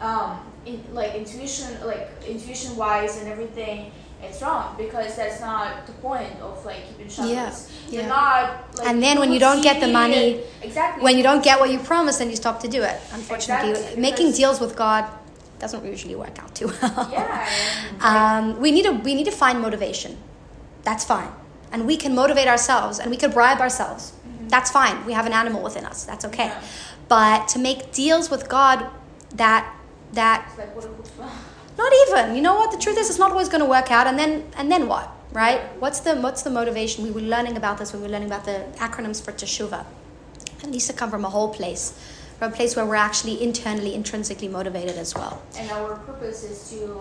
um 0.01 0.41
in, 0.65 0.83
like 0.95 1.15
intuition, 1.15 1.69
like 1.85 2.09
intuition 2.27 2.77
wise 2.77 3.19
and 3.19 3.29
everything 3.29 3.93
it's 4.23 4.43
wrong 4.43 4.75
because 4.77 5.17
that's 5.17 5.41
not 5.41 5.87
the 5.87 5.93
point 5.93 6.39
of 6.41 6.65
like 6.65 6.87
keeping 6.89 7.09
Shabbos. 7.09 7.71
Yeah. 7.89 8.01
Yeah. 8.01 8.09
not. 8.09 8.77
Like, 8.77 8.87
and 8.87 9.03
then 9.03 9.19
when 9.19 9.33
you 9.33 9.41
don't 9.41 9.63
get 9.63 9.81
the 9.81 9.89
money, 9.89 10.43
exactly. 10.63 11.03
When 11.03 11.17
you 11.17 11.23
don't 11.23 11.43
get 11.43 11.59
what 11.59 11.71
you 11.71 11.79
promised, 11.79 12.19
then 12.19 12.31
you 12.31 12.37
stop 12.37 12.61
to 12.61 12.69
do 12.69 12.83
it. 12.83 13.01
Unfortunately, 13.13 13.71
exactly, 13.71 14.01
making 14.01 14.33
deals 14.33 14.61
with 14.61 14.77
God 14.77 15.11
doesn't 15.59 15.85
usually 15.85 16.17
work 16.17 16.39
out 16.43 16.55
too 16.55 16.69
well. 16.69 17.09
Yeah. 17.13 17.49
um, 18.01 18.61
we 18.61 18.71
need 18.73 18.85
to 18.85 18.93
we 18.93 19.15
need 19.15 19.27
to 19.27 19.33
find 19.33 19.61
motivation. 19.61 20.17
That's 20.83 21.05
fine, 21.05 21.31
and 21.73 21.87
we 21.87 21.97
can 21.97 22.15
motivate 22.15 22.49
ourselves, 22.49 22.99
and 22.99 23.11
we 23.11 23.17
can 23.17 23.31
bribe 23.31 23.61
ourselves. 23.61 24.13
Mm-hmm. 24.13 24.49
That's 24.49 24.71
fine. 24.71 25.05
We 25.07 25.13
have 25.13 25.27
an 25.27 25.33
animal 25.33 25.63
within 25.63 25.85
us. 25.85 26.05
That's 26.05 26.25
okay. 26.27 26.47
Yeah. 26.47 26.63
But 27.09 27.49
to 27.49 27.59
make 27.59 27.93
deals 27.93 28.31
with 28.31 28.49
God, 28.49 28.87
that 29.35 29.77
that. 30.13 30.49
Not 31.81 31.93
even. 32.05 32.37
You 32.37 32.43
know 32.43 32.57
what? 32.57 32.71
The 32.73 32.79
truth 32.85 32.99
is, 32.99 33.09
it's 33.09 33.19
not 33.19 33.31
always 33.31 33.49
going 33.49 33.65
to 33.67 33.71
work 33.79 33.91
out. 33.91 34.07
And 34.07 34.19
then, 34.19 34.45
and 34.57 34.71
then 34.71 34.87
what? 34.87 35.09
Right? 35.33 35.61
What's 35.83 36.01
the 36.01 36.17
what's 36.17 36.43
the 36.43 36.51
motivation? 36.51 37.05
We 37.05 37.13
were 37.19 37.29
learning 37.35 37.57
about 37.57 37.79
this 37.79 37.93
when 37.93 38.03
we 38.03 38.09
were 38.09 38.13
learning 38.13 38.31
about 38.33 38.45
the 38.45 38.59
acronyms 38.87 39.23
for 39.25 39.33
teshuva. 39.33 39.85
And 40.63 40.75
these 40.75 40.91
come 41.01 41.11
from 41.11 41.25
a 41.25 41.31
whole 41.31 41.51
place, 41.61 41.85
from 42.39 42.53
a 42.53 42.57
place 42.59 42.75
where 42.77 42.85
we're 42.85 43.05
actually 43.11 43.37
internally, 43.49 43.95
intrinsically 43.95 44.49
motivated 44.49 44.97
as 45.05 45.15
well. 45.15 45.41
And 45.57 45.71
our 45.71 45.95
purpose 46.09 46.43
is 46.53 46.59
to 46.73 47.01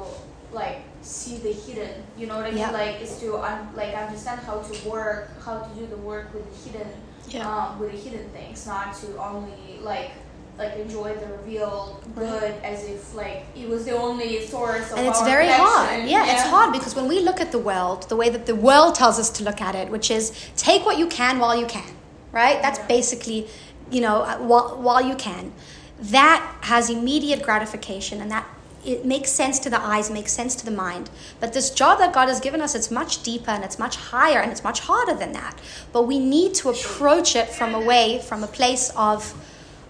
like 0.61 0.77
see 1.01 1.37
the 1.37 1.51
hidden. 1.51 1.93
You 2.19 2.27
know 2.27 2.37
what 2.37 2.45
I 2.45 2.51
mean? 2.51 2.59
Yeah. 2.59 2.71
Like 2.71 3.01
is 3.01 3.19
to 3.19 3.37
un- 3.37 3.69
like 3.81 3.93
understand 3.95 4.39
how 4.41 4.59
to 4.59 4.89
work, 4.89 5.23
how 5.45 5.55
to 5.65 5.69
do 5.79 5.87
the 5.87 6.01
work 6.11 6.27
with 6.35 6.45
the 6.51 6.57
hidden, 6.65 6.91
yeah. 7.29 7.49
um, 7.49 7.79
with 7.79 7.91
the 7.91 7.97
hidden 7.97 8.29
things, 8.29 8.67
not 8.67 8.95
to 9.01 9.07
only 9.17 9.79
like 9.81 10.11
like 10.59 10.75
enjoy 10.75 11.13
the 11.15 11.25
revealed 11.27 12.03
good 12.15 12.53
as 12.63 12.83
if 12.83 13.15
like 13.15 13.45
it 13.55 13.67
was 13.67 13.85
the 13.85 13.97
only 13.97 14.45
source 14.45 14.91
of 14.91 14.97
and 14.97 15.07
it's 15.07 15.21
very 15.23 15.45
connection. 15.45 15.65
hard 15.65 15.99
yeah, 16.01 16.25
yeah, 16.25 16.33
it's 16.33 16.43
hard 16.43 16.73
because 16.73 16.95
when 16.95 17.07
we 17.07 17.21
look 17.21 17.39
at 17.39 17.51
the 17.53 17.57
world 17.57 18.07
the 18.09 18.15
way 18.15 18.29
that 18.29 18.45
the 18.45 18.55
world 18.55 18.93
tells 18.93 19.17
us 19.17 19.29
to 19.29 19.43
look 19.43 19.61
at 19.61 19.73
it 19.73 19.89
which 19.89 20.11
is 20.11 20.33
take 20.57 20.85
what 20.85 20.97
you 20.97 21.07
can 21.07 21.39
while 21.39 21.57
you 21.57 21.65
can 21.65 21.95
right 22.33 22.61
that's 22.61 22.77
yeah. 22.77 22.87
basically 22.87 23.47
you 23.89 24.01
know 24.01 24.17
uh, 24.23 24.37
while, 24.37 24.77
while 24.81 25.01
you 25.01 25.15
can 25.15 25.53
that 25.97 26.41
has 26.61 26.89
immediate 26.89 27.41
gratification 27.41 28.21
and 28.21 28.29
that 28.29 28.45
it 28.85 29.05
makes 29.05 29.29
sense 29.29 29.59
to 29.59 29.69
the 29.69 29.79
eyes, 29.79 30.09
makes 30.09 30.31
sense 30.31 30.55
to 30.55 30.63
the 30.63 30.71
mind. 30.71 31.09
But 31.41 31.51
this 31.51 31.69
job 31.69 31.99
that 31.99 32.13
God 32.13 32.29
has 32.29 32.39
given 32.39 32.61
us, 32.61 32.75
it's 32.75 32.89
much 32.89 33.23
deeper 33.23 33.51
and 33.51 33.61
it's 33.61 33.77
much 33.77 33.97
higher 33.97 34.39
and 34.39 34.53
it's 34.53 34.63
much 34.63 34.79
harder 34.79 35.13
than 35.13 35.33
that. 35.33 35.59
But 35.91 36.03
we 36.03 36.17
need 36.17 36.53
to 36.55 36.69
approach 36.69 37.35
it 37.35 37.49
from 37.49 37.75
a 37.75 37.81
way, 37.81 38.21
from 38.25 38.41
a 38.41 38.47
place 38.47 38.89
of 38.95 39.33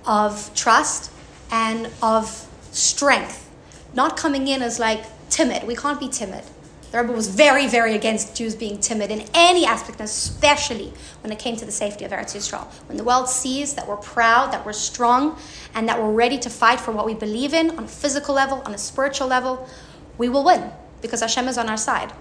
of 0.06 0.54
trust 0.56 1.12
and 1.52 1.90
of 2.02 2.48
strength, 2.72 3.50
not 3.94 4.18
coming 4.18 4.48
in 4.48 4.62
as 4.62 4.80
like 4.80 5.04
timid. 5.30 5.64
We 5.66 5.76
can't 5.76 6.00
be 6.00 6.10
timid. 6.10 6.44
The 6.92 7.02
Rebbe 7.02 7.14
was 7.14 7.28
very, 7.28 7.68
very 7.68 7.94
against 7.94 8.36
Jews 8.36 8.56
being 8.56 8.80
timid 8.80 9.12
in 9.12 9.24
any 9.36 9.64
aspect, 9.64 10.02
especially 10.02 10.92
when 11.22 11.32
it 11.32 11.38
came 11.38 11.56
to 11.58 11.66
the 11.66 11.72
safety 11.72 12.04
of 12.04 12.12
Eretz 12.12 12.36
Yisrael. 12.36 12.66
When 12.88 12.98
the 12.98 13.04
world 13.04 13.30
sees 13.30 13.76
that 13.76 13.88
we're 13.88 13.98
proud, 13.98 14.52
that 14.54 14.66
we're 14.66 14.74
strong, 14.74 15.38
and 15.76 15.88
that 15.88 16.02
we're 16.02 16.12
ready 16.12 16.40
to 16.40 16.50
fight 16.50 16.80
for 16.80 16.92
what 16.92 17.06
we 17.06 17.14
believe 17.14 17.54
in 17.54 17.78
on 17.78 17.84
a 17.84 17.88
physical 17.88 18.34
level, 18.34 18.64
on 18.66 18.74
a 18.74 18.78
spiritual 18.80 19.28
level, 19.28 19.70
we 20.18 20.30
will 20.30 20.44
win 20.44 20.72
because 21.02 21.22
Hashem 21.22 21.48
is 21.48 21.60
on 21.60 21.70
our 21.70 21.78
side. 21.78 22.12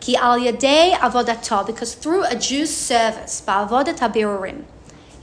Ki 0.00 0.14
al 0.16 0.38
yadei 0.38 0.92
avodato, 0.92 1.66
because 1.66 1.94
through 1.94 2.24
a 2.24 2.36
Jew's 2.36 2.74
service, 2.74 3.42
ba'avodat 3.46 3.98
habirurim, 3.98 4.64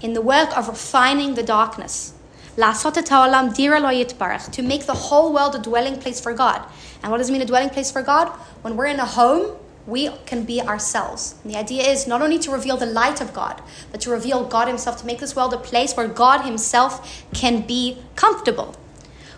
in 0.01 0.13
the 0.13 0.21
work 0.21 0.57
of 0.57 0.67
refining 0.67 1.35
the 1.35 1.43
darkness. 1.43 2.13
To 2.57 4.61
make 4.61 4.85
the 4.85 4.93
whole 4.93 5.33
world 5.33 5.55
a 5.55 5.59
dwelling 5.59 5.99
place 5.99 6.19
for 6.19 6.33
God. 6.33 6.65
And 7.01 7.11
what 7.11 7.19
does 7.19 7.29
it 7.29 7.31
mean 7.31 7.41
a 7.41 7.45
dwelling 7.45 7.69
place 7.69 7.91
for 7.91 8.01
God? 8.01 8.27
When 8.61 8.75
we're 8.75 8.87
in 8.87 8.99
a 8.99 9.05
home, 9.05 9.55
we 9.87 10.09
can 10.25 10.43
be 10.43 10.61
ourselves. 10.61 11.35
And 11.43 11.53
the 11.53 11.57
idea 11.57 11.83
is 11.83 12.05
not 12.05 12.21
only 12.21 12.37
to 12.39 12.51
reveal 12.51 12.75
the 12.77 12.85
light 12.85 13.21
of 13.21 13.33
God, 13.33 13.61
but 13.91 14.01
to 14.01 14.09
reveal 14.09 14.43
God 14.45 14.67
Himself, 14.67 14.99
to 14.99 15.05
make 15.05 15.19
this 15.19 15.35
world 15.35 15.53
a 15.53 15.57
place 15.57 15.95
where 15.95 16.07
God 16.07 16.41
Himself 16.41 17.23
can 17.33 17.65
be 17.65 17.97
comfortable. 18.15 18.75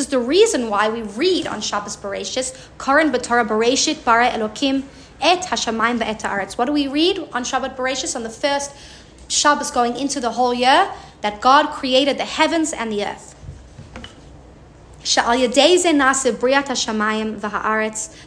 the 0.06 0.18
reason 0.18 0.70
why 0.70 0.88
we 0.88 1.02
read 1.02 1.46
on 1.46 1.60
Shabbos 1.60 1.98
Bereshis, 1.98 2.56
Karan 2.78 3.12
B'Torah 3.12 3.46
Bereshit 3.46 4.02
Bara 4.04 4.30
Elokim 4.30 4.84
Et 5.20 5.42
Hashamayim 5.42 5.98
Ve'et 5.98 6.22
Haaretz. 6.22 6.56
What 6.56 6.64
do 6.64 6.72
we 6.72 6.88
read 6.88 7.18
on 7.34 7.44
Shabbat 7.44 7.76
Bereshis 7.76 8.16
on 8.16 8.22
the 8.22 8.30
first 8.30 8.72
Shabbos 9.28 9.70
going 9.70 9.96
into 9.96 10.18
the 10.18 10.30
whole 10.32 10.54
year? 10.54 10.90
That 11.20 11.42
God 11.42 11.72
created 11.72 12.16
the 12.18 12.24
heavens 12.24 12.72
and 12.72 12.90
the 12.90 13.04
earth. 13.04 13.34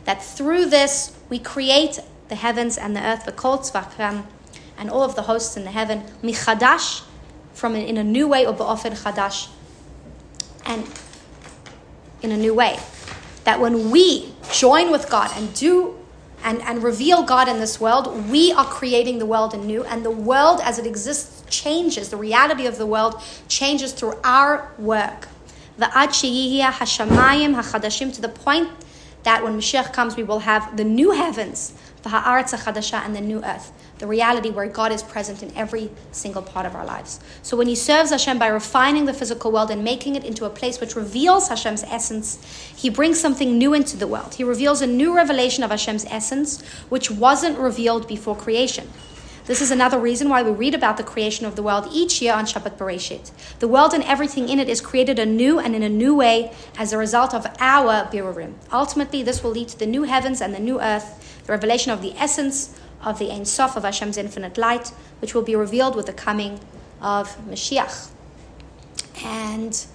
That 0.06 0.22
through 0.22 0.66
this 0.66 1.12
we 1.30 1.40
create 1.40 2.00
the 2.30 2.36
heavens 2.36 2.78
and 2.78 2.96
the 2.96 3.04
earth, 3.04 3.26
the 3.26 3.32
and 4.78 4.90
all 4.90 5.04
of 5.04 5.16
the 5.16 5.24
hosts 5.24 5.58
in 5.58 5.66
the 5.66 5.72
heaven, 5.72 6.04
michadash, 6.24 7.02
from 7.60 7.76
in 7.76 7.98
a 7.98 8.04
new 8.04 8.28
way, 8.28 8.46
or 8.46 8.54
ba'ofen 8.54 8.96
chadash, 9.04 9.50
and 10.66 10.88
in 12.22 12.32
a 12.32 12.38
new 12.38 12.54
way. 12.54 12.80
That 13.44 13.60
when 13.60 13.92
we 13.92 14.34
join 14.52 14.92
with 14.92 15.10
God 15.10 15.32
and 15.36 15.54
do 15.54 15.96
and, 16.44 16.62
and 16.62 16.82
reveal 16.82 17.24
God 17.24 17.50
in 17.50 17.60
this 17.60 17.82
world, 17.82 18.30
we 18.30 18.54
are 18.54 18.66
creating 18.66 19.20
the 19.20 19.26
world 19.26 19.54
anew, 19.54 19.84
and 19.84 20.06
the 20.06 20.12
world 20.12 20.62
as 20.64 20.80
it 20.80 20.86
exists 20.86 21.44
changes. 21.50 22.10
The 22.10 22.18
reality 22.18 22.66
of 22.66 22.78
the 22.78 22.86
world 22.86 23.22
changes 23.50 23.92
through 23.92 24.16
our 24.24 24.72
work. 24.78 25.28
The 25.78 25.88
hashamayim 25.88 27.56
hachadashim 27.56 28.14
to 28.16 28.22
the 28.22 28.30
point 28.30 28.70
that 29.24 29.44
when 29.44 29.58
Mashiach 29.58 29.92
comes, 29.92 30.16
we 30.16 30.24
will 30.24 30.40
have 30.40 30.78
the 30.78 30.86
new 30.86 31.12
heavens, 31.12 31.74
the 32.04 32.10
ha'aretz 32.10 32.54
and 33.06 33.16
the 33.16 33.22
new 33.22 33.44
earth 33.44 33.74
the 34.00 34.08
reality 34.08 34.50
where 34.50 34.66
God 34.68 34.92
is 34.92 35.04
present 35.04 35.44
in 35.44 35.56
every 35.56 35.92
single 36.12 36.42
part 36.42 36.66
of 36.66 36.74
our 36.74 36.86
lives. 36.86 37.20
So 37.44 37.56
when 37.58 37.68
he 37.68 37.76
serves 37.76 38.12
Hashem 38.12 38.40
by 38.40 38.48
refining 38.48 39.06
the 39.06 39.14
physical 39.14 39.52
world 39.52 39.70
and 39.70 39.84
making 39.84 40.16
it 40.16 40.24
into 40.24 40.46
a 40.46 40.50
place 40.50 40.80
which 40.80 40.96
reveals 40.96 41.50
Hashem's 41.50 41.84
essence, 41.84 42.40
he 42.76 42.90
brings 42.90 43.20
something 43.20 43.58
new 43.58 43.74
into 43.74 43.98
the 43.98 44.08
world. 44.08 44.36
He 44.36 44.44
reveals 44.44 44.82
a 44.82 44.88
new 44.88 45.14
revelation 45.16 45.64
of 45.64 45.70
Hashem's 45.70 46.06
essence, 46.06 46.62
which 46.88 47.12
wasn't 47.12 47.60
revealed 47.60 48.08
before 48.08 48.36
creation. 48.36 48.90
This 49.50 49.62
is 49.62 49.72
another 49.72 50.00
reason 50.00 50.30
why 50.30 50.44
we 50.44 50.52
read 50.52 50.76
about 50.76 50.98
the 50.98 51.04
creation 51.04 51.46
of 51.48 51.56
the 51.56 51.64
world 51.64 51.90
each 51.92 52.22
year 52.22 52.34
on 52.34 52.46
Shabbat 52.46 52.78
Bereshit. 52.78 53.32
The 53.58 53.68
world 53.68 53.96
and 53.96 54.04
everything 54.04 54.48
in 54.48 54.60
it 54.60 54.70
is 54.70 54.80
created 54.80 55.18
anew 55.18 55.58
and 55.60 55.76
in 55.76 55.82
a 55.82 55.90
new 55.90 56.14
way 56.14 56.54
as 56.78 56.94
a 56.94 57.00
result 57.00 57.34
of 57.34 57.48
our 57.60 58.06
birurim. 58.12 58.54
Ultimately, 58.72 59.24
this 59.24 59.44
will 59.44 59.50
lead 59.50 59.68
to 59.70 59.80
the 59.80 59.88
new 59.88 60.04
heavens 60.04 60.40
and 60.40 60.54
the 60.54 60.60
new 60.60 60.80
earth, 60.80 61.42
the 61.48 61.52
revelation 61.52 61.92
of 61.92 62.04
the 62.04 62.14
essence 62.16 62.80
of 63.04 63.20
the 63.20 63.32
Ein 63.32 63.46
Sof 63.46 63.76
of 63.76 63.84
Hashem's 63.84 64.18
infinite 64.18 64.58
light, 64.58 64.90
which 65.20 65.34
will 65.34 65.42
be 65.42 65.56
revealed 65.56 65.96
with 65.96 66.06
the 66.06 66.14
coming 66.14 66.60
of 67.02 67.38
Mashiach. 67.48 68.10
And 69.24 69.86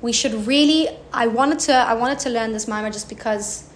we 0.00 0.12
should 0.12 0.46
really 0.46 0.88
I 1.12 1.26
wanted 1.26 1.58
to 1.60 1.72
I 1.72 1.94
wanted 1.94 2.18
to 2.20 2.30
learn 2.30 2.52
this 2.52 2.68
mimer 2.68 2.90
just 2.90 3.08
because 3.08 3.68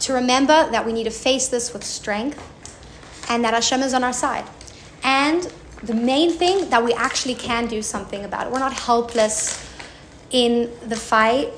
to 0.00 0.12
remember 0.12 0.70
that 0.70 0.84
we 0.84 0.92
need 0.92 1.04
to 1.04 1.10
face 1.10 1.48
this 1.48 1.72
with 1.72 1.84
strength 1.84 2.42
and 3.28 3.44
that 3.44 3.54
Hashem 3.54 3.80
is 3.82 3.94
on 3.94 4.04
our 4.04 4.12
side. 4.12 4.44
And 5.02 5.50
the 5.82 5.94
main 5.94 6.30
thing 6.32 6.70
that 6.70 6.82
we 6.84 6.92
actually 6.94 7.34
can 7.34 7.66
do 7.66 7.82
something 7.82 8.24
about 8.24 8.46
it. 8.46 8.52
We're 8.52 8.58
not 8.58 8.72
helpless 8.72 9.68
in 10.30 10.70
the 10.86 10.96
fight 10.96 11.52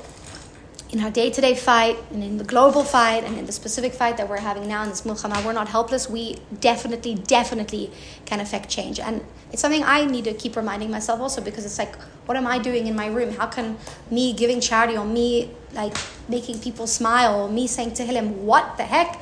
in 0.91 1.01
our 1.01 1.11
day 1.11 1.31
to 1.31 1.41
day 1.41 1.55
fight 1.55 1.99
and 2.13 2.23
in 2.23 2.39
the 2.39 2.45
global 2.45 2.85
fight 2.85 3.25
and 3.25 3.37
in 3.39 3.47
the 3.47 3.53
specific 3.53 3.93
fight 3.93 4.17
that 4.17 4.29
we're 4.29 4.39
having 4.39 4.69
now 4.69 4.83
in 4.83 4.89
this 4.89 5.03
milchama, 5.03 5.45
we're 5.45 5.53
not 5.53 5.69
helpless. 5.69 6.09
We 6.09 6.37
definitely, 6.61 7.17
definitely 7.17 7.91
can 8.25 8.41
affect 8.41 8.69
change. 8.69 9.01
And 9.01 9.25
it's 9.53 9.61
something 9.61 9.83
I 9.83 10.05
need 10.05 10.25
to 10.25 10.35
keep 10.35 10.55
reminding 10.57 10.91
myself 10.91 11.21
also 11.21 11.41
because 11.41 11.65
it's 11.65 11.79
like, 11.79 12.01
what 12.27 12.37
am 12.37 12.47
I 12.47 12.59
doing 12.59 12.87
in 12.87 12.95
my 12.95 13.07
room? 13.07 13.33
How 13.35 13.47
can 13.47 13.79
me 14.11 14.33
giving 14.33 14.61
charity 14.61 14.97
or 14.97 15.05
me 15.05 15.51
like 15.73 15.97
making 16.29 16.61
people 16.61 16.87
smile 16.87 17.41
or 17.41 17.49
me 17.49 17.67
saying 17.67 17.93
Tehillim, 17.93 18.35
what 18.37 18.77
the 18.77 18.85
heck 18.85 19.21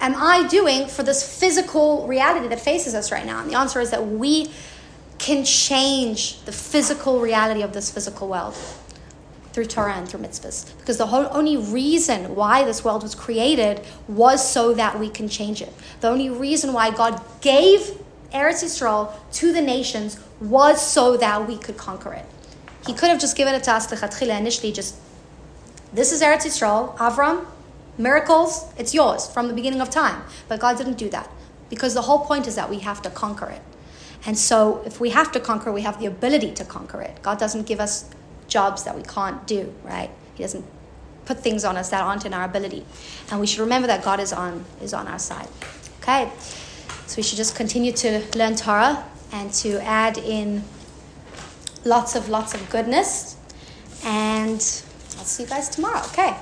am 0.00 0.14
I 0.16 0.46
doing 0.48 0.88
for 0.88 1.02
this 1.02 1.38
physical 1.38 2.06
reality 2.06 2.48
that 2.48 2.60
faces 2.60 2.94
us 2.94 3.10
right 3.10 3.26
now? 3.26 3.40
And 3.40 3.50
the 3.50 3.58
answer 3.58 3.80
is 3.80 3.90
that 3.90 4.06
we 4.06 4.50
can 5.18 5.44
change 5.44 6.42
the 6.44 6.52
physical 6.52 7.20
reality 7.20 7.62
of 7.62 7.72
this 7.72 7.90
physical 7.90 8.28
world 8.28 8.54
through 9.52 9.66
Torah 9.66 9.94
and 9.94 10.08
through 10.08 10.20
mitzvahs. 10.20 10.76
Because 10.78 10.98
the 10.98 11.06
whole, 11.06 11.28
only 11.30 11.56
reason 11.56 12.34
why 12.34 12.64
this 12.64 12.84
world 12.84 13.02
was 13.02 13.14
created 13.14 13.80
was 14.08 14.46
so 14.46 14.72
that 14.74 14.98
we 14.98 15.08
can 15.08 15.28
change 15.28 15.60
it. 15.60 15.72
The 16.00 16.08
only 16.08 16.30
reason 16.30 16.72
why 16.72 16.90
God 16.90 17.20
gave 17.40 17.80
Eretz 18.32 18.64
Yisrael 18.64 19.12
to 19.32 19.52
the 19.52 19.60
nations 19.60 20.18
was 20.40 20.84
so 20.84 21.16
that 21.16 21.46
we 21.46 21.58
could 21.58 21.76
conquer 21.76 22.12
it. 22.14 22.24
He 22.86 22.94
could 22.94 23.10
have 23.10 23.20
just 23.20 23.36
given 23.36 23.54
it 23.54 23.62
to 23.64 23.72
us 23.72 23.92
initially, 24.22 24.72
just 24.72 24.96
this 25.92 26.12
is 26.12 26.22
Eretz 26.22 26.46
Yisrael, 26.46 26.96
Avram, 26.96 27.44
miracles, 27.98 28.72
it's 28.78 28.94
yours 28.94 29.28
from 29.28 29.48
the 29.48 29.54
beginning 29.54 29.80
of 29.80 29.90
time. 29.90 30.22
But 30.48 30.60
God 30.60 30.78
didn't 30.78 30.96
do 30.96 31.10
that 31.10 31.30
because 31.68 31.94
the 31.94 32.02
whole 32.02 32.20
point 32.20 32.46
is 32.46 32.54
that 32.56 32.70
we 32.70 32.78
have 32.80 33.02
to 33.02 33.10
conquer 33.10 33.50
it. 33.50 33.60
And 34.24 34.38
so, 34.38 34.82
if 34.86 35.00
we 35.00 35.10
have 35.10 35.32
to 35.32 35.40
conquer, 35.40 35.72
we 35.72 35.82
have 35.82 35.98
the 35.98 36.06
ability 36.06 36.52
to 36.52 36.64
conquer 36.64 37.00
it. 37.00 37.20
God 37.22 37.38
doesn't 37.38 37.66
give 37.66 37.80
us 37.80 38.08
jobs 38.52 38.84
that 38.84 38.94
we 38.94 39.02
can't 39.02 39.46
do, 39.46 39.72
right? 39.82 40.10
He 40.34 40.42
doesn't 40.42 40.64
put 41.24 41.40
things 41.40 41.64
on 41.64 41.76
us 41.76 41.90
that 41.90 42.02
aren't 42.02 42.26
in 42.26 42.34
our 42.34 42.44
ability. 42.44 42.84
And 43.30 43.40
we 43.40 43.46
should 43.46 43.60
remember 43.60 43.86
that 43.86 44.04
God 44.04 44.20
is 44.20 44.32
on 44.32 44.64
is 44.80 44.92
on 44.92 45.08
our 45.08 45.18
side. 45.18 45.48
Okay? 46.00 46.30
So 47.06 47.16
we 47.16 47.22
should 47.22 47.38
just 47.38 47.54
continue 47.56 47.92
to 47.92 48.22
learn 48.36 48.56
Torah 48.56 49.04
and 49.32 49.52
to 49.54 49.82
add 49.82 50.18
in 50.18 50.64
lots 51.84 52.14
of 52.14 52.28
lots 52.28 52.54
of 52.54 52.68
goodness. 52.70 53.36
And 54.04 54.60
I'll 55.18 55.28
see 55.32 55.44
you 55.44 55.48
guys 55.48 55.68
tomorrow. 55.68 56.02
Okay. 56.06 56.34